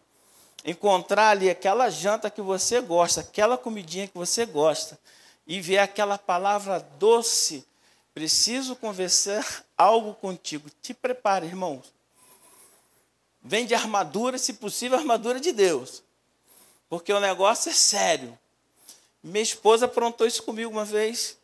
encontrar 0.64 1.28
ali 1.28 1.48
aquela 1.48 1.88
janta 1.88 2.28
que 2.28 2.42
você 2.42 2.80
gosta, 2.80 3.20
aquela 3.20 3.56
comidinha 3.56 4.08
que 4.08 4.18
você 4.18 4.44
gosta, 4.44 4.98
e 5.46 5.60
ver 5.60 5.78
aquela 5.78 6.18
palavra 6.18 6.80
doce, 6.98 7.64
preciso 8.12 8.74
conversar 8.74 9.46
algo 9.78 10.12
contigo. 10.14 10.68
Te 10.82 10.92
prepare, 10.92 11.46
irmãos. 11.46 11.93
Vem 13.46 13.66
de 13.66 13.74
armadura, 13.74 14.38
se 14.38 14.54
possível, 14.54 14.98
armadura 14.98 15.38
de 15.38 15.52
Deus. 15.52 16.02
Porque 16.88 17.12
o 17.12 17.20
negócio 17.20 17.70
é 17.70 17.74
sério. 17.74 18.38
Minha 19.22 19.42
esposa 19.42 19.84
aprontou 19.84 20.26
isso 20.26 20.42
comigo 20.42 20.70
uma 20.70 20.84
vez 20.84 21.36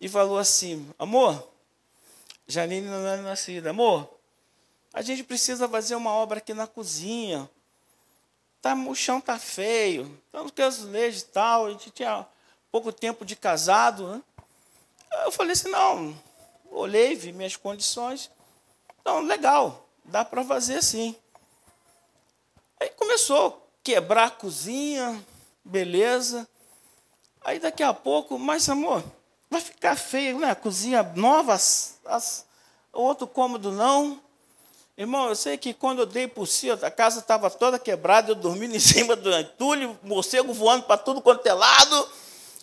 e 0.00 0.08
falou 0.08 0.38
assim: 0.38 0.88
Amor, 0.96 1.48
Janine 2.46 2.86
não 2.86 3.04
é 3.08 3.16
nascida. 3.16 3.70
Amor, 3.70 4.08
a 4.92 5.02
gente 5.02 5.24
precisa 5.24 5.68
fazer 5.68 5.96
uma 5.96 6.12
obra 6.12 6.38
aqui 6.38 6.54
na 6.54 6.68
cozinha. 6.68 7.50
Tá, 8.60 8.74
o 8.74 8.94
chão 8.94 9.20
tá 9.20 9.36
feio, 9.36 10.16
estamos 10.26 10.52
com 10.52 10.62
azulejos 10.62 11.22
e 11.22 11.26
tal. 11.26 11.66
A 11.66 11.70
gente 11.70 11.90
tinha 11.90 12.24
pouco 12.70 12.92
tempo 12.92 13.24
de 13.24 13.34
casado. 13.34 14.06
Né? 14.06 14.22
Eu 15.24 15.32
falei 15.32 15.54
assim: 15.54 15.70
não, 15.70 16.16
olhei, 16.70 17.16
vi 17.16 17.32
minhas 17.32 17.56
condições. 17.56 18.30
Então, 19.00 19.20
legal, 19.22 19.88
dá 20.04 20.24
para 20.24 20.44
fazer 20.44 20.80
sim. 20.84 21.16
Aí 22.82 22.90
começou 22.96 23.46
a 23.46 23.52
quebrar 23.84 24.24
a 24.24 24.30
cozinha, 24.30 25.24
beleza. 25.64 26.48
Aí 27.44 27.60
daqui 27.60 27.80
a 27.80 27.94
pouco, 27.94 28.36
mas 28.40 28.68
amor, 28.68 29.04
vai 29.48 29.60
ficar 29.60 29.94
feio, 29.94 30.40
né? 30.40 30.50
A 30.50 30.56
cozinha 30.56 31.00
nova, 31.14 31.54
as, 31.54 32.44
outro 32.92 33.28
cômodo 33.28 33.70
não. 33.70 34.20
Irmão, 34.98 35.28
eu 35.28 35.36
sei 35.36 35.56
que 35.56 35.72
quando 35.72 36.00
eu 36.00 36.06
dei 36.06 36.26
por 36.26 36.48
si, 36.48 36.72
a 36.72 36.90
casa 36.90 37.20
estava 37.20 37.48
toda 37.48 37.78
quebrada, 37.78 38.32
eu 38.32 38.34
dormindo 38.34 38.74
em 38.74 38.80
cima 38.82 39.14
do 39.14 39.32
entulho, 39.32 39.96
morcego 40.02 40.52
voando 40.52 40.82
para 40.82 40.98
tudo 40.98 41.22
quanto 41.22 41.46
é 41.46 41.52
lado. 41.52 42.08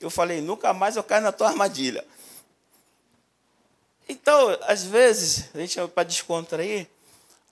Eu 0.01 0.09
falei, 0.09 0.41
nunca 0.41 0.73
mais 0.73 0.97
eu 0.97 1.03
caio 1.03 1.23
na 1.23 1.31
tua 1.31 1.47
armadilha. 1.47 2.05
Então, 4.05 4.49
às 4.63 4.83
vezes, 4.83 5.45
a 5.55 5.59
gente 5.59 5.79
para 5.87 6.03
descontrair, 6.03 6.89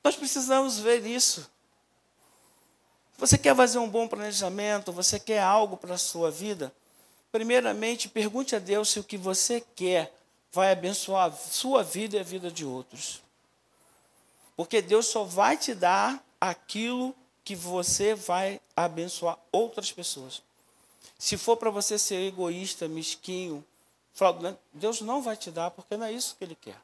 nós 0.04 0.18
precisamos 0.18 0.78
ver 0.80 1.06
isso. 1.06 1.50
Você 3.18 3.38
quer 3.38 3.56
fazer 3.56 3.80
um 3.80 3.90
bom 3.90 4.08
planejamento? 4.08 4.92
Você 4.92 5.20
quer 5.20 5.42
algo 5.42 5.76
para 5.76 5.96
a 5.96 5.98
sua 5.98 6.30
vida? 6.30 6.72
Primeiramente, 7.32 8.08
pergunte 8.08 8.56
a 8.56 8.60
Deus 8.60 8.90
se 8.90 9.00
o 9.00 9.04
que 9.04 9.18
você 9.18 9.60
quer 9.76 10.14
vai 10.52 10.72
abençoar 10.72 11.32
a 11.32 11.36
sua 11.36 11.84
vida 11.84 12.16
e 12.16 12.20
a 12.20 12.24
vida 12.24 12.52
de 12.52 12.64
outros. 12.64 13.22
Porque 14.56 14.82
Deus 14.82 15.08
só 15.08 15.24
vai 15.24 15.58
te 15.58 15.74
dar 15.74 16.24
aquilo 16.40 17.16
que 17.44 17.56
você 17.56 18.14
vai 18.14 18.62
abençoar 18.76 19.38
outras 19.52 19.92
pessoas. 19.92 20.42
Se 21.18 21.38
for 21.38 21.58
para 21.58 21.72
você 21.72 21.98
ser 21.98 22.28
egoísta, 22.28 22.88
mesquinho, 22.88 23.66
Deus 24.74 25.02
não 25.02 25.22
vai 25.22 25.36
te 25.36 25.50
dar, 25.50 25.72
porque 25.72 25.98
não 25.98 26.06
é 26.06 26.12
isso 26.12 26.36
que 26.38 26.44
Ele 26.44 26.56
quer. 26.56 26.78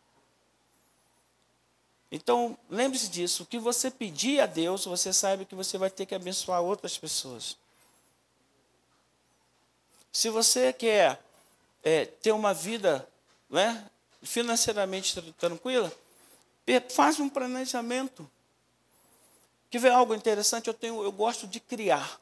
Então, 2.16 2.56
lembre-se 2.70 3.10
disso. 3.10 3.42
O 3.42 3.46
que 3.48 3.58
você 3.58 3.90
pedir 3.90 4.40
a 4.40 4.46
Deus, 4.46 4.86
você 4.86 5.12
sabe 5.12 5.46
que 5.46 5.56
você 5.56 5.80
vai 5.80 5.90
ter 5.90 6.06
que 6.06 6.14
abençoar 6.14 6.62
outras 6.62 6.96
pessoas. 6.96 7.58
Se 10.12 10.30
você 10.30 10.72
quer 10.72 11.20
é, 11.84 12.06
ter 12.06 12.32
uma 12.32 12.54
vida 12.54 13.10
né, 13.50 13.90
financeiramente 14.22 15.20
tranquila, 15.34 15.92
faz 16.92 17.20
um 17.20 17.28
planejamento. 17.28 18.30
Quer 19.72 19.80
ver 19.80 19.92
algo 19.92 20.14
interessante? 20.14 20.68
Eu, 20.68 20.74
tenho, 20.76 21.04
eu 21.04 21.12
gosto 21.12 21.48
de 21.48 21.60
criar. 21.60 22.22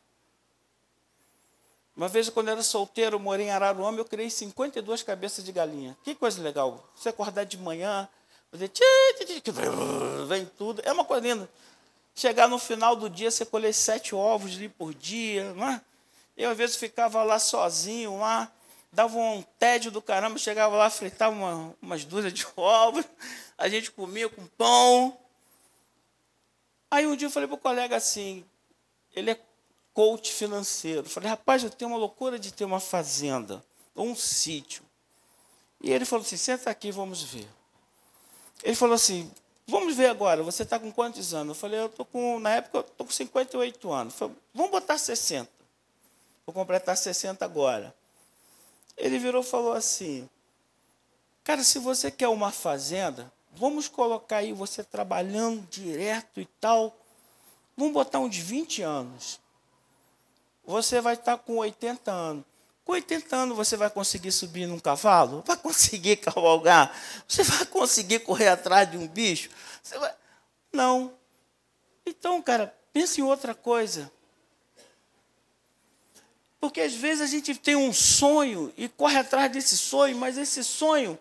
Uma 1.97 2.07
vez, 2.07 2.29
quando 2.29 2.47
eu 2.47 2.53
era 2.53 2.63
solteiro, 2.63 3.17
eu 3.17 3.19
morei 3.19 3.47
em 3.47 3.51
Araruama, 3.51 3.97
eu 3.97 4.05
criei 4.05 4.29
52 4.29 5.03
cabeças 5.03 5.43
de 5.43 5.51
galinha. 5.51 5.97
Que 6.01 6.15
coisa 6.15 6.41
legal. 6.41 6.89
Você 6.95 7.09
acordar 7.09 7.43
de 7.43 7.57
manhã, 7.57 8.07
vem 10.27 10.45
tudo. 10.45 10.81
É 10.83 10.91
uma 10.91 11.05
coisa 11.05 11.25
linda. 11.25 11.49
Chegar 12.13 12.47
no 12.47 12.59
final 12.59 12.95
do 12.95 13.09
dia, 13.09 13.31
você 13.31 13.45
colher 13.45 13.73
sete 13.73 14.13
ovos 14.13 14.55
ali 14.55 14.67
por 14.67 14.93
dia, 14.93 15.53
não 15.53 15.69
é? 15.69 15.81
Eu, 16.35 16.49
às 16.49 16.57
vezes, 16.57 16.75
ficava 16.75 17.23
lá 17.23 17.39
sozinho, 17.39 18.19
lá, 18.19 18.51
dava 18.91 19.17
um 19.17 19.41
tédio 19.57 19.91
do 19.91 20.01
caramba, 20.01 20.37
chegava 20.37 20.75
lá, 20.75 20.89
fritava 20.89 21.33
uma, 21.33 21.75
umas 21.81 22.03
dúzias 22.03 22.33
de 22.33 22.45
ovos, 22.57 23.05
a 23.57 23.69
gente 23.69 23.91
comia 23.91 24.27
com 24.27 24.45
pão. 24.57 25.17
Aí 26.89 27.07
um 27.07 27.15
dia 27.15 27.27
eu 27.27 27.31
falei 27.31 27.47
para 27.47 27.55
o 27.55 27.59
colega 27.59 27.95
assim, 27.95 28.43
ele 29.15 29.31
é 29.31 29.39
coach 29.93 30.33
financeiro. 30.33 31.05
Eu 31.05 31.09
falei, 31.09 31.29
rapaz, 31.29 31.63
eu 31.63 31.69
tenho 31.69 31.91
uma 31.91 31.97
loucura 31.97 32.37
de 32.37 32.51
ter 32.51 32.65
uma 32.65 32.81
fazenda, 32.81 33.63
um 33.95 34.13
sítio. 34.13 34.83
E 35.79 35.89
ele 35.89 36.03
falou 36.03 36.25
assim, 36.25 36.37
senta 36.37 36.69
aqui, 36.69 36.91
vamos 36.91 37.23
ver. 37.23 37.47
Ele 38.63 38.75
falou 38.75 38.95
assim: 38.95 39.31
vamos 39.67 39.95
ver 39.95 40.07
agora, 40.07 40.43
você 40.43 40.63
está 40.63 40.79
com 40.79 40.91
quantos 40.91 41.33
anos? 41.33 41.55
Eu 41.55 41.59
falei, 41.59 41.79
eu 41.79 41.85
estou 41.87 42.05
com, 42.05 42.39
na 42.39 42.51
época, 42.51 42.79
eu 42.79 42.81
estou 42.81 43.05
com 43.05 43.13
58 43.13 43.91
anos. 43.91 44.13
Falei, 44.13 44.35
vamos 44.53 44.71
botar 44.71 44.97
60. 44.97 45.49
Vou 46.45 46.53
completar 46.53 46.97
60 46.97 47.45
agora. 47.45 47.95
Ele 48.97 49.17
virou 49.17 49.41
e 49.41 49.45
falou 49.45 49.73
assim: 49.73 50.29
Cara, 51.43 51.63
se 51.63 51.79
você 51.79 52.11
quer 52.11 52.27
uma 52.27 52.51
fazenda, 52.51 53.31
vamos 53.53 53.87
colocar 53.87 54.37
aí 54.37 54.53
você 54.53 54.83
trabalhando 54.83 55.67
direto 55.69 56.39
e 56.39 56.45
tal. 56.59 56.95
Vamos 57.75 57.93
botar 57.93 58.19
uns 58.19 58.37
20 58.37 58.81
anos. 58.81 59.39
Você 60.65 61.01
vai 61.01 61.15
estar 61.15 61.37
com 61.37 61.57
80 61.57 62.11
anos. 62.11 62.45
Com 62.83 62.93
80 62.93 63.35
anos 63.35 63.55
você 63.55 63.77
vai 63.77 63.89
conseguir 63.89 64.31
subir 64.31 64.65
num 64.65 64.79
cavalo? 64.79 65.43
Vai 65.45 65.57
conseguir 65.57 66.17
cavalgar? 66.17 66.95
Você 67.27 67.43
vai 67.43 67.65
conseguir 67.65 68.19
correr 68.19 68.47
atrás 68.47 68.89
de 68.89 68.97
um 68.97 69.07
bicho? 69.07 69.49
Vai... 69.99 70.13
Não. 70.73 71.13
Então, 72.05 72.41
cara, 72.41 72.75
pense 72.91 73.21
em 73.21 73.23
outra 73.23 73.53
coisa. 73.53 74.11
Porque 76.59 76.81
às 76.81 76.93
vezes 76.93 77.21
a 77.23 77.27
gente 77.27 77.55
tem 77.55 77.75
um 77.75 77.91
sonho 77.91 78.71
e 78.77 78.87
corre 78.87 79.17
atrás 79.17 79.51
desse 79.51 79.77
sonho, 79.77 80.15
mas 80.17 80.37
esse 80.37 80.63
sonho 80.63 81.17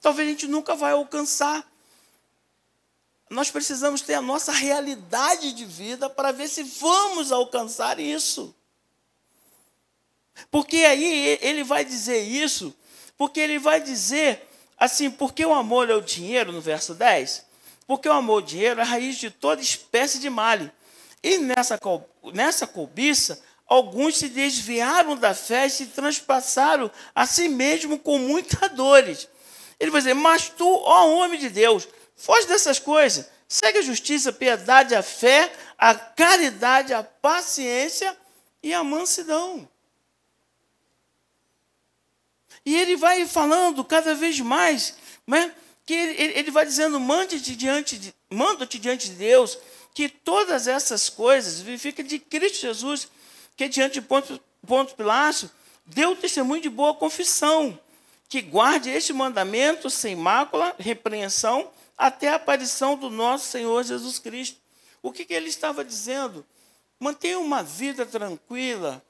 talvez 0.00 0.28
a 0.28 0.30
gente 0.32 0.46
nunca 0.46 0.74
vai 0.74 0.92
alcançar. 0.92 1.66
Nós 3.30 3.50
precisamos 3.50 4.02
ter 4.02 4.14
a 4.14 4.20
nossa 4.20 4.52
realidade 4.52 5.54
de 5.54 5.64
vida 5.64 6.10
para 6.10 6.32
ver 6.32 6.48
se 6.48 6.62
vamos 6.62 7.32
alcançar 7.32 7.98
isso. 7.98 8.54
Porque 10.50 10.78
aí 10.78 11.38
ele 11.40 11.64
vai 11.64 11.84
dizer 11.84 12.20
isso, 12.20 12.74
porque 13.16 13.40
ele 13.40 13.58
vai 13.58 13.80
dizer 13.80 14.48
assim, 14.78 15.10
porque 15.10 15.44
o 15.44 15.54
amor 15.54 15.88
é 15.88 15.94
o 15.94 16.00
dinheiro, 16.00 16.50
no 16.52 16.60
verso 16.60 16.94
10, 16.94 17.44
porque 17.86 18.08
o 18.08 18.12
amor 18.12 18.40
é 18.40 18.44
o 18.44 18.46
dinheiro 18.46 18.80
é 18.80 18.82
a 18.82 18.86
raiz 18.86 19.16
de 19.16 19.30
toda 19.30 19.62
espécie 19.62 20.18
de 20.18 20.28
mal. 20.28 20.58
E 21.22 21.38
nessa, 21.38 21.78
nessa 22.32 22.66
cobiça, 22.66 23.40
alguns 23.66 24.18
se 24.18 24.28
desviaram 24.28 25.16
da 25.16 25.34
fé 25.34 25.66
e 25.66 25.70
se 25.70 25.86
transpassaram 25.86 26.90
a 27.14 27.26
si 27.26 27.48
mesmo 27.48 27.98
com 27.98 28.18
muitas 28.18 28.70
dores. 28.72 29.28
Ele 29.78 29.90
vai 29.90 30.00
dizer, 30.00 30.14
mas 30.14 30.48
tu, 30.48 30.68
ó 30.68 31.08
homem 31.10 31.38
de 31.38 31.48
Deus, 31.48 31.88
foge 32.16 32.46
dessas 32.46 32.78
coisas, 32.78 33.28
segue 33.48 33.78
a 33.78 33.82
justiça, 33.82 34.30
a 34.30 34.32
piedade, 34.32 34.94
a 34.94 35.02
fé, 35.02 35.52
a 35.78 35.94
caridade, 35.94 36.92
a 36.92 37.02
paciência 37.02 38.16
e 38.62 38.72
a 38.72 38.82
mansidão. 38.82 39.68
E 42.64 42.76
ele 42.76 42.96
vai 42.96 43.26
falando 43.26 43.84
cada 43.84 44.14
vez 44.14 44.38
mais, 44.40 44.96
né? 45.26 45.52
que 45.84 45.94
ele, 45.94 46.38
ele 46.38 46.50
vai 46.50 46.64
dizendo, 46.64 46.98
mande-te 47.00 47.56
diante 47.56 47.98
de, 47.98 48.14
manda-te 48.30 48.78
diante 48.78 49.10
de 49.10 49.16
Deus, 49.16 49.58
que 49.94 50.08
todas 50.08 50.66
essas 50.66 51.08
coisas 51.08 51.60
verifica 51.60 52.02
de 52.02 52.18
Cristo 52.18 52.60
Jesus, 52.60 53.08
que 53.56 53.68
diante 53.68 53.94
de 53.94 54.02
Ponto, 54.02 54.40
Ponto 54.66 54.94
Pilato, 54.94 55.50
deu 55.84 56.16
testemunho 56.16 56.62
de 56.62 56.70
boa 56.70 56.94
confissão, 56.94 57.78
que 58.28 58.40
guarde 58.40 58.88
este 58.88 59.12
mandamento 59.12 59.90
sem 59.90 60.16
mácula, 60.16 60.74
repreensão, 60.78 61.70
até 61.98 62.28
a 62.28 62.36
aparição 62.36 62.96
do 62.96 63.10
nosso 63.10 63.46
Senhor 63.46 63.84
Jesus 63.84 64.18
Cristo. 64.18 64.58
O 65.02 65.12
que, 65.12 65.24
que 65.24 65.34
ele 65.34 65.48
estava 65.48 65.84
dizendo? 65.84 66.46
Mantenha 66.98 67.38
uma 67.38 67.62
vida 67.62 68.06
tranquila, 68.06 69.04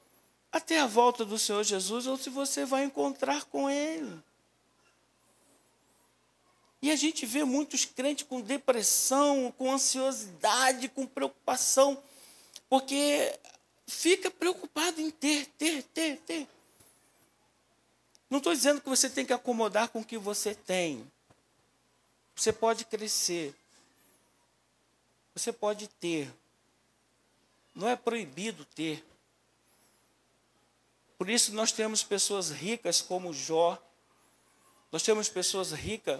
até 0.53 0.79
a 0.79 0.85
volta 0.85 1.25
do 1.25 1.39
Senhor 1.39 1.63
Jesus 1.63 2.05
ou 2.05 2.15
se 2.15 2.29
você 2.29 2.63
vai 2.63 2.83
encontrar 2.83 3.43
com 3.45 3.67
Ele. 3.67 4.21
E 6.79 6.91
a 6.91 6.95
gente 6.95 7.25
vê 7.25 7.43
muitos 7.43 7.85
crentes 7.85 8.27
com 8.27 8.39
depressão, 8.39 9.51
com 9.57 9.71
ansiosidade, 9.71 10.89
com 10.89 11.07
preocupação, 11.07 12.01
porque 12.69 13.33
fica 13.87 14.29
preocupado 14.29 15.01
em 15.01 15.09
ter, 15.09 15.47
ter, 15.57 15.81
ter, 15.85 16.17
ter. 16.17 16.47
Não 18.29 18.37
estou 18.37 18.53
dizendo 18.53 18.79
que 18.79 18.89
você 18.89 19.09
tem 19.09 19.25
que 19.25 19.33
acomodar 19.33 19.89
com 19.89 20.01
o 20.01 20.05
que 20.05 20.19
você 20.19 20.53
tem. 20.53 21.09
Você 22.35 22.53
pode 22.53 22.85
crescer. 22.85 23.55
Você 25.33 25.51
pode 25.51 25.87
ter. 25.87 26.31
Não 27.73 27.87
é 27.87 27.95
proibido 27.95 28.65
ter. 28.65 29.03
Por 31.23 31.29
isso 31.29 31.53
nós 31.53 31.71
temos 31.71 32.03
pessoas 32.03 32.49
ricas 32.49 33.01
como 33.01 33.31
Jó. 33.31 33.81
Nós 34.91 35.03
temos 35.03 35.29
pessoas 35.29 35.71
ricas 35.71 36.19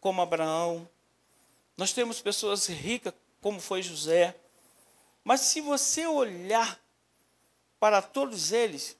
como 0.00 0.22
Abraão. 0.22 0.88
Nós 1.76 1.92
temos 1.92 2.22
pessoas 2.22 2.68
ricas 2.68 3.12
como 3.40 3.60
foi 3.60 3.82
José. 3.82 4.36
Mas 5.24 5.40
se 5.40 5.60
você 5.60 6.06
olhar 6.06 6.80
para 7.80 8.00
todos 8.00 8.52
eles, 8.52 8.96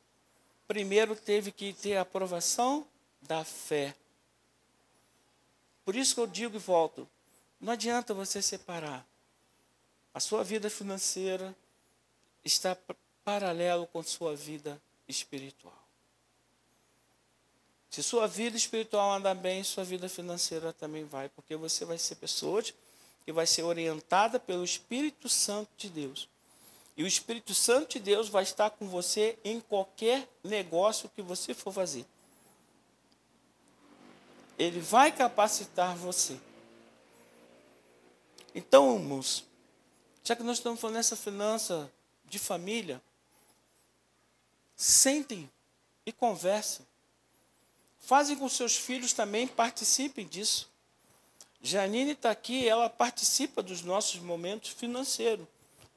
primeiro 0.66 1.14
teve 1.14 1.52
que 1.52 1.72
ter 1.74 1.96
a 1.96 2.00
aprovação 2.00 2.84
da 3.22 3.44
fé. 3.44 3.94
Por 5.84 5.94
isso 5.94 6.12
que 6.12 6.20
eu 6.22 6.26
digo 6.26 6.56
e 6.56 6.58
volto: 6.58 7.08
não 7.60 7.74
adianta 7.74 8.12
você 8.12 8.42
separar. 8.42 9.06
A 10.12 10.18
sua 10.18 10.42
vida 10.42 10.68
financeira 10.68 11.54
está 12.44 12.76
paralelo 13.24 13.86
com 13.86 14.02
sua 14.02 14.34
vida 14.34 14.82
espiritual. 15.10 15.76
Se 17.90 18.02
sua 18.02 18.28
vida 18.28 18.56
espiritual 18.56 19.12
andar 19.12 19.34
bem, 19.34 19.64
sua 19.64 19.82
vida 19.82 20.08
financeira 20.08 20.72
também 20.72 21.04
vai, 21.04 21.28
porque 21.28 21.56
você 21.56 21.84
vai 21.84 21.98
ser 21.98 22.14
pessoa 22.14 22.62
que 23.24 23.32
vai 23.32 23.46
ser 23.46 23.64
orientada 23.64 24.38
pelo 24.38 24.64
Espírito 24.64 25.28
Santo 25.28 25.70
de 25.76 25.90
Deus. 25.90 26.28
E 26.96 27.02
o 27.02 27.06
Espírito 27.06 27.54
Santo 27.54 27.92
de 27.92 27.98
Deus 27.98 28.28
vai 28.28 28.44
estar 28.44 28.70
com 28.70 28.88
você 28.88 29.38
em 29.44 29.60
qualquer 29.60 30.28
negócio 30.44 31.10
que 31.14 31.22
você 31.22 31.52
for 31.52 31.72
fazer. 31.72 32.06
Ele 34.58 34.80
vai 34.80 35.10
capacitar 35.10 35.96
você. 35.96 36.38
Então, 38.54 38.96
irmãos, 38.96 39.44
já 40.22 40.36
que 40.36 40.42
nós 40.42 40.58
estamos 40.58 40.78
falando 40.78 40.96
nessa 40.96 41.16
finança 41.16 41.90
de 42.26 42.38
família, 42.38 43.02
sentem 44.80 45.50
e 46.06 46.10
conversem. 46.10 46.86
Fazem 47.98 48.34
com 48.34 48.48
seus 48.48 48.76
filhos 48.76 49.12
também, 49.12 49.46
participem 49.46 50.26
disso. 50.26 50.70
Janine 51.62 52.12
está 52.12 52.30
aqui, 52.30 52.66
ela 52.66 52.88
participa 52.88 53.62
dos 53.62 53.82
nossos 53.82 54.18
momentos 54.20 54.70
financeiros. 54.70 55.46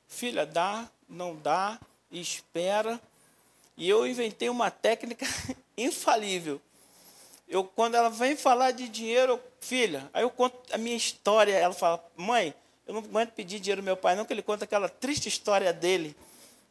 Filha, 0.05 0.45
dá, 0.45 0.89
não 1.07 1.33
dá, 1.33 1.79
espera. 2.11 2.99
E 3.77 3.87
eu 3.87 4.05
inventei 4.05 4.49
uma 4.49 4.69
técnica 4.69 5.25
infalível. 5.77 6.61
Eu, 7.47 7.63
quando 7.63 7.95
ela 7.95 8.09
vem 8.09 8.35
falar 8.35 8.71
de 8.71 8.89
dinheiro, 8.89 9.39
filha, 9.61 10.09
aí 10.13 10.23
eu 10.23 10.29
conto 10.29 10.59
a 10.73 10.77
minha 10.77 10.97
história. 10.97 11.53
Ela 11.53 11.73
fala, 11.73 12.03
mãe, 12.17 12.53
eu 12.85 12.93
não 12.93 13.01
aguento 13.01 13.31
pedir 13.31 13.61
dinheiro 13.61 13.79
ao 13.79 13.85
meu 13.85 13.95
pai, 13.95 14.13
não, 14.17 14.25
que 14.25 14.33
ele 14.33 14.41
conta 14.41 14.65
aquela 14.65 14.89
triste 14.89 15.29
história 15.29 15.71
dele. 15.71 16.13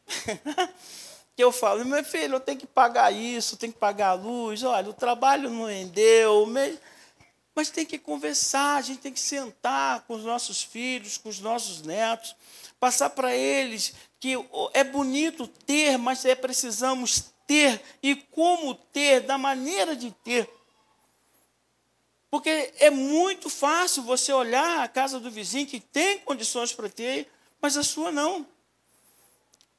que 1.35 1.43
eu 1.43 1.51
falo, 1.51 1.83
meu 1.85 2.03
filho, 2.03 2.35
eu 2.35 2.39
tenho 2.39 2.59
que 2.59 2.67
pagar 2.67 3.11
isso, 3.11 3.57
tenho 3.57 3.73
que 3.73 3.79
pagar 3.79 4.09
a 4.09 4.13
luz, 4.13 4.63
olha, 4.63 4.89
o 4.89 4.93
trabalho 4.93 5.49
não 5.49 5.65
rendeu, 5.65 6.45
mas 7.55 7.69
tem 7.69 7.85
que 7.85 7.97
conversar, 7.97 8.77
a 8.77 8.81
gente 8.81 8.99
tem 8.99 9.13
que 9.13 9.19
sentar 9.19 10.01
com 10.01 10.13
os 10.13 10.23
nossos 10.23 10.61
filhos, 10.61 11.17
com 11.17 11.29
os 11.29 11.39
nossos 11.39 11.81
netos, 11.81 12.35
passar 12.79 13.09
para 13.09 13.35
eles 13.35 13.93
que 14.19 14.33
é 14.73 14.83
bonito 14.83 15.47
ter, 15.47 15.97
mas 15.97 16.23
é 16.23 16.35
precisamos 16.35 17.33
ter 17.47 17.81
e 18.01 18.15
como 18.15 18.75
ter, 18.75 19.21
da 19.21 19.37
maneira 19.37 19.95
de 19.95 20.11
ter. 20.23 20.49
Porque 22.29 22.73
é 22.79 22.89
muito 22.89 23.49
fácil 23.49 24.03
você 24.03 24.31
olhar 24.31 24.81
a 24.81 24.87
casa 24.87 25.19
do 25.19 25.29
vizinho 25.29 25.67
que 25.67 25.79
tem 25.79 26.19
condições 26.19 26.73
para 26.73 26.89
ter, 26.89 27.29
mas 27.61 27.75
a 27.75 27.83
sua 27.83 28.11
não. 28.11 28.47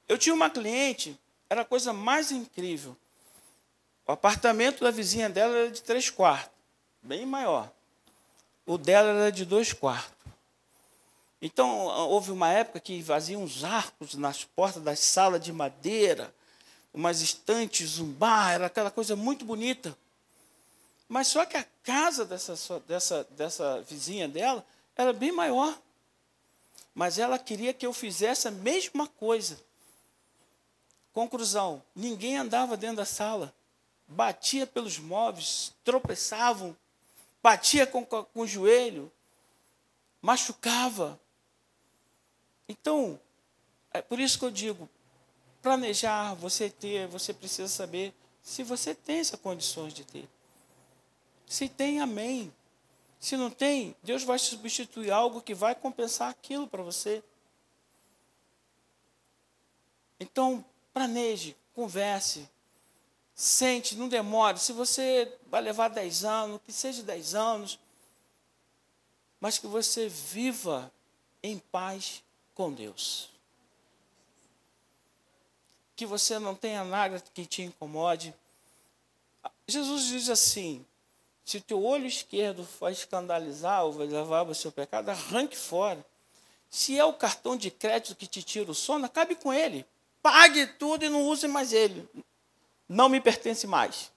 Eu 0.09 0.19
tinha 0.19 0.35
uma 0.35 0.51
cliente 0.51 1.19
era 1.55 1.63
a 1.63 1.65
coisa 1.65 1.93
mais 1.93 2.33
incrível. 2.33 2.97
O 4.07 4.13
apartamento 4.13 4.83
da 4.83 4.91
vizinha 4.91 5.31
dela 5.31 5.57
era 5.57 5.71
de 5.71 5.81
três 5.83 6.11
quartos, 6.11 6.51
bem 7.01 7.25
maior. 7.25 7.73
O 8.67 8.77
dela 8.77 9.11
era 9.11 9.33
de 9.33 9.45
dois 9.45 9.73
quartos. 9.73 10.13
Então, 11.41 11.87
houve 12.09 12.33
uma 12.33 12.51
época 12.51 12.81
que 12.81 13.01
vaziam 13.03 13.43
uns 13.43 13.63
arcos 13.63 14.15
nas 14.15 14.45
portas 14.45 14.83
das 14.83 14.99
salas 14.99 15.41
de 15.41 15.53
madeira, 15.53 16.35
umas 16.93 17.21
estantes, 17.21 17.99
um 17.99 18.11
bar, 18.11 18.53
era 18.53 18.67
aquela 18.67 18.91
coisa 18.91 19.15
muito 19.15 19.45
bonita. 19.45 19.97
Mas 21.09 21.29
só 21.29 21.45
que 21.47 21.57
a 21.57 21.65
casa 21.85 22.25
dessa, 22.25 22.81
dessa, 22.81 23.25
dessa 23.31 23.81
vizinha 23.83 24.27
dela 24.27 24.67
era 24.97 25.13
bem 25.13 25.31
maior. 25.31 25.79
Mas 26.95 27.19
ela 27.19 27.39
queria 27.39 27.73
que 27.73 27.87
eu 27.87 27.93
fizesse 27.93 28.49
a 28.49 28.51
mesma 28.51 29.07
coisa. 29.07 29.59
Conclusão: 31.15 31.81
ninguém 31.95 32.37
andava 32.37 32.77
dentro 32.77 32.97
da 32.97 33.05
sala, 33.05 33.55
batia 34.07 34.67
pelos 34.67 34.99
móveis, 34.99 35.73
tropeçavam, 35.85 36.77
batia 37.41 37.87
com, 37.87 38.05
com 38.05 38.29
o 38.35 38.47
joelho, 38.47 39.11
machucava. 40.21 41.19
Então, 42.69 43.19
é 43.93 44.03
por 44.03 44.19
isso 44.19 44.41
que 44.41 44.45
eu 44.45 44.51
digo: 44.51 44.91
planejar, 45.63 46.35
você 46.35 46.69
ter, 46.69 47.07
você 47.07 47.33
precisa 47.33 47.69
saber 47.69 48.13
se 48.43 48.65
você 48.65 48.93
tem 48.93 49.21
essas 49.21 49.39
condições 49.39 49.95
de 49.95 50.05
ter. 50.05 50.29
Se 51.47 51.69
tem, 51.69 52.01
amém. 52.01 52.53
Se 53.21 53.37
não 53.37 53.51
tem, 53.51 53.95
Deus 54.03 54.25
vai 54.25 54.39
substituir 54.39 55.13
algo 55.13 55.41
que 55.41 55.55
vai 55.55 55.77
compensar 55.77 56.29
aquilo 56.29 56.67
para 56.67 56.83
você. 56.83 57.23
Então, 60.19 60.65
Planeje, 60.95 61.57
converse, 61.75 62.49
sente, 63.35 63.97
não 63.97 64.09
demore. 64.09 64.59
Se 64.59 64.73
você 64.73 65.31
vai 65.51 65.61
levar 65.61 65.89
10 65.89 66.25
anos, 66.25 66.61
que 66.65 66.73
seja 66.73 67.03
10 67.03 67.35
anos, 67.35 67.79
mas 69.41 69.59
que 69.59 69.67
você 69.67 70.09
viva 70.09 70.91
em 71.43 71.59
paz 71.59 72.23
com 72.55 72.73
Deus. 72.73 73.29
Que 75.97 76.07
você 76.07 76.39
não 76.39 76.55
tenha 76.55 76.85
nada 76.85 77.23
que 77.35 77.45
te 77.45 77.63
incomode. 77.63 78.33
Jesus 79.67 80.05
diz 80.05 80.31
assim: 80.31 80.87
se 81.45 81.59
o 81.59 81.61
teu 81.61 81.85
olho 81.85 82.07
esquerdo 82.07 82.67
vai 82.81 82.93
escandalizar 82.93 83.85
ou 83.85 83.93
vai 83.93 84.07
levar 84.07 84.49
o 84.49 84.55
seu 84.55 84.73
pecado, 84.73 85.11
arranque 85.11 85.57
fora. 85.57 86.05
Se 86.71 86.99
é 86.99 87.05
o 87.05 87.13
cartão 87.13 87.57
de 87.57 87.71
crédito 87.71 88.17
que 88.17 88.27
te 88.27 88.43
tira 88.43 88.71
o 88.71 88.75
sono, 88.75 89.05
acabe 89.05 89.35
com 89.35 89.53
ele. 89.53 89.87
Pague 90.25 90.67
tudo 90.67 91.05
e 91.05 91.11
não 91.11 91.23
use 91.27 91.47
mais 91.47 91.75
ele. 91.75 92.09
Não 92.89 93.11
me 93.11 93.21
pertence 93.21 93.67
mais. 93.67 94.11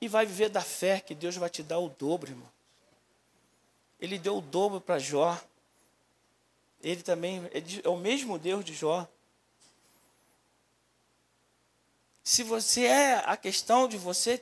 E 0.00 0.06
vai 0.06 0.24
viver 0.24 0.50
da 0.50 0.60
fé 0.60 1.00
que 1.00 1.16
Deus 1.16 1.34
vai 1.34 1.50
te 1.50 1.64
dar 1.64 1.80
o 1.80 1.88
dobro, 1.88 2.30
irmão. 2.30 2.48
Ele 3.98 4.16
deu 4.16 4.36
o 4.36 4.40
dobro 4.40 4.80
para 4.80 5.00
Jó. 5.00 5.36
Ele 6.80 7.02
também 7.02 7.42
é 7.52 7.88
o 7.88 7.96
mesmo 7.96 8.38
Deus 8.38 8.64
de 8.64 8.72
Jó. 8.72 9.04
Se 12.22 12.44
você 12.44 12.84
é 12.84 13.14
a 13.26 13.36
questão 13.36 13.88
de 13.88 13.98
você 13.98 14.40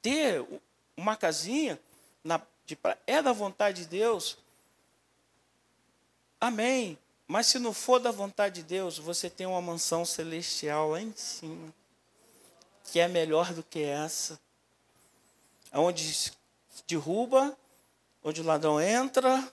ter 0.00 0.46
uma 0.96 1.16
casinha 1.16 1.80
na, 2.22 2.40
de, 2.64 2.78
é 3.08 3.20
da 3.20 3.32
vontade 3.32 3.82
de 3.82 3.88
Deus, 3.88 4.38
amém. 6.40 6.96
Mas 7.26 7.48
se 7.48 7.58
não 7.58 7.72
for 7.72 7.98
da 7.98 8.12
vontade 8.12 8.56
de 8.56 8.62
Deus, 8.62 8.98
você 8.98 9.28
tem 9.28 9.46
uma 9.46 9.60
mansão 9.60 10.04
celestial 10.04 10.90
lá 10.90 11.00
em 11.00 11.12
cima, 11.16 11.74
que 12.84 13.00
é 13.00 13.08
melhor 13.08 13.52
do 13.52 13.64
que 13.64 13.82
essa, 13.82 14.38
onde 15.72 16.32
derruba, 16.86 17.56
onde 18.22 18.40
o 18.40 18.44
ladrão 18.44 18.80
entra. 18.80 19.52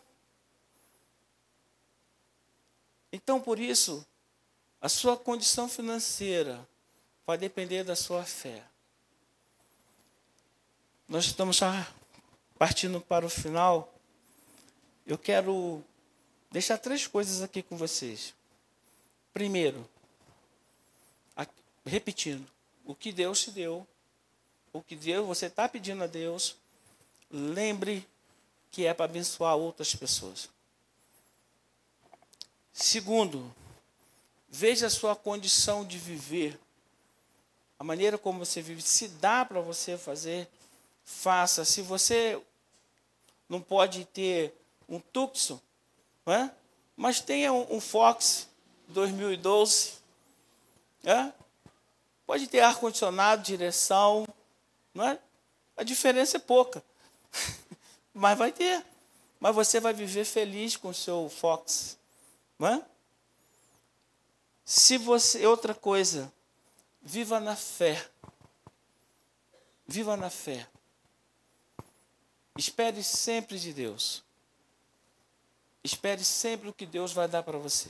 Então, 3.11 3.41
por 3.41 3.59
isso, 3.59 4.05
a 4.79 4.87
sua 4.87 5.17
condição 5.17 5.67
financeira 5.67 6.67
vai 7.25 7.37
depender 7.37 7.83
da 7.83 7.95
sua 7.95 8.23
fé. 8.23 8.63
Nós 11.07 11.25
estamos 11.25 11.57
já 11.57 11.87
partindo 12.57 13.01
para 13.01 13.25
o 13.25 13.29
final. 13.29 13.93
Eu 15.05 15.17
quero 15.17 15.83
deixar 16.53 16.77
três 16.77 17.07
coisas 17.07 17.41
aqui 17.41 17.63
com 17.63 17.75
vocês. 17.75 18.31
Primeiro, 19.33 19.89
repetindo, 21.83 22.47
o 22.85 22.93
que 22.93 23.11
Deus 23.11 23.41
te 23.41 23.49
deu, 23.49 23.87
o 24.71 24.79
que 24.79 24.95
Deus, 24.95 25.25
você 25.25 25.47
está 25.47 25.67
pedindo 25.67 26.03
a 26.03 26.07
Deus, 26.07 26.55
lembre 27.31 28.07
que 28.69 28.85
é 28.85 28.93
para 28.93 29.05
abençoar 29.05 29.55
outras 29.57 29.95
pessoas. 29.95 30.47
Segundo, 32.71 33.51
veja 34.47 34.85
a 34.85 34.91
sua 34.91 35.15
condição 35.15 35.83
de 35.83 35.97
viver, 35.97 36.59
a 37.79 37.83
maneira 37.83 38.15
como 38.15 38.45
você 38.45 38.61
vive. 38.61 38.83
Se 38.83 39.07
dá 39.07 39.43
para 39.43 39.59
você 39.59 39.97
fazer, 39.97 40.47
faça. 41.03 41.65
Se 41.65 41.81
você 41.81 42.39
não 43.49 43.59
pode 43.59 44.05
ter 44.05 44.53
um 44.87 44.99
não 44.99 45.59
mas 46.95 47.19
tenha 47.19 47.51
um, 47.51 47.75
um 47.75 47.81
Fox 47.81 48.47
2012. 48.87 49.93
É? 51.03 51.31
Pode 52.25 52.47
ter 52.47 52.61
ar-condicionado, 52.61 53.43
direção, 53.43 54.25
é? 54.95 55.17
A 55.75 55.83
diferença 55.83 56.37
é 56.37 56.39
pouca. 56.39 56.83
Mas 58.13 58.37
vai 58.37 58.51
ter. 58.51 58.85
Mas 59.39 59.55
você 59.55 59.79
vai 59.79 59.93
viver 59.93 60.23
feliz 60.23 60.77
com 60.77 60.89
o 60.89 60.93
seu 60.93 61.29
Fox. 61.29 61.97
É? 62.61 62.81
Se 64.63 64.97
você. 64.97 65.45
Outra 65.45 65.73
coisa. 65.73 66.31
Viva 67.01 67.39
na 67.39 67.55
fé. 67.55 68.07
Viva 69.85 70.15
na 70.15 70.29
fé. 70.29 70.67
Espere 72.57 73.03
sempre 73.03 73.59
de 73.59 73.73
Deus. 73.73 74.22
Espere 75.83 76.23
sempre 76.23 76.69
o 76.69 76.73
que 76.73 76.85
Deus 76.85 77.11
vai 77.11 77.27
dar 77.27 77.43
para 77.43 77.57
você. 77.57 77.89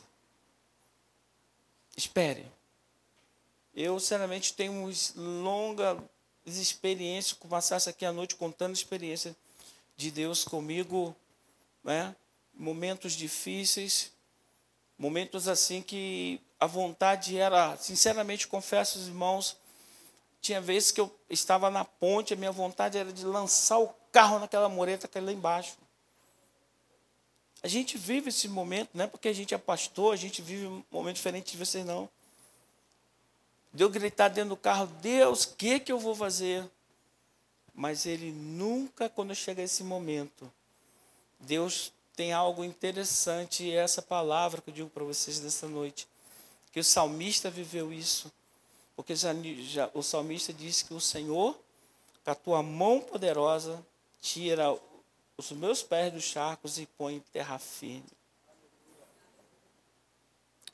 Espere. 1.95 2.45
Eu, 3.75 3.99
sinceramente, 3.99 4.53
tenho 4.53 4.91
longas 5.15 5.97
experiências, 6.45 7.37
passasse 7.47 7.89
aqui 7.89 8.05
à 8.05 8.11
noite 8.11 8.35
contando 8.35 8.73
experiência 8.73 9.35
de 9.95 10.11
Deus 10.11 10.43
comigo, 10.43 11.15
né? 11.83 12.15
momentos 12.53 13.13
difíceis, 13.13 14.11
momentos 14.97 15.47
assim 15.47 15.81
que 15.81 16.39
a 16.59 16.67
vontade 16.67 17.37
era, 17.37 17.75
sinceramente 17.77 18.47
confesso 18.47 18.97
aos 18.97 19.07
irmãos, 19.07 19.57
tinha 20.41 20.61
vezes 20.61 20.91
que 20.91 21.01
eu 21.01 21.13
estava 21.29 21.69
na 21.69 21.85
ponte, 21.85 22.33
a 22.33 22.37
minha 22.37 22.51
vontade 22.51 22.97
era 22.97 23.11
de 23.11 23.25
lançar 23.25 23.79
o 23.79 23.93
carro 24.11 24.39
naquela 24.39 24.69
mureta 24.69 25.07
que 25.07 25.17
é 25.17 25.21
lá 25.21 25.31
embaixo. 25.31 25.77
A 27.63 27.67
gente 27.69 27.97
vive 27.97 28.27
esse 28.27 28.49
momento, 28.49 28.89
não 28.93 29.05
é 29.05 29.07
porque 29.07 29.29
a 29.29 29.33
gente 29.33 29.53
é 29.53 29.57
pastor, 29.57 30.13
a 30.13 30.17
gente 30.17 30.41
vive 30.41 30.67
um 30.67 30.83
momento 30.91 31.15
diferente 31.15 31.53
de 31.53 31.57
vocês, 31.57 31.85
não. 31.85 32.09
De 33.73 33.83
eu 33.83 33.89
gritar 33.89 34.27
dentro 34.27 34.49
do 34.49 34.57
carro, 34.57 34.85
Deus, 35.01 35.45
o 35.45 35.55
que, 35.55 35.79
que 35.79 35.91
eu 35.91 35.97
vou 35.97 36.13
fazer? 36.13 36.69
Mas 37.73 38.05
ele 38.05 38.33
nunca, 38.33 39.07
quando 39.07 39.33
chega 39.33 39.61
esse 39.61 39.81
momento, 39.81 40.51
Deus 41.39 41.93
tem 42.17 42.33
algo 42.33 42.65
interessante, 42.65 43.63
e 43.63 43.71
é 43.71 43.75
essa 43.75 44.01
palavra 44.01 44.61
que 44.61 44.69
eu 44.69 44.73
digo 44.73 44.89
para 44.89 45.05
vocês 45.05 45.39
nessa 45.39 45.67
noite, 45.67 46.05
que 46.73 46.81
o 46.81 46.83
salmista 46.83 47.49
viveu 47.49 47.93
isso, 47.93 48.31
porque 48.93 49.15
já, 49.15 49.33
já, 49.61 49.89
o 49.93 50.03
salmista 50.03 50.51
disse 50.51 50.83
que 50.83 50.93
o 50.93 50.99
Senhor, 50.99 51.57
com 52.25 52.31
a 52.31 52.35
tua 52.35 52.61
mão 52.61 52.99
poderosa, 52.99 53.83
tira 54.21 54.77
os 55.37 55.51
meus 55.51 55.81
pés 55.81 56.13
dos 56.13 56.23
charcos 56.23 56.77
e 56.77 56.85
põe 56.85 57.15
em 57.15 57.19
terra 57.19 57.57
firme. 57.57 58.05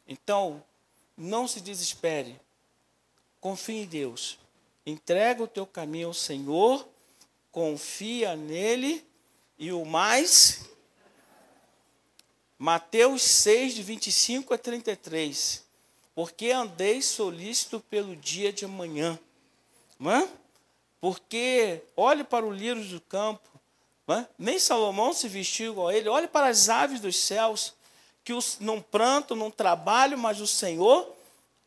Então, 0.07 0.63
não 1.15 1.47
se 1.47 1.61
desespere, 1.61 2.39
confie 3.39 3.83
em 3.83 3.85
Deus. 3.85 4.39
Entrega 4.85 5.43
o 5.43 5.47
teu 5.47 5.67
caminho 5.67 6.07
ao 6.07 6.13
Senhor, 6.13 6.87
confia 7.51 8.35
nele 8.35 9.05
e 9.57 9.71
o 9.71 9.85
mais. 9.85 10.65
Mateus 12.57 13.21
6, 13.21 13.75
de 13.75 13.83
25 13.83 14.53
a 14.53 14.57
33. 14.57 15.63
Porque 16.15 16.51
andeis 16.51 17.05
solícito 17.05 17.79
pelo 17.79 18.15
dia 18.15 18.51
de 18.51 18.65
amanhã. 18.65 19.19
Não 19.99 20.11
é? 20.11 20.29
Porque 20.99 21.83
olhe 21.95 22.23
para 22.23 22.45
o 22.45 22.51
lírio 22.51 22.83
do 22.83 22.99
campo, 22.99 23.58
é? 24.15 24.27
nem 24.37 24.57
Salomão 24.57 25.13
se 25.13 25.27
vestiu 25.27 25.71
igual 25.71 25.87
a 25.89 25.95
ele. 25.95 26.09
Olhe 26.09 26.27
para 26.27 26.47
as 26.47 26.69
aves 26.69 26.99
dos 26.99 27.15
céus, 27.15 27.73
que 28.23 28.33
não 28.59 28.81
plantam, 28.81 29.35
não 29.35 29.51
trabalham, 29.51 30.17
mas 30.17 30.39
o 30.41 30.47
Senhor 30.47 31.15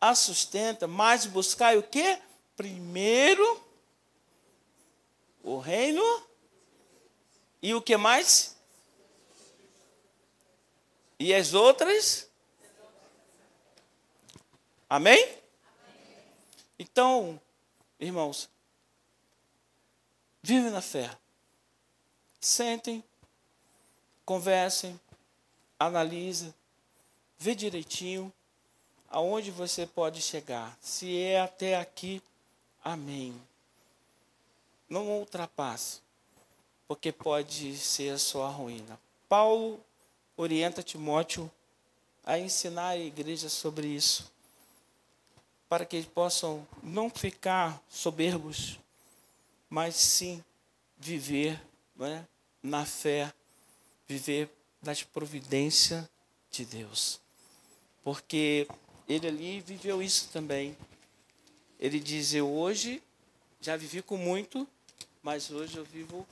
a 0.01 0.15
sustenta. 0.15 0.87
Mas 0.87 1.27
buscai 1.27 1.77
o 1.79 1.83
quê? 1.83 2.19
primeiro 2.57 3.61
o 5.43 5.59
reino 5.59 6.03
e 7.61 7.75
o 7.75 7.83
que 7.83 7.97
mais? 7.97 8.57
E 11.19 11.35
as 11.35 11.55
outras? 11.55 12.29
Amém? 14.89 15.37
Então, 16.79 17.41
irmãos, 17.99 18.49
vive 20.43 20.71
na 20.71 20.81
fé. 20.81 21.17
Sentem, 22.43 23.03
conversem, 24.27 25.01
analisem, 25.79 26.53
vê 27.39 27.55
direitinho 27.55 28.31
aonde 29.09 29.51
você 29.51 29.87
pode 29.87 30.21
chegar. 30.21 30.77
Se 30.81 31.17
é 31.19 31.41
até 31.41 31.77
aqui, 31.77 32.23
Amém. 32.85 33.41
Não 34.89 35.09
ultrapasse, 35.09 36.01
porque 36.89 37.13
pode 37.13 37.77
ser 37.79 38.11
a 38.11 38.19
sua 38.19 38.49
ruína. 38.49 38.99
Paulo 39.29 39.81
orienta 40.37 40.83
Timóteo 40.83 41.51
a 42.25 42.39
ensinar 42.39 42.89
a 42.89 42.99
igreja 42.99 43.49
sobre 43.49 43.87
isso, 43.87 44.31
para 45.69 45.87
que 45.87 45.97
eles 45.97 46.09
possam 46.09 46.67
não 46.83 47.09
ficar 47.09 47.81
soberbos, 47.89 48.79
mas 49.71 49.95
sim 49.95 50.45
viver 50.99 51.61
é, 52.01 52.25
na 52.63 52.85
fé, 52.85 53.33
viver 54.07 54.51
nas 54.83 55.03
providências 55.03 56.09
de 56.51 56.65
Deus. 56.65 57.21
Porque 58.05 58.67
ele 59.09 59.27
ali 59.27 59.61
viveu 59.61 60.03
isso 60.03 60.29
também. 60.33 60.77
Ele 61.79 61.99
diz: 61.99 62.33
Eu 62.35 62.51
hoje 62.51 63.03
já 63.61 63.77
vivi 63.77 64.03
com 64.03 64.17
muito, 64.17 64.67
mas 65.23 65.51
hoje 65.51 65.77
eu 65.77 65.85
vivo 65.85 66.27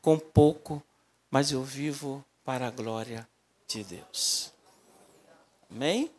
com 0.00 0.18
pouco, 0.18 0.82
mas 1.30 1.50
eu 1.50 1.62
vivo 1.62 2.24
para 2.44 2.68
a 2.68 2.70
glória 2.70 3.26
de 3.66 3.82
Deus. 3.84 4.52
Amém? 5.70 6.10